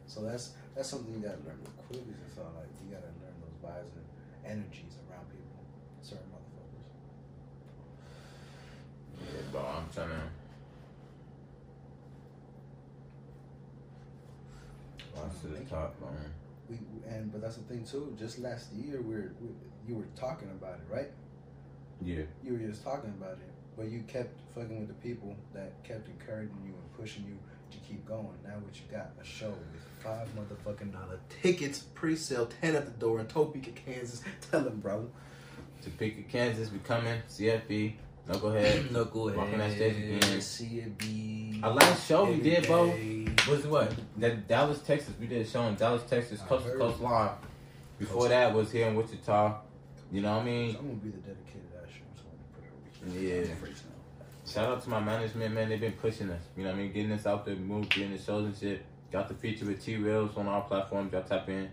So 0.08 0.22
that's 0.22 0.52
that's 0.76 0.90
something 0.90 1.14
you 1.14 1.20
gotta 1.22 1.40
learn 1.48 1.58
real 1.64 1.74
quick. 1.88 2.02
Is 2.02 2.20
it's 2.28 2.38
all 2.38 2.52
like 2.56 2.68
you 2.84 2.94
gotta 2.94 3.12
learn 3.24 3.36
those 3.40 3.58
vibes 3.64 3.96
and 3.96 4.06
energies 4.46 5.00
around 5.10 5.26
people, 5.32 5.64
certain 6.02 6.28
motherfuckers. 6.28 6.92
Yeah, 9.24 9.52
bro, 9.52 9.62
I'm 9.62 9.90
trying 9.94 10.10
to. 10.10 10.41
Rise 15.16 15.40
to 15.42 15.48
the 15.48 15.60
top, 15.70 16.00
man. 16.02 16.12
We 16.70 16.78
and 17.08 17.32
but 17.32 17.42
that's 17.42 17.58
the 17.58 17.64
thing 17.64 17.84
too. 17.84 18.16
Just 18.18 18.40
last 18.40 18.72
year, 18.74 19.02
we 19.02 19.16
are 19.16 19.36
we, 19.42 19.50
you 19.88 19.96
were 19.96 20.08
talking 20.16 20.50
about 20.50 20.76
it, 20.76 20.94
right? 20.94 21.10
Yeah. 22.02 22.24
You 22.44 22.54
were 22.54 22.60
just 22.60 22.84
talking 22.84 23.14
about 23.20 23.34
it, 23.34 23.52
but 23.78 23.90
you 23.90 24.04
kept 24.08 24.40
fucking 24.56 24.80
with 24.80 24.88
the 24.88 24.94
people 24.96 25.36
that 25.54 25.84
kept 25.84 26.08
encouraging 26.08 26.58
you 26.66 26.74
and 26.74 26.98
pushing 26.98 27.24
you 27.26 27.38
to 27.72 27.78
keep 27.88 28.06
going. 28.06 28.28
Now 28.44 28.56
what 28.56 28.76
you 28.76 28.84
got? 28.92 29.12
A 29.22 29.26
show 29.26 29.50
with 29.50 29.82
five 30.04 30.28
motherfucking 30.36 30.92
dollar 30.92 31.20
tickets, 31.42 31.80
pre-sale, 31.94 32.50
ten 32.62 32.76
at 32.76 32.86
the 32.86 32.92
door 32.92 33.20
in 33.20 33.28
Topeka, 33.28 33.72
Kansas. 33.72 34.22
Tell 34.52 34.62
them, 34.62 34.80
bro. 34.80 35.10
Topeka, 35.84 36.24
Kansas, 36.24 36.72
we 36.72 36.80
coming. 36.80 37.22
CFB. 37.30 37.94
NuccleHead. 38.30 38.90
NuccleHead. 38.90 39.36
Walking 39.38 39.58
that 39.58 39.72
stage 39.72 39.98
again. 39.98 40.96
Be. 40.98 41.60
Our 41.64 41.74
last 41.74 42.08
show 42.08 42.26
we 42.26 42.40
did, 42.40 42.68
bro. 42.68 42.94
Was 43.50 43.66
what? 43.68 43.94
That 44.18 44.48
Dallas, 44.48 44.80
Texas. 44.82 45.14
We 45.20 45.28
did 45.28 45.46
a 45.46 45.50
show 45.50 45.64
in 45.64 45.76
Dallas, 45.76 46.04
Texas, 46.10 46.42
I 46.44 46.48
coast 46.48 46.66
to 46.66 46.78
coast 46.78 47.00
live. 47.02 47.32
Before 48.00 48.28
that 48.30 48.54
was 48.54 48.72
here 48.72 48.88
in 48.88 48.96
Wichita. 48.96 49.56
You 50.12 50.22
know 50.22 50.32
what 50.38 50.42
I 50.42 50.46
So 50.46 50.46
mean? 50.46 50.70
I'm 50.76 50.76
gonna 50.88 50.94
be 50.96 51.10
the 51.10 51.18
dedicated 51.18 51.72
usher. 51.84 52.02
So 52.16 52.24
I'm 52.26 52.38
gonna 52.38 53.14
put 53.14 53.14
it 53.14 53.16
over 53.16 53.20
Yeah. 53.20 53.46
here. 53.46 53.58
I'm 53.62 53.68
freestyling. 53.68 54.52
Shout 54.54 54.70
out 54.70 54.84
to 54.84 54.90
my 54.90 55.00
management, 55.00 55.54
man. 55.54 55.70
They've 55.70 55.80
been 55.80 55.94
pushing 55.94 56.30
us. 56.30 56.42
You 56.58 56.64
know 56.64 56.70
what 56.72 56.80
I 56.80 56.82
mean? 56.82 56.92
Getting 56.92 57.12
us 57.12 57.26
out 57.26 57.46
there, 57.46 57.56
move, 57.56 57.90
getting 57.90 58.12
the 58.12 58.18
shows 58.18 58.46
and 58.46 58.58
shit. 58.58 58.84
Got 59.12 59.28
the 59.28 59.34
feature 59.36 59.66
with 59.66 59.84
T 59.84 59.96
Reels 59.98 60.36
on 60.38 60.48
our 60.48 60.62
platform. 60.62 61.10
Y'all 61.12 61.24
tap 61.24 61.48
in. 61.50 61.70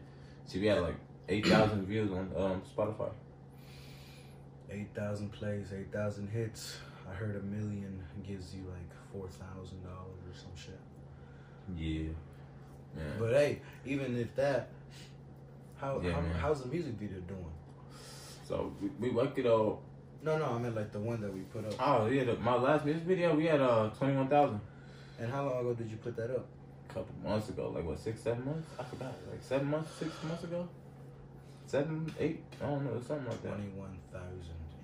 See, 0.46 0.60
we 0.60 0.66
had 0.66 0.82
like 0.82 0.96
8,000 1.28 1.86
views 1.86 2.10
on 2.12 2.30
um, 2.36 2.62
Spotify. 2.76 3.10
8,000 4.70 5.32
plays, 5.32 5.72
8,000 5.72 6.28
hits. 6.28 6.78
I 7.10 7.14
heard 7.14 7.36
a 7.36 7.40
million 7.42 8.02
gives 8.26 8.54
you 8.54 8.62
like 8.68 8.90
$4,000 9.14 9.24
or 9.24 10.34
some 10.34 10.50
shit. 10.54 10.78
Yeah. 11.76 12.08
But 13.18 13.32
hey, 13.34 13.60
even 13.84 14.16
if 14.18 14.34
that, 14.36 14.70
how, 15.76 16.00
Yeah, 16.02 16.12
how 16.12 16.22
how's 16.40 16.62
the 16.62 16.68
music 16.68 16.94
video 16.94 17.20
doing? 17.20 17.44
so 18.46 18.72
we, 18.80 18.88
we 18.98 19.10
worked 19.10 19.38
it 19.38 19.46
all. 19.46 19.82
No, 20.22 20.36
no, 20.38 20.46
I 20.46 20.58
meant 20.58 20.74
like 20.74 20.90
the 20.90 20.98
one 20.98 21.20
that 21.20 21.32
we 21.32 21.40
put 21.40 21.64
up. 21.66 21.74
Oh, 21.78 22.06
yeah. 22.06 22.24
The, 22.24 22.34
my 22.36 22.54
last 22.56 22.84
music 22.84 23.04
video, 23.04 23.34
we 23.36 23.44
had 23.46 23.60
uh 23.60 23.90
21,000. 23.90 24.60
And 25.20 25.30
how 25.30 25.44
long 25.48 25.60
ago 25.60 25.74
did 25.74 25.90
you 25.90 25.96
put 25.98 26.16
that 26.16 26.30
up? 26.30 26.46
A 26.90 26.94
couple 26.94 27.14
months 27.22 27.48
ago. 27.50 27.70
Like, 27.74 27.84
what, 27.84 27.98
six, 28.00 28.20
seven 28.22 28.44
months? 28.44 28.68
I 28.80 28.84
forgot. 28.84 29.12
Like, 29.30 29.42
seven 29.42 29.68
months, 29.68 29.90
six 29.98 30.10
months 30.26 30.44
ago? 30.44 30.68
Seven, 31.66 32.12
eight? 32.18 32.42
I 32.62 32.66
don't 32.66 32.84
know. 32.84 33.00
Something 33.06 33.28
like 33.28 33.42
that. 33.42 33.50
21,000 33.50 34.24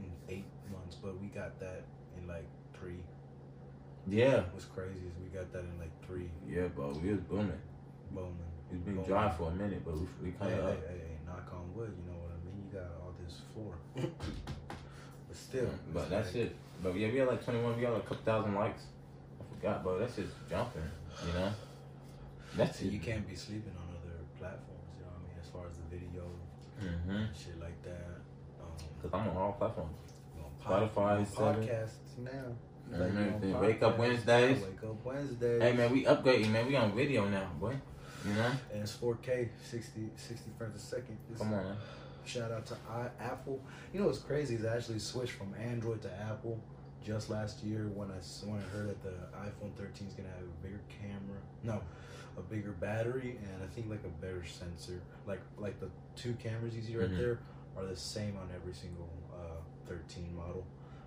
in 0.01 0.11
eight 0.29 0.45
months, 0.71 0.97
but 1.03 1.19
we 1.21 1.29
got 1.29 1.59
that 1.61 1.83
in 2.19 2.29
like 2.29 2.45
three. 2.79 3.01
Yeah. 4.09 4.43
What's 4.53 4.67
crazy 4.67 5.01
is 5.07 5.15
we 5.23 5.29
got 5.37 5.51
that 5.53 5.61
in 5.61 5.79
like 5.79 5.91
three. 6.07 6.29
Yeah, 6.49 6.69
bro. 6.69 6.93
We 7.03 7.11
was 7.13 7.21
booming. 7.21 7.53
Bowman. 8.11 8.35
It's 8.71 8.81
been 8.83 8.95
Booming. 8.95 9.09
dry 9.09 9.31
for 9.31 9.51
a 9.51 9.55
minute, 9.55 9.83
but 9.85 9.95
we, 9.97 10.07
we 10.23 10.31
kind 10.33 10.53
of 10.53 10.65
hey, 10.65 10.71
up. 10.73 10.89
hey, 10.89 11.01
knock 11.27 11.49
on 11.53 11.75
wood, 11.75 11.93
you 11.97 12.11
know 12.13 12.19
what 12.19 12.33
I 12.33 12.39
mean? 12.45 12.65
You 12.67 12.79
got 12.79 12.91
all 13.03 13.15
this 13.25 13.41
floor. 13.53 13.75
but 15.29 15.37
still. 15.37 15.69
But 15.93 16.01
it's 16.01 16.11
that's 16.11 16.35
like- 16.35 16.45
it. 16.45 16.57
But 16.83 16.97
yeah, 16.97 17.09
we 17.11 17.19
had 17.19 17.29
like 17.29 17.45
21. 17.45 17.77
We 17.77 17.83
got 17.83 17.93
like 17.95 18.03
a 18.03 18.07
couple 18.07 18.25
thousand 18.25 18.55
likes. 18.55 18.83
I 19.41 19.55
forgot, 19.55 19.83
bro. 19.83 19.99
That's 19.99 20.17
just 20.17 20.33
jumping. 20.51 20.83
You 21.27 21.33
know. 21.39 21.53
That's 22.57 22.81
it. 22.83 22.93
you 22.93 22.99
can't 23.01 23.27
be 23.29 23.35
sleeping 23.35 23.73
on 23.79 23.89
other 23.97 24.19
platforms, 24.39 24.87
you 24.99 25.03
know 25.05 25.11
what 25.11 25.23
I 25.23 25.29
mean? 25.29 25.39
As 25.43 25.49
far 25.49 25.67
as 25.71 25.77
the 25.77 25.97
video, 25.97 26.23
Mm-hmm. 26.83 27.33
shit 27.33 27.59
like 27.61 27.81
that. 27.85 28.19
Um, 28.61 28.75
Cause 29.01 29.11
I'm 29.15 29.29
on 29.31 29.37
all 29.37 29.53
platforms. 29.53 29.97
Spotify, 30.63 30.97
you 30.97 31.19
on 31.19 31.27
seven. 31.27 31.63
podcasts 31.69 32.19
now. 32.19 32.57
You 32.91 32.97
on 32.97 33.03
everything. 33.19 33.61
Wake 33.61 33.83
Up. 33.83 33.99
Wednesdays. 33.99 34.63
Wake 34.63 34.83
up 34.85 35.05
Wednesdays. 35.05 35.63
Hey 35.63 35.73
man, 35.73 35.91
we 35.93 36.05
upgrading, 36.05 36.51
man. 36.51 36.67
We 36.67 36.77
on 36.77 36.95
video 36.95 37.27
now, 37.29 37.51
boy. 37.61 37.77
You 38.27 38.35
know. 38.35 38.51
And 38.73 38.83
it's 38.83 38.97
4K, 38.97 39.49
60, 39.63 40.11
60 40.17 40.51
frames 40.57 40.77
a 40.77 40.79
second. 40.79 41.19
It's- 41.31 41.39
Come 41.39 41.55
on. 41.55 41.65
Man. 41.65 41.77
Shout 42.25 42.51
out 42.53 42.65
to 42.67 42.77
I, 42.89 43.09
Apple. 43.23 43.61
You 43.93 44.01
know 44.01 44.07
what's 44.07 44.19
crazy 44.21 44.55
is 44.55 44.65
I 44.65 44.77
actually 44.77 44.99
switched 44.99 45.33
from 45.33 45.53
Android 45.61 46.01
to 46.03 46.11
Apple 46.23 46.59
just 47.05 47.29
last 47.29 47.63
year 47.63 47.91
when 47.95 48.09
I 48.11 48.15
when 48.47 48.59
I 48.61 48.63
heard 48.75 48.89
that 48.89 49.03
the 49.03 49.11
iPhone 49.37 49.75
13 49.77 50.09
is 50.09 50.15
gonna 50.15 50.31
have 50.31 50.39
a 50.39 50.63
bigger 50.67 50.81
camera. 50.89 51.39
No, 51.63 51.83
a 52.39 52.41
bigger 52.41 52.71
battery 52.73 53.39
and 53.43 53.63
I 53.63 53.67
think 53.75 53.91
like 53.91 54.03
a 54.05 54.25
better 54.25 54.43
sensor. 54.47 55.03
Like 55.27 55.43
like 55.59 55.79
the 55.81 55.91
two 56.17 56.33
cameras 56.43 56.75
you 56.75 56.81
see 56.83 56.97
right 56.97 57.11
Mhm. 57.11 57.19
there 57.19 57.39
are 57.77 57.85
the 57.85 57.97
same 57.97 58.39
on 58.39 58.49
every 58.55 58.73
single 58.73 59.11
uh, 59.35 59.61
13 59.87 60.35
model, 60.35 60.65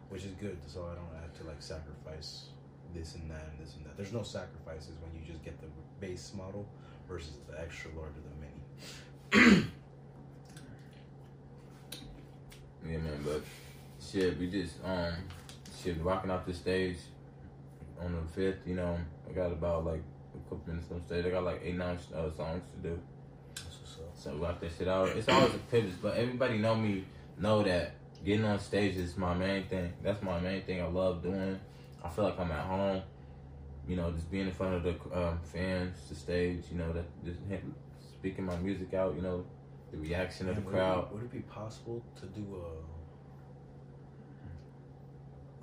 which 0.09 0.23
is 0.23 0.31
good. 0.33 0.57
So 0.67 0.87
I 0.91 0.95
don't 0.95 1.21
have 1.21 1.33
to 1.39 1.43
like 1.43 1.61
sacrifice 1.61 2.49
this 2.93 3.15
and 3.15 3.29
that 3.29 3.49
and 3.51 3.65
this 3.65 3.75
and 3.75 3.85
that. 3.85 3.97
There's 3.97 4.13
no 4.13 4.23
sacrifices 4.23 4.93
when 5.01 5.13
you 5.13 5.27
just 5.27 5.43
get 5.43 5.59
the 5.61 5.67
base 5.99 6.33
model 6.35 6.67
versus 7.07 7.33
the 7.49 7.59
extra 7.59 7.91
large 7.97 8.13
of 8.17 8.23
the 8.23 9.45
mini. 9.51 9.65
Yeah, 12.89 12.99
man. 12.99 13.19
But 13.25 13.41
shit, 14.01 14.37
we 14.39 14.49
just 14.49 14.75
um 14.83 15.13
shit 15.81 15.97
rocking 16.01 16.31
off 16.31 16.45
the 16.45 16.53
stage 16.53 16.97
on 18.01 18.13
the 18.13 18.21
fifth. 18.33 18.65
You 18.65 18.75
know, 18.75 18.97
I 19.29 19.33
got 19.33 19.51
about 19.51 19.85
like 19.85 20.01
a 20.35 20.49
couple 20.49 20.61
minutes 20.67 20.87
on 20.91 21.01
stage. 21.05 21.25
I 21.25 21.29
got 21.29 21.43
like 21.43 21.61
eight 21.63 21.75
nine 21.75 21.97
uh, 22.15 22.31
songs 22.31 22.63
to 22.75 22.89
do. 22.89 22.99
That's 23.55 23.77
what's 23.79 23.97
up. 23.97 24.11
So 24.15 24.37
rock 24.37 24.61
that 24.61 24.71
shit 24.77 24.87
out. 24.87 25.09
It's 25.09 25.27
always 25.27 25.53
a 25.53 25.57
pivot, 25.57 26.01
but 26.01 26.15
everybody 26.15 26.57
know 26.59 26.75
me 26.75 27.03
know 27.37 27.63
that 27.63 27.95
getting 28.27 28.45
on 28.45 28.59
stage 28.59 28.97
is 28.97 29.15
my 29.15 29.33
main 29.33 29.63
thing. 29.67 29.93
That's 30.03 30.21
my 30.21 30.37
main 30.39 30.61
thing. 30.63 30.81
I 30.81 30.87
love 30.87 31.23
doing. 31.23 31.57
I 32.03 32.09
feel 32.09 32.25
like 32.25 32.37
I'm 32.37 32.51
at 32.51 32.65
home. 32.65 33.01
You 33.87 33.95
know, 33.95 34.11
just 34.11 34.29
being 34.29 34.47
in 34.47 34.51
front 34.51 34.75
of 34.75 34.83
the 34.83 34.95
um, 35.17 35.39
fans, 35.41 35.95
the 36.09 36.15
stage. 36.15 36.65
You 36.69 36.77
know, 36.77 36.91
that 36.91 37.05
just 37.23 37.39
speaking 38.11 38.45
my 38.45 38.57
music 38.57 38.93
out. 38.93 39.15
You 39.15 39.21
know, 39.21 39.45
the 39.91 39.97
reaction 39.97 40.49
of 40.49 40.55
the 40.55 40.61
Man, 40.61 40.71
crowd. 40.71 41.11
Would 41.13 41.23
it, 41.23 41.31
be, 41.31 41.37
would 41.37 41.43
it 41.43 41.47
be 41.47 41.53
possible 41.53 42.03
to 42.19 42.25
do 42.25 42.45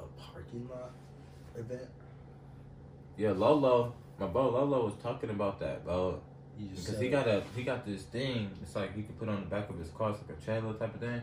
a 0.00 0.02
a 0.02 0.06
parking 0.18 0.66
lot 0.70 0.92
event? 1.56 1.90
Yeah, 3.18 3.32
Lolo, 3.32 3.92
my 4.18 4.26
bro 4.26 4.48
Lolo 4.48 4.86
was 4.86 4.94
talking 5.02 5.28
about 5.28 5.60
that, 5.60 5.84
bro. 5.84 6.18
Because 6.58 6.98
he 6.98 7.10
got 7.10 7.28
a 7.28 7.42
he 7.54 7.62
got 7.62 7.84
this 7.84 8.04
thing. 8.04 8.50
It's 8.62 8.74
like 8.74 8.94
he 8.96 9.02
could 9.02 9.18
put 9.18 9.28
on 9.28 9.40
the 9.40 9.46
back 9.46 9.68
of 9.68 9.78
his 9.78 9.90
car, 9.90 10.10
it's 10.10 10.20
like 10.26 10.38
a 10.38 10.40
trailer 10.42 10.72
type 10.72 10.94
of 10.94 11.00
thing. 11.00 11.20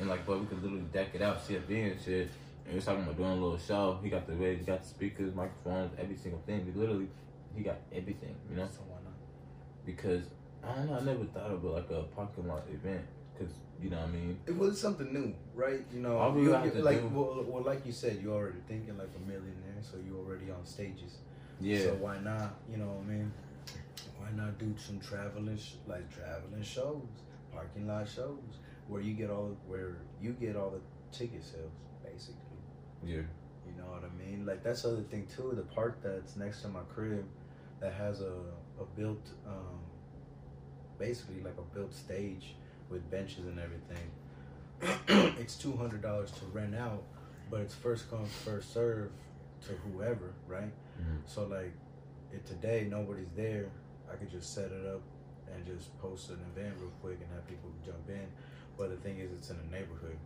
And 0.00 0.08
like, 0.08 0.26
but 0.26 0.40
we 0.40 0.46
could 0.46 0.62
literally 0.62 0.84
deck 0.92 1.08
it 1.14 1.22
out, 1.22 1.46
CFB 1.46 1.92
and 1.92 2.00
shit. 2.00 2.28
And 2.64 2.70
we 2.70 2.74
was 2.76 2.84
talking 2.84 3.02
about 3.02 3.16
doing 3.16 3.30
a 3.30 3.34
little 3.34 3.58
show. 3.58 3.98
He 4.02 4.08
got 4.08 4.26
the 4.26 4.34
way, 4.34 4.56
he 4.56 4.64
got 4.64 4.82
the 4.82 4.88
speakers, 4.88 5.34
microphones, 5.34 5.92
every 5.98 6.16
single 6.16 6.40
thing. 6.46 6.64
He 6.72 6.78
literally, 6.78 7.08
he 7.54 7.62
got 7.62 7.76
everything, 7.92 8.34
you 8.50 8.56
know. 8.56 8.66
So 8.70 8.80
why 8.88 8.96
not? 9.04 9.12
Because 9.84 10.24
I 10.64 10.74
don't 10.74 10.90
know, 10.90 10.96
I 10.98 11.00
never 11.02 11.24
thought 11.24 11.50
of 11.50 11.64
it 11.64 11.68
like 11.68 11.90
a 11.90 12.02
parking 12.16 12.48
lot 12.48 12.62
event. 12.72 13.02
Because 13.36 13.54
you 13.82 13.88
know 13.90 13.96
what 13.98 14.08
I 14.08 14.12
mean. 14.12 14.38
It 14.46 14.56
was 14.56 14.78
something 14.80 15.12
new, 15.12 15.34
right? 15.54 15.80
You 15.92 16.00
know, 16.00 16.18
All 16.18 16.32
we 16.32 16.42
you- 16.42 16.52
have 16.52 16.64
you- 16.66 16.72
to 16.72 16.82
like 16.82 17.00
do- 17.00 17.08
well, 17.08 17.44
well, 17.46 17.62
like 17.62 17.84
you 17.86 17.92
said, 17.92 18.20
you're 18.22 18.34
already 18.34 18.58
thinking 18.68 18.96
like 18.98 19.08
a 19.16 19.20
millionaire, 19.26 19.80
so 19.82 19.96
you're 20.06 20.18
already 20.18 20.50
on 20.50 20.64
stages. 20.64 21.18
Yeah. 21.60 21.78
So 21.80 21.94
why 21.94 22.18
not? 22.20 22.54
You 22.70 22.78
know 22.78 22.86
what 22.86 23.04
I 23.04 23.12
mean? 23.12 23.32
Why 24.18 24.30
not 24.34 24.58
do 24.58 24.74
some 24.78 24.98
traveling, 25.00 25.56
sh- 25.58 25.74
like 25.86 26.10
traveling 26.14 26.62
shows, 26.62 27.02
parking 27.52 27.86
lot 27.86 28.06
shows, 28.08 28.38
where 28.90 29.00
you 29.00 29.14
get 29.14 29.30
all 29.30 29.56
where 29.68 29.98
you 30.20 30.32
get 30.32 30.56
all 30.56 30.70
the 30.70 30.80
ticket 31.16 31.44
sales, 31.44 31.70
basically. 32.04 32.36
Yeah. 33.04 33.22
You 33.66 33.74
know 33.78 33.88
what 33.90 34.02
I 34.04 34.12
mean? 34.22 34.44
Like 34.44 34.62
that's 34.64 34.82
the 34.82 34.88
other 34.88 35.02
thing 35.02 35.26
too. 35.34 35.52
The 35.54 35.62
park 35.62 35.98
that's 36.02 36.36
next 36.36 36.62
to 36.62 36.68
my 36.68 36.80
crib, 36.94 37.24
that 37.80 37.94
has 37.94 38.20
a 38.20 38.34
a 38.80 38.84
built, 38.96 39.30
um, 39.46 39.78
basically 40.98 41.40
like 41.42 41.56
a 41.58 41.74
built 41.74 41.94
stage 41.94 42.54
with 42.90 43.08
benches 43.10 43.46
and 43.46 43.58
everything. 43.58 45.36
it's 45.40 45.54
two 45.56 45.76
hundred 45.76 46.02
dollars 46.02 46.30
to 46.32 46.44
rent 46.46 46.74
out, 46.74 47.04
but 47.50 47.60
it's 47.60 47.74
first 47.74 48.10
come 48.10 48.26
first 48.44 48.72
serve 48.74 49.10
to 49.66 49.72
whoever, 49.72 50.32
right? 50.48 50.72
Mhm. 51.00 51.20
So 51.26 51.44
like, 51.46 51.72
if 52.32 52.44
today 52.44 52.88
nobody's 52.90 53.30
there, 53.36 53.70
I 54.10 54.16
could 54.16 54.30
just 54.30 54.52
set 54.54 54.72
it 54.72 54.86
up 54.86 55.02
and 55.54 55.64
just 55.66 55.96
post 56.00 56.30
an 56.30 56.38
event 56.54 56.74
real 56.80 56.90
quick 57.02 57.18
and 57.20 57.30
have 57.34 57.46
people 57.46 57.70
jump 57.84 58.08
in. 58.08 58.26
But 58.80 58.88
the 58.88 58.96
thing 59.04 59.20
is, 59.20 59.28
it's 59.36 59.50
in 59.50 59.60
a 59.60 59.68
neighborhood, 59.70 60.16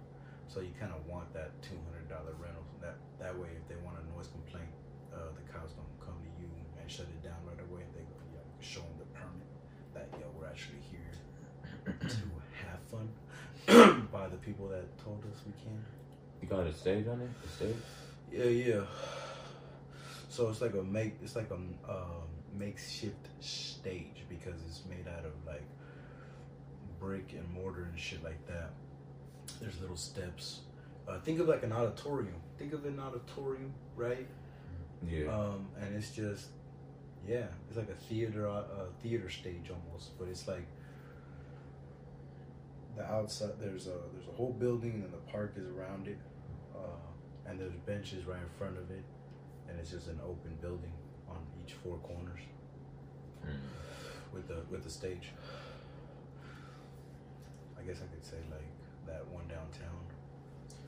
so 0.47 0.61
you 0.61 0.71
kind 0.79 0.95
of 0.95 1.05
want 1.11 1.27
that 1.35 1.51
two 1.61 1.75
hundred 1.91 2.07
dollar 2.07 2.39
rental. 2.39 2.63
That 2.81 2.95
that 3.19 3.35
way, 3.35 3.51
if 3.59 3.67
they 3.67 3.75
want 3.83 3.99
a 3.99 4.07
noise 4.15 4.31
complaint, 4.31 4.71
uh, 5.11 5.35
the 5.35 5.43
cops 5.51 5.75
don't 5.75 5.91
come 5.99 6.15
to 6.23 6.31
you 6.39 6.47
and 6.79 6.87
shut 6.87 7.11
it 7.11 7.19
down 7.27 7.35
right 7.43 7.59
away. 7.59 7.83
They 7.99 8.07
go, 8.07 8.15
yeah, 8.31 8.47
show 8.63 8.87
them 8.87 9.03
the 9.03 9.11
permit 9.11 9.51
that 9.91 10.07
yo, 10.23 10.31
we're 10.39 10.47
actually 10.47 10.79
here 10.87 11.11
to 12.15 12.23
have 12.63 12.79
fun 12.87 14.07
by 14.13 14.29
the 14.29 14.39
people 14.39 14.69
that 14.69 14.87
told 15.03 15.19
us 15.27 15.43
we 15.45 15.53
can. 15.59 15.83
You 16.41 16.47
got 16.47 16.65
a 16.65 16.73
stage 16.73 17.09
on 17.09 17.23
it? 17.27 17.31
A 17.35 17.49
stage? 17.51 17.75
Yeah, 18.31 18.45
yeah. 18.45 18.87
So 20.29 20.49
it's 20.49 20.61
like 20.61 20.75
a 20.75 20.83
make. 20.85 21.15
It's 21.25 21.35
like 21.35 21.51
a 21.51 21.59
um, 21.91 22.31
makeshift 22.57 23.27
stage 23.41 24.23
because 24.29 24.63
it's 24.69 24.83
made 24.89 25.11
out 25.11 25.27
of 25.27 25.35
like 25.45 25.67
brick 27.05 27.35
and 27.35 27.47
mortar 27.53 27.85
and 27.91 27.99
shit 27.99 28.23
like 28.25 28.47
that. 28.47 28.71
There's 29.61 29.79
little 29.81 29.97
steps. 29.97 30.61
Uh, 31.07 31.19
think 31.21 31.39
of 31.39 31.49
like 31.49 31.63
an 31.63 31.73
auditorium. 31.73 32.37
Think 32.59 32.73
of 32.73 32.87
an 32.87 32.99
auditorium, 32.99 33.75
right? 33.95 34.27
Yeah. 35.07 35.27
Um, 35.27 35.69
and 35.79 35.95
it's 35.95 36.11
just, 36.11 36.47
yeah, 37.29 37.47
it's 37.69 37.77
like 37.77 37.91
a 37.91 37.95
theater, 37.95 38.49
uh, 38.49 38.63
theater 39.03 39.29
stage 39.29 39.71
almost, 39.71 40.19
but 40.19 40.29
it's 40.29 40.49
like 40.49 40.67
the 42.97 43.05
outside. 43.05 43.51
There's 43.61 43.87
a 43.87 43.99
there's 44.15 44.29
a 44.29 44.37
whole 44.37 44.53
building, 44.53 45.03
and 45.05 45.13
the 45.13 45.33
park 45.33 45.55
is 45.57 45.67
around 45.69 46.07
it, 46.09 46.19
uh, 46.75 47.49
and 47.51 47.61
there's 47.61 47.75
benches 47.87 48.25
right 48.25 48.39
in 48.41 48.49
front 48.57 48.79
of 48.79 48.91
it, 48.91 49.05
and 49.69 49.79
it's 49.79 49.91
just 49.91 50.07
an 50.07 50.21
open 50.25 50.57
building 50.63 50.93
on 51.29 51.39
each 51.63 51.75
four 51.75 51.97
corners 51.99 52.41
Mm. 53.45 53.51
with 54.33 54.49
the 54.49 54.63
with 54.71 54.85
the 54.85 54.91
stage. 54.91 55.33
I 57.85 57.89
guess 57.89 58.01
I 58.01 58.07
could 58.15 58.25
say 58.25 58.37
like 58.51 58.65
that 59.07 59.27
one 59.29 59.45
downtown. 59.49 60.01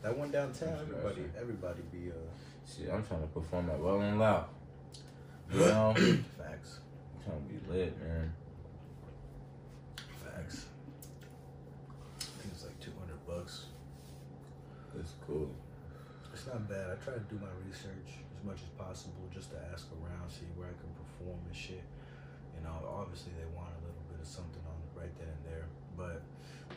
That 0.03 0.17
one 0.17 0.31
downtown, 0.31 0.73
That's 0.73 1.05
everybody, 1.05 1.25
everybody 1.39 1.83
be 1.93 2.11
uh 2.11 2.15
Shit, 2.67 2.91
I'm 2.93 3.05
trying 3.05 3.21
to 3.21 3.29
perform 3.29 3.71
at 3.71 3.79
well 3.79 4.01
and 4.01 4.19
loud. 4.19 4.47
You 5.53 5.61
know? 5.71 5.95
I'm 5.97 6.25
facts, 6.41 6.81
trying 7.23 7.39
to 7.39 7.53
be 7.53 7.61
lit, 7.71 7.95
man. 8.03 8.33
facts. 10.25 10.67
I 12.19 12.25
think 12.43 12.55
it's 12.55 12.65
like 12.65 12.81
two 12.81 12.93
hundred 12.99 13.21
bucks. 13.27 13.67
It's 14.99 15.13
cool. 15.27 15.51
It's 16.33 16.47
not 16.47 16.69
bad. 16.69 16.91
I 16.91 16.97
try 17.05 17.15
to 17.15 17.25
do 17.29 17.37
my 17.39 17.53
research 17.69 18.25
as 18.33 18.41
much 18.45 18.65
as 18.65 18.71
possible 18.81 19.29
just 19.33 19.53
to 19.53 19.59
ask 19.73 19.87
around, 20.01 20.29
see 20.33 20.49
where 20.57 20.69
I 20.69 20.77
can 20.81 20.89
perform 20.97 21.39
and 21.45 21.55
shit. 21.55 21.85
You 22.57 22.65
know, 22.65 22.73
obviously 22.89 23.33
they 23.37 23.45
want 23.53 23.69
a 23.77 23.81
little 23.85 24.05
bit 24.09 24.21
of 24.21 24.27
something 24.27 24.65
on 24.65 24.77
right 24.97 25.13
then 25.21 25.29
and 25.29 25.45
there, 25.45 25.69
but 25.97 26.23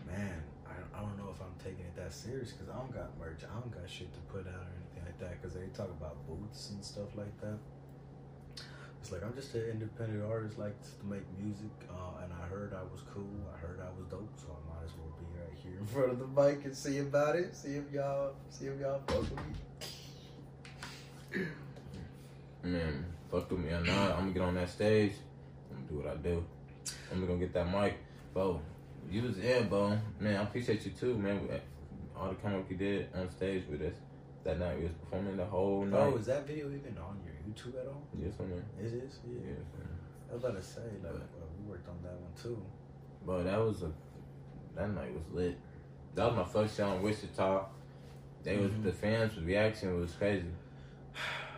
man, 0.07 0.41
I, 0.65 0.97
I 0.97 1.01
don't 1.01 1.17
know 1.17 1.29
if 1.33 1.41
I'm 1.41 1.53
taking 1.63 1.85
it 1.85 1.95
that 1.95 2.13
serious 2.13 2.51
because 2.51 2.69
I 2.69 2.77
don't 2.77 2.93
got 2.93 3.17
merch. 3.19 3.41
I 3.43 3.59
don't 3.59 3.71
got 3.71 3.89
shit 3.89 4.13
to 4.13 4.19
put 4.31 4.47
out 4.47 4.65
or 4.65 4.73
anything 4.79 5.03
like 5.05 5.19
that 5.19 5.41
because 5.41 5.55
they 5.55 5.67
talk 5.75 5.89
about 5.89 6.15
booths 6.27 6.71
and 6.71 6.83
stuff 6.83 7.09
like 7.15 7.35
that. 7.41 7.57
It's 9.01 9.11
like 9.11 9.23
I'm 9.23 9.33
just 9.33 9.55
an 9.55 9.63
independent 9.71 10.23
artist, 10.29 10.59
like 10.59 10.75
to 10.81 11.05
make 11.05 11.23
music, 11.39 11.71
uh, 11.89 12.23
and 12.23 12.33
I 12.33 12.45
heard 12.47 12.73
I 12.73 12.83
was 12.83 13.01
cool. 13.13 13.23
I 13.53 13.57
heard 13.57 13.79
I 13.79 13.89
was 13.97 14.05
dope, 14.11 14.29
so 14.37 14.47
I 14.51 14.59
might 14.73 14.83
as 14.85 14.91
well 14.97 15.13
be 15.17 15.25
right 15.39 15.57
here 15.63 15.79
in 15.79 15.85
front 15.85 16.11
of 16.11 16.19
the 16.19 16.27
mic 16.27 16.65
and 16.65 16.75
see 16.75 16.97
about 16.99 17.35
it. 17.35 17.55
See 17.55 17.75
if 17.75 17.91
y'all, 17.93 18.33
see 18.49 18.65
if 18.65 18.79
y'all 18.79 19.01
fuck 19.07 19.21
with 19.21 19.39
me. 21.31 21.45
Man, 22.63 23.05
fuck 23.31 23.49
with 23.49 23.59
me 23.61 23.69
or 23.69 23.81
not, 23.81 24.11
I'm 24.11 24.19
gonna 24.19 24.31
get 24.31 24.41
on 24.41 24.55
that 24.55 24.69
stage. 24.69 25.13
I'm 25.71 25.77
gonna 25.77 25.87
do 25.89 25.95
what 25.95 26.07
I 26.07 26.15
do. 26.17 26.43
I'm 27.11 27.25
gonna 27.25 27.39
get 27.39 27.53
that 27.53 27.71
mic. 27.71 27.97
Bo, 28.33 28.61
you 29.09 29.23
was 29.23 29.37
there, 29.37 29.63
Bo. 29.63 29.97
Man, 30.19 30.35
I 30.37 30.43
appreciate 30.43 30.85
you 30.85 30.91
too, 30.91 31.17
man. 31.17 31.47
All 32.15 32.29
the 32.29 32.35
kind 32.35 32.55
of 32.55 32.61
work 32.61 32.71
you 32.71 32.77
did 32.77 33.07
on 33.15 33.29
stage 33.31 33.63
with 33.69 33.81
us 33.81 33.95
that 34.43 34.59
night. 34.59 34.77
We 34.77 34.83
was 34.85 34.93
performing 34.93 35.37
the 35.37 35.45
whole 35.45 35.85
night. 35.85 36.11
Oh, 36.13 36.17
is 36.17 36.25
that 36.25 36.45
video 36.45 36.67
even 36.67 36.97
on 36.97 37.19
your 37.25 37.35
YouTube 37.47 37.79
at 37.81 37.87
all? 37.87 38.03
Yes, 38.17 38.33
man. 38.39 38.63
It 38.79 38.85
is. 38.93 39.19
Yeah. 39.25 39.39
Yes, 39.49 39.65
man. 39.77 39.89
I 40.29 40.33
was 40.35 40.43
about 40.43 40.55
to 40.57 40.63
say 40.63 40.81
like 41.03 41.13
uh, 41.13 41.45
we 41.57 41.71
worked 41.71 41.87
on 41.87 41.97
that 42.03 42.13
one 42.13 42.31
too. 42.41 42.61
Bro, 43.25 43.43
that 43.43 43.59
was 43.59 43.83
a 43.83 43.91
that 44.75 44.89
night 44.93 45.13
was 45.13 45.23
lit. 45.31 45.57
That 46.15 46.25
was 46.27 46.35
my 46.35 46.43
first 46.43 46.77
show 46.77 46.91
in 46.93 47.01
Wichita. 47.01 47.65
They 48.43 48.57
was 48.57 48.71
Mhm. 48.71 48.83
the 48.83 48.91
fans' 48.91 49.37
reaction 49.39 49.99
was 49.99 50.11
crazy. 50.13 50.45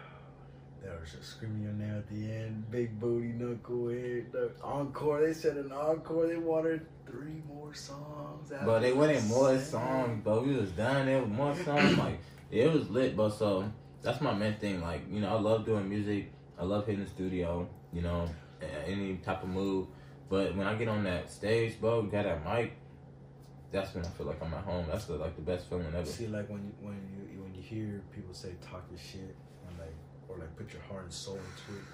They 0.81 0.89
were 0.89 1.05
just 1.05 1.29
screaming 1.29 1.61
your 1.61 1.73
name 1.73 1.97
at 1.97 2.09
the 2.09 2.31
end. 2.31 2.71
Big 2.71 2.99
booty 2.99 3.33
NuccleHead. 3.33 4.31
The 4.31 4.51
encore. 4.63 5.21
They 5.21 5.33
said 5.33 5.57
an 5.57 5.71
encore. 5.71 6.27
They 6.27 6.37
wanted 6.37 6.87
three 7.05 7.43
more 7.47 7.73
songs. 7.73 8.51
But 8.65 8.79
they 8.79 8.91
wasn't 8.91 9.27
more 9.27 9.59
songs, 9.59 10.21
but 10.23 10.45
we 10.45 10.55
was 10.55 10.71
done 10.71 11.05
there 11.05 11.21
was 11.21 11.29
more 11.29 11.55
songs. 11.55 11.97
Like 11.97 12.19
it 12.49 12.71
was 12.71 12.89
lit, 12.89 13.15
but 13.15 13.29
so 13.29 13.71
that's 14.01 14.21
my 14.21 14.33
main 14.33 14.55
thing. 14.55 14.81
Like 14.81 15.01
you 15.09 15.19
know, 15.19 15.29
I 15.29 15.39
love 15.39 15.65
doing 15.65 15.87
music. 15.87 16.31
I 16.57 16.63
love 16.63 16.87
hitting 16.87 17.03
the 17.03 17.09
studio. 17.09 17.69
You 17.93 18.01
know, 18.01 18.27
any 18.87 19.17
type 19.17 19.43
of 19.43 19.49
move. 19.49 19.87
But 20.29 20.55
when 20.55 20.65
I 20.65 20.75
get 20.75 20.87
on 20.87 21.03
that 21.03 21.29
stage, 21.29 21.79
bro, 21.79 22.03
got 22.03 22.23
that 22.23 22.43
mic. 22.43 22.73
That's 23.71 23.93
when 23.93 24.03
I 24.03 24.07
feel 24.09 24.25
like 24.25 24.41
I'm 24.41 24.53
at 24.53 24.63
home. 24.63 24.85
That's 24.89 25.05
the, 25.05 25.13
like 25.13 25.35
the 25.35 25.41
best 25.43 25.69
feeling 25.69 25.93
ever. 25.95 26.05
See, 26.05 26.27
like 26.27 26.49
when 26.49 26.63
you 26.63 26.73
when 26.81 26.95
you 26.95 27.43
when 27.43 27.53
you 27.53 27.61
hear 27.61 28.01
people 28.13 28.33
say 28.33 28.53
talk 28.61 28.83
your 28.89 28.99
shit 28.99 29.35
or 30.31 30.37
like 30.39 30.55
put 30.55 30.71
your 30.71 30.81
heart 30.83 31.03
and 31.03 31.13
soul 31.13 31.35
into 31.35 31.77
it, 31.79 31.85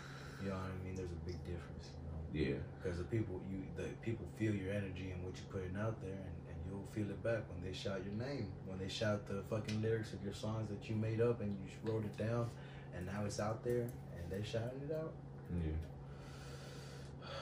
you 0.43 0.49
know 0.49 0.55
what 0.55 0.69
I 0.69 0.85
mean? 0.85 0.95
There's 0.95 1.09
a 1.11 1.25
big 1.25 1.39
difference, 1.43 1.89
you 1.97 2.05
know. 2.05 2.21
Yeah, 2.31 2.59
Because 2.77 2.97
the 2.99 3.05
people 3.05 3.41
you 3.49 3.63
the 3.75 3.89
people 4.05 4.25
feel 4.37 4.53
your 4.53 4.71
energy 4.71 5.09
and 5.11 5.23
what 5.23 5.33
you're 5.35 5.49
putting 5.49 5.75
out 5.77 5.99
there, 6.01 6.11
and, 6.13 6.35
and 6.49 6.57
you'll 6.69 6.85
feel 6.93 7.09
it 7.09 7.21
back 7.23 7.41
when 7.49 7.63
they 7.65 7.73
shout 7.75 8.01
your 8.05 8.13
name, 8.13 8.51
when 8.65 8.77
they 8.77 8.87
shout 8.87 9.27
the 9.27 9.41
fucking 9.49 9.81
lyrics 9.81 10.13
of 10.13 10.23
your 10.23 10.33
songs 10.33 10.69
that 10.69 10.87
you 10.89 10.95
made 10.95 11.21
up 11.21 11.41
and 11.41 11.57
you 11.65 11.91
wrote 11.91 12.05
it 12.05 12.15
down, 12.17 12.49
and 12.95 13.05
now 13.07 13.23
it's 13.25 13.39
out 13.39 13.63
there 13.63 13.87
and 14.15 14.23
they 14.29 14.43
shouting 14.47 14.81
it 14.87 14.93
out. 14.95 15.13
yeah. 15.51 15.71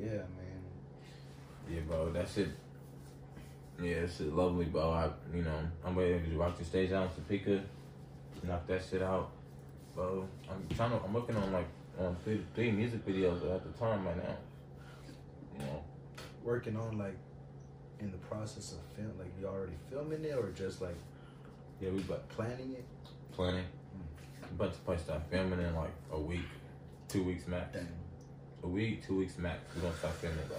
Yeah, 0.00 0.24
man. 0.38 0.62
Yeah, 1.70 1.80
bro, 1.86 2.10
that 2.12 2.26
shit. 2.26 2.48
Yeah, 3.82 4.00
that 4.00 4.10
shit 4.10 4.32
lovely, 4.32 4.64
bro. 4.64 4.90
I, 4.90 5.10
you 5.34 5.42
know, 5.42 5.58
I'm 5.84 5.94
ready 5.96 6.18
to 6.18 6.38
rock 6.38 6.56
the 6.58 6.64
stage 6.64 6.90
out 6.92 7.10
in 7.16 7.22
Topeka, 7.22 7.60
knock 8.46 8.66
that 8.66 8.82
shit 8.88 9.02
out, 9.02 9.30
bro. 9.94 10.26
I'm 10.50 10.76
trying 10.76 10.90
to. 10.90 10.96
I'm 11.04 11.12
working 11.12 11.36
on 11.36 11.52
like 11.52 11.68
on 11.98 12.16
three, 12.24 12.40
three 12.54 12.70
music 12.70 13.06
videos 13.06 13.36
at 13.54 13.62
the 13.64 13.78
time 13.78 14.06
right 14.06 14.16
now. 14.16 14.36
You 15.58 15.64
know, 15.66 15.84
Working 16.42 16.76
on 16.76 16.96
like 16.98 17.16
in 17.98 18.10
the 18.10 18.16
process 18.18 18.72
of 18.72 18.78
film, 18.96 19.12
like 19.18 19.28
you 19.40 19.46
already 19.46 19.74
filming 19.90 20.24
it 20.24 20.34
or 20.34 20.50
just 20.52 20.80
like 20.80 20.96
yeah, 21.80 21.90
we 21.90 22.00
but 22.00 22.28
planning 22.30 22.72
it. 22.72 22.84
planning. 23.32 23.64
But 24.58 24.72
to 24.72 24.78
probably 24.80 25.02
start 25.02 25.22
filming 25.30 25.60
in 25.60 25.74
like 25.76 25.92
a 26.12 26.18
week, 26.18 26.40
two 27.08 27.22
weeks 27.22 27.46
max. 27.46 27.72
Damn. 27.72 27.86
A 28.62 28.66
week, 28.68 29.06
two 29.06 29.18
weeks 29.18 29.38
max. 29.38 29.58
We're 29.76 29.82
gonna 29.82 29.96
start 29.96 30.14
filming, 30.14 30.46
bro. 30.48 30.56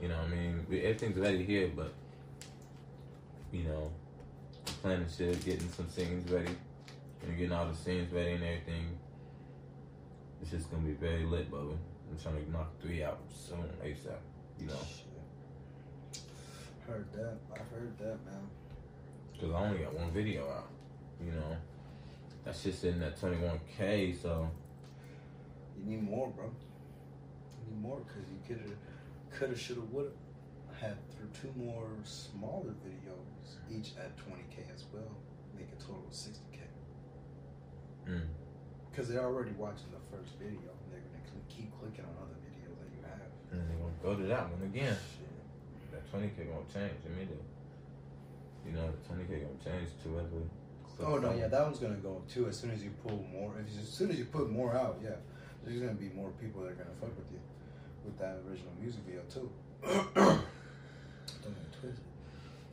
You 0.00 0.08
know 0.08 0.16
what 0.16 0.26
I 0.26 0.28
mean? 0.28 0.66
We, 0.68 0.80
everything's 0.80 1.18
ready 1.18 1.44
here, 1.44 1.70
but 1.74 1.92
you 3.52 3.64
know, 3.64 3.90
planning 4.82 5.06
shit, 5.16 5.44
getting 5.44 5.68
some 5.70 5.88
scenes 5.90 6.30
ready, 6.30 6.50
and 7.22 7.36
getting 7.36 7.52
all 7.52 7.66
the 7.66 7.74
scenes 7.76 8.12
ready 8.12 8.32
and 8.32 8.44
everything. 8.44 8.98
It's 10.42 10.50
just 10.50 10.70
gonna 10.70 10.82
be 10.84 10.92
very 10.92 11.24
lit, 11.24 11.50
brother. 11.50 11.74
I'm 12.10 12.18
trying 12.22 12.44
to 12.44 12.50
knock 12.52 12.80
three 12.80 13.02
out 13.02 13.18
soon, 13.34 13.64
ASAP. 13.84 14.18
You 14.60 14.66
know, 14.66 14.74
Shit. 14.86 16.22
Heard 16.86 17.12
that. 17.14 17.36
I 17.52 17.58
heard 17.74 17.98
that, 17.98 18.24
man. 18.24 18.48
because 19.32 19.52
I 19.52 19.64
only 19.66 19.78
got 19.78 19.92
one 19.94 20.10
video 20.12 20.48
out. 20.48 20.68
You 21.24 21.32
know, 21.32 21.56
that's 22.44 22.62
just 22.62 22.84
in 22.84 23.02
at 23.02 23.20
21k, 23.20 24.20
so 24.20 24.48
You 25.78 25.84
need 25.90 26.02
more, 26.08 26.28
bro. 26.28 26.44
You 26.44 27.72
need 27.74 27.82
more 27.82 27.98
because 28.06 28.22
you 28.30 28.38
could 28.46 28.62
have, 28.62 28.76
could 29.38 29.48
have, 29.50 29.60
should 29.60 29.76
have, 29.76 29.90
would 29.90 30.12
have 30.70 30.80
had 30.80 30.96
through 31.10 31.28
two 31.40 31.52
more 31.58 31.88
smaller 32.04 32.72
videos, 32.86 33.56
each 33.70 33.92
at 33.98 34.16
20k 34.18 34.72
as 34.74 34.84
well. 34.92 35.10
Make 35.56 35.68
a 35.78 35.82
total 35.82 36.04
of 36.06 36.14
60k. 38.06 38.12
mm, 38.14 38.22
Because 38.90 39.08
they're 39.08 39.24
already 39.24 39.52
watching 39.52 39.90
the 39.92 40.16
first 40.16 40.32
video. 40.38 40.70
and 40.70 40.88
They're 40.92 41.00
gonna 41.00 41.26
cl- 41.26 41.44
keep 41.48 41.70
clicking 41.78 42.04
on 42.04 42.14
other 42.22 42.38
videos 42.46 42.76
that 42.78 42.90
you 42.94 43.02
have. 43.02 43.30
and 43.52 43.60
they're 43.70 43.78
gonna 43.78 44.02
go 44.02 44.14
to 44.16 44.26
that 44.28 44.50
one 44.50 44.62
again. 44.62 44.96
Shit. 44.96 45.92
That 45.92 46.04
20k 46.12 46.44
gonna 46.48 46.66
change 46.72 47.00
immediately. 47.06 47.44
you 48.66 48.72
know, 48.72 48.90
the 48.90 49.14
20k 49.14 49.42
gonna 49.46 49.62
change 49.64 49.90
too. 50.02 50.18
As 50.18 50.26
Oh 50.98 51.18
no, 51.18 51.32
yeah, 51.34 51.46
that 51.48 51.62
one's 51.62 51.78
gonna 51.78 51.94
go 51.96 52.16
up 52.16 52.28
too. 52.28 52.48
As 52.48 52.56
soon 52.58 52.70
as 52.70 52.82
you 52.82 52.90
pull 53.06 53.22
more, 53.30 53.52
if 53.60 53.72
you, 53.72 53.80
as 53.80 53.88
soon 53.88 54.10
as 54.10 54.18
you 54.18 54.24
put 54.24 54.50
more 54.50 54.74
out, 54.74 54.98
yeah, 55.02 55.10
there's 55.62 55.78
gonna 55.78 55.92
be 55.94 56.08
more 56.10 56.30
people 56.40 56.62
that 56.62 56.70
are 56.72 56.74
gonna 56.74 56.96
fuck 57.00 57.14
with 57.16 57.30
you 57.30 57.38
with 58.04 58.18
that 58.18 58.38
original 58.48 58.72
music 58.80 59.02
video 59.04 59.20
too. 59.28 59.50
Don't 59.84 60.14
get 60.14 61.62
it 61.62 61.80
twisted. 61.80 62.04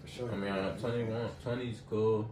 For 0.01 0.07
sure. 0.07 0.31
I 0.31 0.35
mean, 0.37 0.51
uh, 0.51 0.77
21, 0.77 1.29
20's 1.45 1.81
cool, 1.89 2.29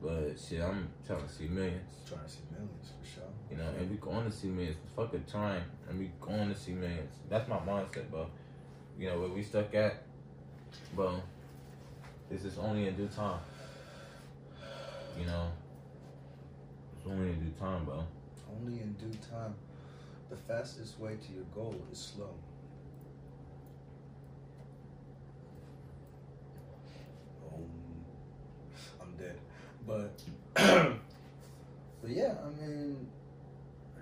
but 0.00 0.38
shit, 0.38 0.60
I'm 0.60 0.88
trying 1.06 1.26
to 1.26 1.28
see 1.28 1.48
millions. 1.48 1.90
Trying 2.08 2.24
to 2.24 2.30
see 2.30 2.40
millions 2.52 2.92
for 3.00 3.06
sure. 3.06 3.24
You 3.50 3.56
know, 3.56 3.68
and 3.78 3.90
we 3.90 3.96
going 3.96 4.30
to 4.30 4.32
see 4.32 4.48
millions. 4.48 4.76
Fuck 4.94 5.14
a 5.14 5.18
time, 5.18 5.62
and 5.88 5.98
we 5.98 6.10
going 6.20 6.48
to 6.52 6.58
see 6.58 6.72
millions. 6.72 7.14
That's 7.28 7.48
my 7.48 7.58
mindset, 7.58 8.10
bro. 8.10 8.28
You 8.98 9.10
know 9.10 9.20
where 9.20 9.28
we 9.28 9.42
stuck 9.42 9.74
at, 9.74 10.02
bro. 10.94 11.20
This 12.30 12.44
is 12.44 12.58
only 12.58 12.86
in 12.86 12.96
due 12.96 13.08
time. 13.08 13.40
You 15.18 15.26
know, 15.26 15.48
it's 16.96 17.06
only 17.06 17.30
in 17.30 17.40
due 17.40 17.58
time, 17.58 17.84
bro. 17.84 18.04
Only 18.60 18.80
in 18.80 18.92
due 18.94 19.18
time. 19.30 19.54
The 20.30 20.36
fastest 20.36 21.00
way 21.00 21.16
to 21.16 21.32
your 21.32 21.44
goal 21.54 21.74
is 21.90 21.98
slow. 21.98 22.34
Um, 27.52 27.64
I'm 29.00 29.16
dead. 29.16 29.38
But, 29.88 30.20
but 30.54 32.10
yeah, 32.10 32.34
I 32.44 32.48
mean, 32.60 33.08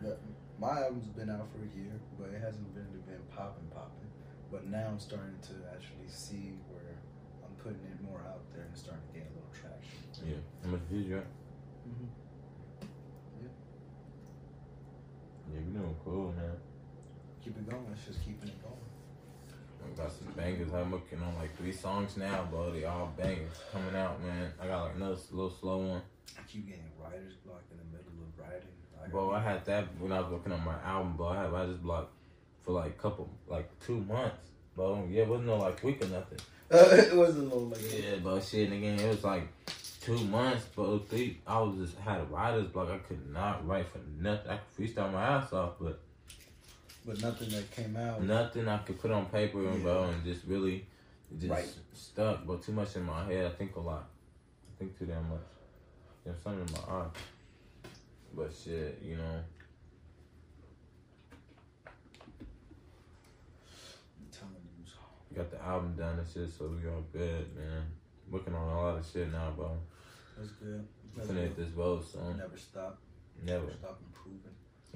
the- 0.03 0.19
my 0.59 0.83
album's 0.83 1.07
been 1.09 1.31
out 1.31 1.47
for 1.53 1.63
a 1.63 1.71
year, 1.79 1.93
but 2.19 2.31
it 2.31 2.41
hasn't 2.43 2.67
really 2.75 2.99
been 3.07 3.23
popping, 3.31 3.69
popping. 3.71 4.11
But 4.51 4.67
now 4.67 4.89
I'm 4.89 4.99
starting 4.99 5.39
to 5.43 5.55
actually 5.73 6.09
see 6.09 6.59
where 6.73 6.97
I'm 7.45 7.55
putting 7.63 7.85
it 7.87 8.03
more 8.03 8.21
out 8.27 8.41
there 8.53 8.65
and 8.65 8.77
starting 8.77 9.03
to 9.07 9.13
gain 9.15 9.29
a 9.31 9.35
little 9.37 9.53
traction. 9.53 10.01
Yeah. 10.27 10.43
How 10.65 10.71
much 10.71 10.81
views 10.91 11.07
you 11.07 11.19
at? 11.19 11.25
Mm-hmm. 11.87 12.09
Yeah, 15.53 15.61
we 15.61 15.73
doing 15.79 15.97
cool, 16.05 16.33
man. 16.33 16.57
Keep 17.45 17.59
it 17.59 17.71
going. 17.71 17.87
It's 17.93 18.07
just 18.07 18.21
keeping 18.25 18.49
it 18.49 18.63
going. 18.63 18.75
I 19.87 20.03
got 20.03 20.13
some 20.13 20.33
bangers. 20.37 20.73
I'm 20.73 20.91
working 20.91 21.21
on 21.23 21.35
like 21.37 21.57
three 21.57 21.73
songs 21.73 22.17
now, 22.17 22.47
bro. 22.51 22.73
They 22.73 22.85
all 22.85 23.13
bangers 23.17 23.61
coming 23.73 23.95
out, 23.95 24.23
man. 24.23 24.53
I 24.61 24.67
got 24.67 24.85
like 24.85 24.97
another 24.97 25.17
little 25.31 25.51
slow 25.51 25.79
one. 25.79 26.03
I 26.39 26.43
keep 26.49 26.67
getting 26.67 26.83
writer's 27.01 27.35
block 27.45 27.63
in 27.71 27.79
the 27.79 27.97
middle 27.97 28.13
of 28.23 28.39
writing. 28.39 28.69
I 29.03 29.09
Bro, 29.09 29.33
I 29.33 29.41
had 29.41 29.65
that 29.67 29.87
when 29.99 30.13
I 30.13 30.21
was 30.21 30.31
working 30.31 30.53
on 30.53 30.65
my 30.65 30.81
album, 30.85 31.17
bro. 31.17 31.29
I 31.29 31.43
had 31.43 31.53
writer's 31.53 31.79
block 31.79 32.11
for 32.65 32.73
like 32.73 32.91
a 32.91 33.01
couple, 33.03 33.31
like 33.47 33.69
two 33.81 34.01
months, 34.01 34.51
bro. 34.75 35.07
Yeah, 35.11 35.23
it 35.23 35.29
wasn't 35.29 35.49
no 35.49 35.57
like 35.59 35.83
week 35.83 36.03
or 36.03 36.09
nothing. 36.09 36.39
it 36.71 37.17
wasn't 37.17 37.55
low 37.55 37.65
like 37.65 37.79
that. 37.79 38.03
Yeah, 38.03 38.17
but 38.23 38.41
shit, 38.41 38.71
and 38.71 38.79
again, 38.79 38.99
it 38.99 39.09
was 39.09 39.23
like 39.23 39.49
two 40.01 40.19
months, 40.25 40.65
bro. 40.75 40.99
Three, 40.99 41.39
I 41.47 41.61
was 41.61 41.77
just 41.77 41.99
had 41.99 42.21
a 42.21 42.25
writer's 42.25 42.67
block. 42.67 42.91
I 42.91 42.99
could 42.99 43.33
not 43.33 43.67
write 43.67 43.87
for 43.89 44.01
nothing. 44.21 44.51
I 44.51 44.59
could 44.59 44.95
freestyle 44.95 45.13
my 45.13 45.23
ass 45.23 45.53
off, 45.53 45.75
but 45.81 46.01
But 47.07 47.23
nothing 47.23 47.51
that 47.51 47.71
came 47.71 47.97
out. 47.97 48.21
nothing 48.23 48.67
I 48.67 48.79
could 48.79 48.99
put 49.01 49.13
on 49.13 49.27
paper, 49.27 49.67
and 49.69 49.83
bro, 49.83 50.05
and 50.05 50.25
just 50.25 50.45
really 50.47 50.87
just 51.39 51.51
Right. 51.51 51.75
stuck. 51.93 52.45
But 52.47 52.63
too 52.63 52.73
much 52.73 52.97
in 52.97 53.05
my 53.05 53.25
head. 53.25 53.47
I 53.47 53.55
think 53.55 53.77
a 53.77 53.81
lot. 53.81 54.09
I 54.69 54.79
think 54.79 54.99
too 54.99 55.07
damn 55.07 55.29
much. 55.29 55.41
There's 56.25 56.41
something 56.43 56.67
in 56.67 56.73
my 56.73 56.95
eye. 56.95 57.09
But 58.35 58.53
shit, 58.53 59.01
you 59.03 59.17
know. 59.17 59.43
I'm 64.19 64.27
telling 64.33 64.55
you. 64.55 64.93
We 65.31 65.37
got 65.37 65.51
the 65.51 65.63
album 65.63 65.95
done 65.97 66.19
and 66.19 66.29
shit, 66.29 66.51
so 66.51 66.69
we 66.69 66.89
all 66.89 67.05
good, 67.13 67.55
man. 67.57 67.85
Working 68.31 68.55
on 68.55 68.69
a 68.69 68.81
lot 68.81 68.99
of 68.99 69.07
shit 69.07 69.31
now, 69.31 69.53
bro. 69.53 69.79
That's 70.37 70.51
good. 70.53 70.87
That's 71.15 71.29
good. 71.29 71.57
this 71.57 71.71
road 71.71 72.05
soon. 72.05 72.37
Never 72.39 72.57
stop. 72.59 72.99
Never, 73.45 73.71
Stop 73.79 74.01
improving. 74.07 74.41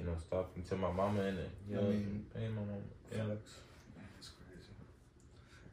You 0.00 0.06
know, 0.06 0.16
stop 0.16 0.48
until 0.56 0.78
my 0.78 0.90
mama 0.90 1.20
in 1.28 1.36
it. 1.36 1.50
You 1.68 1.76
I 1.76 1.80
know, 1.82 1.88
mean, 1.92 2.00
mm-hmm. 2.00 2.38
paying 2.38 2.54
my 2.56 2.64
mama. 2.64 2.88
Yeah. 3.12 3.36
It's 4.16 4.32
crazy. 4.32 4.72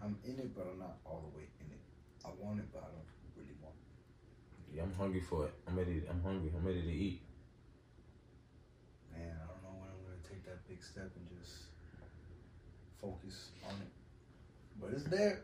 I'm 0.04 0.20
in 0.28 0.36
it, 0.36 0.52
but 0.52 0.68
I'm 0.68 0.80
not 0.80 1.00
all 1.06 1.24
the 1.32 1.38
way 1.40 1.48
in 1.64 1.72
it. 1.72 1.80
I 2.28 2.30
want 2.36 2.60
it, 2.60 2.68
but 2.74 2.84
I 2.84 2.92
don't 2.92 3.08
really 3.40 3.56
want 3.64 3.72
it. 3.80 4.76
yeah, 4.76 4.84
I'm 4.84 4.94
hungry 5.00 5.24
for 5.24 5.46
it. 5.46 5.54
I'm 5.66 5.78
ready. 5.80 6.04
I'm 6.12 6.22
hungry. 6.22 6.52
I'm 6.52 6.66
ready 6.68 6.82
to 6.82 6.92
eat. 6.92 7.22
Man, 9.16 9.32
I 9.32 9.48
don't 9.48 9.64
know 9.64 9.80
when 9.80 9.88
I'm 9.96 10.02
gonna 10.04 10.20
take 10.28 10.44
that 10.44 10.60
big 10.68 10.84
step 10.84 11.08
and 11.08 11.24
just 11.40 11.72
focus 13.00 13.56
on 13.64 13.80
it. 13.80 13.92
But 14.82 14.92
it's 14.92 15.08
there. 15.08 15.40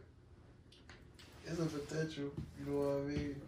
It's 1.48 1.60
a 1.60 1.66
potential. 1.66 2.36
You 2.60 2.66
know 2.68 2.80
what 2.84 3.00
I 3.00 3.16
mean? 3.16 3.42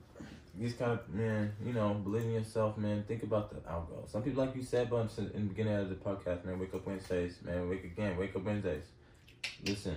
These 0.58 0.74
kind 0.74 0.92
of 0.92 1.10
man, 1.14 1.54
you 1.66 1.74
know, 1.74 1.94
believe 1.96 2.24
in 2.24 2.32
yourself, 2.32 2.78
man. 2.78 3.04
Think 3.08 3.24
about 3.24 3.50
the 3.50 3.70
outgo. 3.70 4.06
Some 4.08 4.24
people, 4.24 4.46
like 4.46 4.56
you 4.56 4.64
said, 4.64 4.90
but 4.90 5.10
in 5.18 5.32
the 5.34 5.40
beginning 5.54 5.76
of 5.76 5.90
the 5.90 5.96
podcast, 5.96 6.46
man, 6.46 6.58
wake 6.60 6.74
up 6.74 6.86
Wednesdays, 6.86 7.40
man. 7.44 7.70
Wake 7.70 7.84
again, 7.84 8.18
wake 8.18 8.36
up 8.36 8.44
Wednesdays. 8.44 8.86
Listen, 9.66 9.96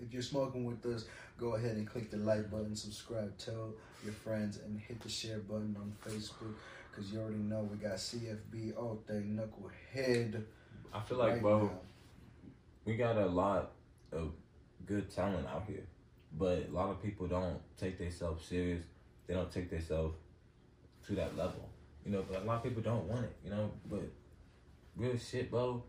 If 0.00 0.12
you're 0.12 0.22
smoking 0.22 0.64
with 0.64 0.84
us, 0.86 1.06
go 1.38 1.54
ahead 1.54 1.76
and 1.76 1.86
click 1.88 2.10
the 2.10 2.18
like 2.18 2.50
button, 2.50 2.76
subscribe, 2.76 3.36
tell 3.38 3.72
your 4.04 4.12
friends, 4.12 4.58
and 4.64 4.78
hit 4.80 5.00
the 5.00 5.08
share 5.08 5.38
button 5.38 5.76
on 5.78 5.92
Facebook. 6.06 6.54
Cause 6.94 7.12
you 7.12 7.20
already 7.20 7.38
know 7.38 7.60
we 7.70 7.76
got 7.78 7.96
CFB 7.96 8.76
all 8.76 9.00
day 9.06 9.22
NuccleHead. 9.24 10.42
I 10.92 11.00
feel 11.00 11.18
like, 11.18 11.32
right 11.34 11.42
bro, 11.42 11.62
now. 11.64 11.70
we 12.84 12.96
got 12.96 13.16
a 13.16 13.26
lot 13.26 13.72
of 14.12 14.32
good 14.86 15.08
talent 15.14 15.46
out 15.46 15.64
here, 15.68 15.84
but 16.36 16.66
a 16.68 16.72
lot 16.74 16.90
of 16.90 17.02
people 17.02 17.26
don't 17.28 17.60
take 17.78 17.96
themselves 17.98 18.44
serious. 18.44 18.82
They 19.30 19.36
don't 19.36 19.52
take 19.52 19.70
themselves 19.70 20.16
to 21.06 21.14
that 21.14 21.36
level, 21.36 21.68
you 22.04 22.10
know. 22.10 22.24
But 22.28 22.42
a 22.42 22.44
lot 22.44 22.56
of 22.56 22.62
people 22.64 22.82
don't 22.82 23.04
want 23.04 23.26
it, 23.26 23.36
you 23.44 23.50
know. 23.50 23.70
But 23.88 24.02
real 24.96 25.16
shit, 25.16 25.52
bro. 25.52 25.84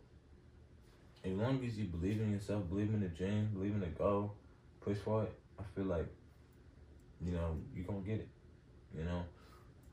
As 1.25 1.31
long 1.31 1.59
as 1.65 1.75
you 1.75 1.85
believe 1.85 2.21
in 2.21 2.31
yourself, 2.31 2.69
believe 2.69 2.93
in 2.93 2.99
the 2.99 3.07
dream, 3.07 3.49
believe 3.51 3.73
in 3.73 3.79
the 3.79 3.87
goal, 3.87 4.35
push 4.79 4.99
for 4.99 5.23
it. 5.23 5.33
I 5.59 5.63
feel 5.73 5.85
like, 5.85 6.05
you 7.19 7.31
know, 7.31 7.57
you 7.75 7.81
gonna 7.81 8.01
get 8.01 8.19
it, 8.19 8.29
you 8.95 9.05
know. 9.05 9.23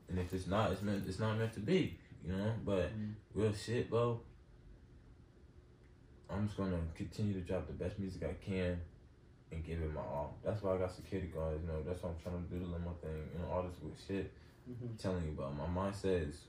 And 0.09 0.19
if 0.19 0.31
it's 0.31 0.45
not, 0.45 0.71
it's 0.71 0.83
meant. 0.83 1.07
It's 1.07 1.19
not 1.19 1.35
meant 1.39 1.53
to 1.53 1.59
be, 1.59 1.97
you 2.23 2.31
know. 2.31 2.53
But 2.63 2.95
Mm. 2.95 3.15
real 3.33 3.53
shit, 3.53 3.89
bro. 3.89 4.21
I'm 6.29 6.45
just 6.45 6.55
gonna 6.55 6.83
continue 6.93 7.33
to 7.33 7.41
drop 7.41 7.65
the 7.65 7.73
best 7.73 7.97
music 7.97 8.21
I 8.21 8.33
can 8.35 8.79
and 9.51 9.63
give 9.65 9.81
it 9.81 9.93
my 9.93 10.01
all. 10.01 10.37
That's 10.43 10.61
why 10.61 10.75
I 10.75 10.77
got 10.77 10.93
security 10.95 11.29
guards, 11.33 11.61
you 11.61 11.67
know, 11.67 11.81
that's 11.83 12.03
why 12.03 12.09
I'm 12.09 12.15
trying 12.21 12.43
to 12.43 12.49
do 12.53 12.59
the 12.59 12.65
limo 12.71 12.93
thing, 13.01 13.11
you 13.33 13.39
know, 13.39 13.51
all 13.51 13.63
this 13.63 13.75
good 13.81 13.93
shit. 14.07 14.31
Mhm. 14.69 14.89
I'm 14.91 14.97
telling 14.97 15.25
you 15.25 15.31
about 15.31 15.55
my 15.55 15.65
mindset 15.81 16.29
is 16.29 16.41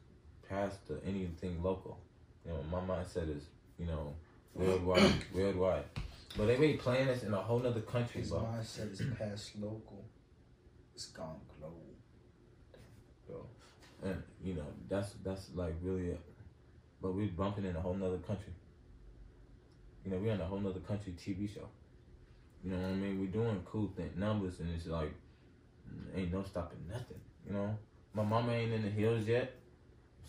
past 0.49 0.87
the 0.89 1.01
anything 1.05 1.63
local. 1.63 1.99
You 2.45 2.53
know, 2.53 2.63
my 2.65 2.81
mindset 2.81 3.35
is, 3.35 3.45
you 3.79 3.87
know, 3.87 4.15
worldwide 4.55 5.13
worldwide. 5.35 5.85
But 6.37 6.47
they 6.47 6.57
really 6.57 6.77
playing 6.77 7.07
this 7.07 7.23
in 7.25 7.33
a 7.35 7.41
whole 7.41 7.59
nother 7.59 7.81
country, 7.81 8.21
His 8.21 8.31
bro. 8.31 8.41
mindset 8.41 8.93
is 8.93 9.03
past 9.19 9.57
local. 9.59 10.05
It's 10.95 11.07
gone 11.07 11.41
global. 11.59 11.77
And 14.03 14.23
you 14.43 14.55
know, 14.55 14.65
that's 14.89 15.13
that's 15.23 15.51
like 15.55 15.75
really 15.83 16.09
it. 16.09 16.21
But 17.03 17.13
we're 17.15 17.29
bumping 17.29 17.65
in 17.67 17.77
a 17.77 17.81
whole 17.81 17.95
nother 17.95 18.19
country. 18.19 18.53
You 20.05 20.11
know, 20.11 20.19
we're 20.19 20.33
in 20.33 20.41
a 20.41 20.47
whole 20.47 20.59
nother 20.59 20.81
country 20.81 21.13
TV 21.19 21.53
show. 21.53 21.69
You 22.65 22.73
know 22.73 22.79
what 22.79 22.91
I 22.91 22.95
mean? 22.95 23.21
We're 23.21 23.27
doing 23.27 23.63
cool 23.65 23.91
thing 23.97 24.11
numbers 24.17 24.61
and 24.61 24.75
it's 24.75 24.87
like 24.87 25.13
ain't 26.15 26.33
no 26.33 26.43
stopping 26.43 26.79
nothing, 26.89 27.21
you 27.47 27.55
know? 27.55 27.77
My 28.15 28.23
mama 28.25 28.53
ain't 28.53 28.73
in 28.73 28.83
the 28.83 28.91
hills 28.91 29.27
yet. 29.27 29.55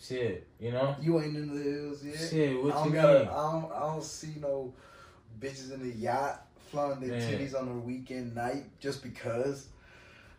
Shit, 0.00 0.46
you 0.58 0.72
know? 0.72 0.96
You 1.00 1.20
ain't 1.20 1.36
in 1.36 1.54
the 1.54 1.62
hills 1.62 2.04
yet. 2.04 2.16
Shit, 2.18 2.62
what 2.62 2.74
I 2.74 2.76
don't 2.76 2.88
you 2.88 2.92
gotta, 2.94 3.18
mean? 3.20 3.28
I 3.28 3.52
don't. 3.52 3.72
I 3.72 3.80
don't 3.80 4.04
see 4.04 4.34
no 4.40 4.72
bitches 5.38 5.72
in 5.72 5.88
the 5.88 5.94
yacht 5.96 6.46
flying 6.70 7.00
their 7.00 7.10
Man. 7.10 7.32
titties 7.32 7.60
on 7.60 7.68
a 7.68 7.78
weekend 7.78 8.34
night 8.34 8.64
just 8.80 9.02
because. 9.02 9.68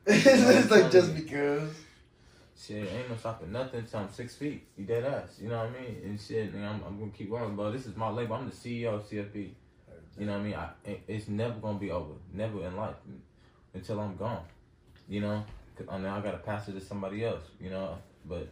It's 0.05 0.69
like 0.69 0.91
just 0.91 1.15
because. 1.15 1.69
Shit, 2.59 2.89
ain't 2.91 3.09
no 3.09 3.15
stopping 3.15 3.51
nothing 3.51 3.79
until 3.79 4.01
I'm 4.01 4.11
six 4.11 4.35
feet. 4.35 4.65
You 4.77 4.85
dead 4.85 5.05
ass. 5.05 5.37
You 5.41 5.49
know 5.49 5.57
what 5.59 5.67
I 5.67 5.81
mean? 5.81 6.01
And 6.03 6.19
shit, 6.19 6.53
nigga, 6.53 6.67
I'm, 6.67 6.81
I'm 6.85 6.99
gonna 6.99 7.11
keep 7.11 7.29
going, 7.29 7.55
bro. 7.55 7.71
This 7.71 7.85
is 7.85 7.95
my 7.95 8.09
label. 8.09 8.35
I'm 8.35 8.49
the 8.49 8.55
CEO 8.55 8.95
of 8.95 9.09
CFB. 9.09 9.51
You 10.17 10.25
know 10.27 10.33
what 10.33 10.41
I 10.41 10.43
mean? 10.43 10.53
I, 10.55 10.69
it- 10.85 11.03
it's 11.07 11.27
never 11.27 11.55
gonna 11.59 11.79
be 11.79 11.91
over. 11.91 12.13
Never 12.33 12.63
in 12.65 12.75
life 12.75 12.95
until 13.73 13.99
I'm 13.99 14.15
gone. 14.15 14.43
You 15.09 15.21
know? 15.21 15.43
'Cause 15.75 15.87
oh, 15.89 15.93
I 15.93 15.97
know 15.99 16.09
I 16.11 16.21
gotta 16.21 16.37
pass 16.37 16.67
it 16.67 16.73
to 16.73 16.81
somebody 16.81 17.25
else. 17.25 17.43
You 17.59 17.71
know? 17.71 17.97
But 18.25 18.47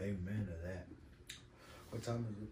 Amen 0.00 0.46
to 0.48 0.66
that. 0.66 0.86
What 1.90 2.02
time 2.02 2.26
is 2.30 2.42
it? 2.42 2.48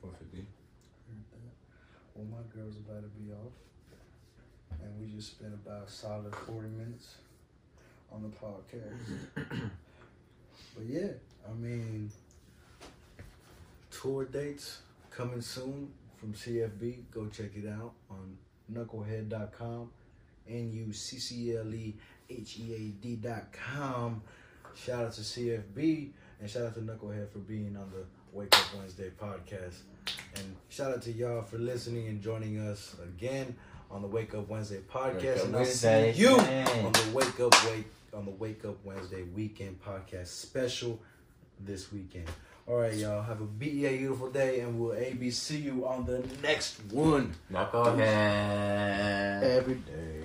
450. 0.00 0.46
Well, 2.14 2.26
my 2.26 2.42
girl's 2.54 2.76
about 2.76 3.02
to 3.02 3.08
be 3.20 3.30
off, 3.32 3.52
and 4.82 5.00
we 5.00 5.06
just 5.14 5.32
spent 5.32 5.54
about 5.54 5.86
a 5.86 5.90
solid 5.90 6.34
forty 6.34 6.68
minutes 6.68 7.16
on 8.12 8.22
the 8.22 8.28
podcast. 8.28 9.30
but 10.74 10.84
yeah, 10.86 11.08
I 11.48 11.52
mean, 11.54 12.10
tour 13.90 14.24
dates 14.24 14.80
coming 15.18 15.40
soon 15.40 15.90
from 16.16 16.32
CFB. 16.32 17.10
Go 17.10 17.26
check 17.26 17.50
it 17.56 17.68
out 17.68 17.92
on 18.08 18.38
NuccleHead.com 18.72 19.90
N 20.48 20.70
U 20.72 20.92
C 20.92 21.18
C 21.18 21.56
L 21.56 21.74
E 21.74 21.96
H 22.30 22.58
E 22.60 22.74
A 22.74 23.02
D 23.02 23.16
dot 23.16 23.52
com. 23.52 24.22
Shout 24.76 25.06
out 25.06 25.12
to 25.14 25.22
CFB 25.22 26.10
and 26.40 26.48
shout 26.48 26.66
out 26.66 26.74
to 26.74 26.80
NuccleHead 26.80 27.30
for 27.30 27.40
being 27.40 27.76
on 27.76 27.90
the 27.90 28.04
Wake 28.32 28.56
Up 28.56 28.76
Wednesday 28.78 29.10
podcast. 29.20 29.78
And 30.36 30.56
shout 30.68 30.92
out 30.92 31.02
to 31.02 31.12
y'all 31.12 31.42
for 31.42 31.58
listening 31.58 32.06
and 32.06 32.22
joining 32.22 32.60
us 32.60 32.94
again 33.02 33.56
on 33.90 34.02
the 34.02 34.08
Wake 34.08 34.34
Up 34.36 34.48
Wednesday 34.48 34.82
podcast. 34.88 35.38
Up 35.38 35.44
and 35.46 35.56
I'll 35.56 35.62
Wednesday, 35.62 36.12
see 36.12 36.20
you 36.20 36.36
man. 36.36 36.86
on 36.86 36.92
the 36.92 37.10
Wake 37.12 37.40
Up 37.40 37.64
Wake 37.66 37.86
on 38.14 38.24
the 38.24 38.30
Wake 38.30 38.64
Up 38.64 38.76
Wednesday 38.84 39.24
weekend 39.34 39.82
podcast 39.82 40.28
special 40.28 41.00
this 41.60 41.92
weekend. 41.92 42.28
All 42.68 42.76
right, 42.76 42.92
y'all. 42.92 43.22
Have 43.22 43.40
a 43.40 43.44
BEA 43.44 43.96
beautiful 43.96 44.28
day, 44.30 44.60
and 44.60 44.78
we'll 44.78 44.94
ABC 44.94 45.62
you 45.62 45.86
on 45.86 46.04
the 46.04 46.22
next 46.42 46.78
one 46.92 47.34
NuccleHead. 47.50 49.42
every 49.42 49.76
day. 49.76 50.17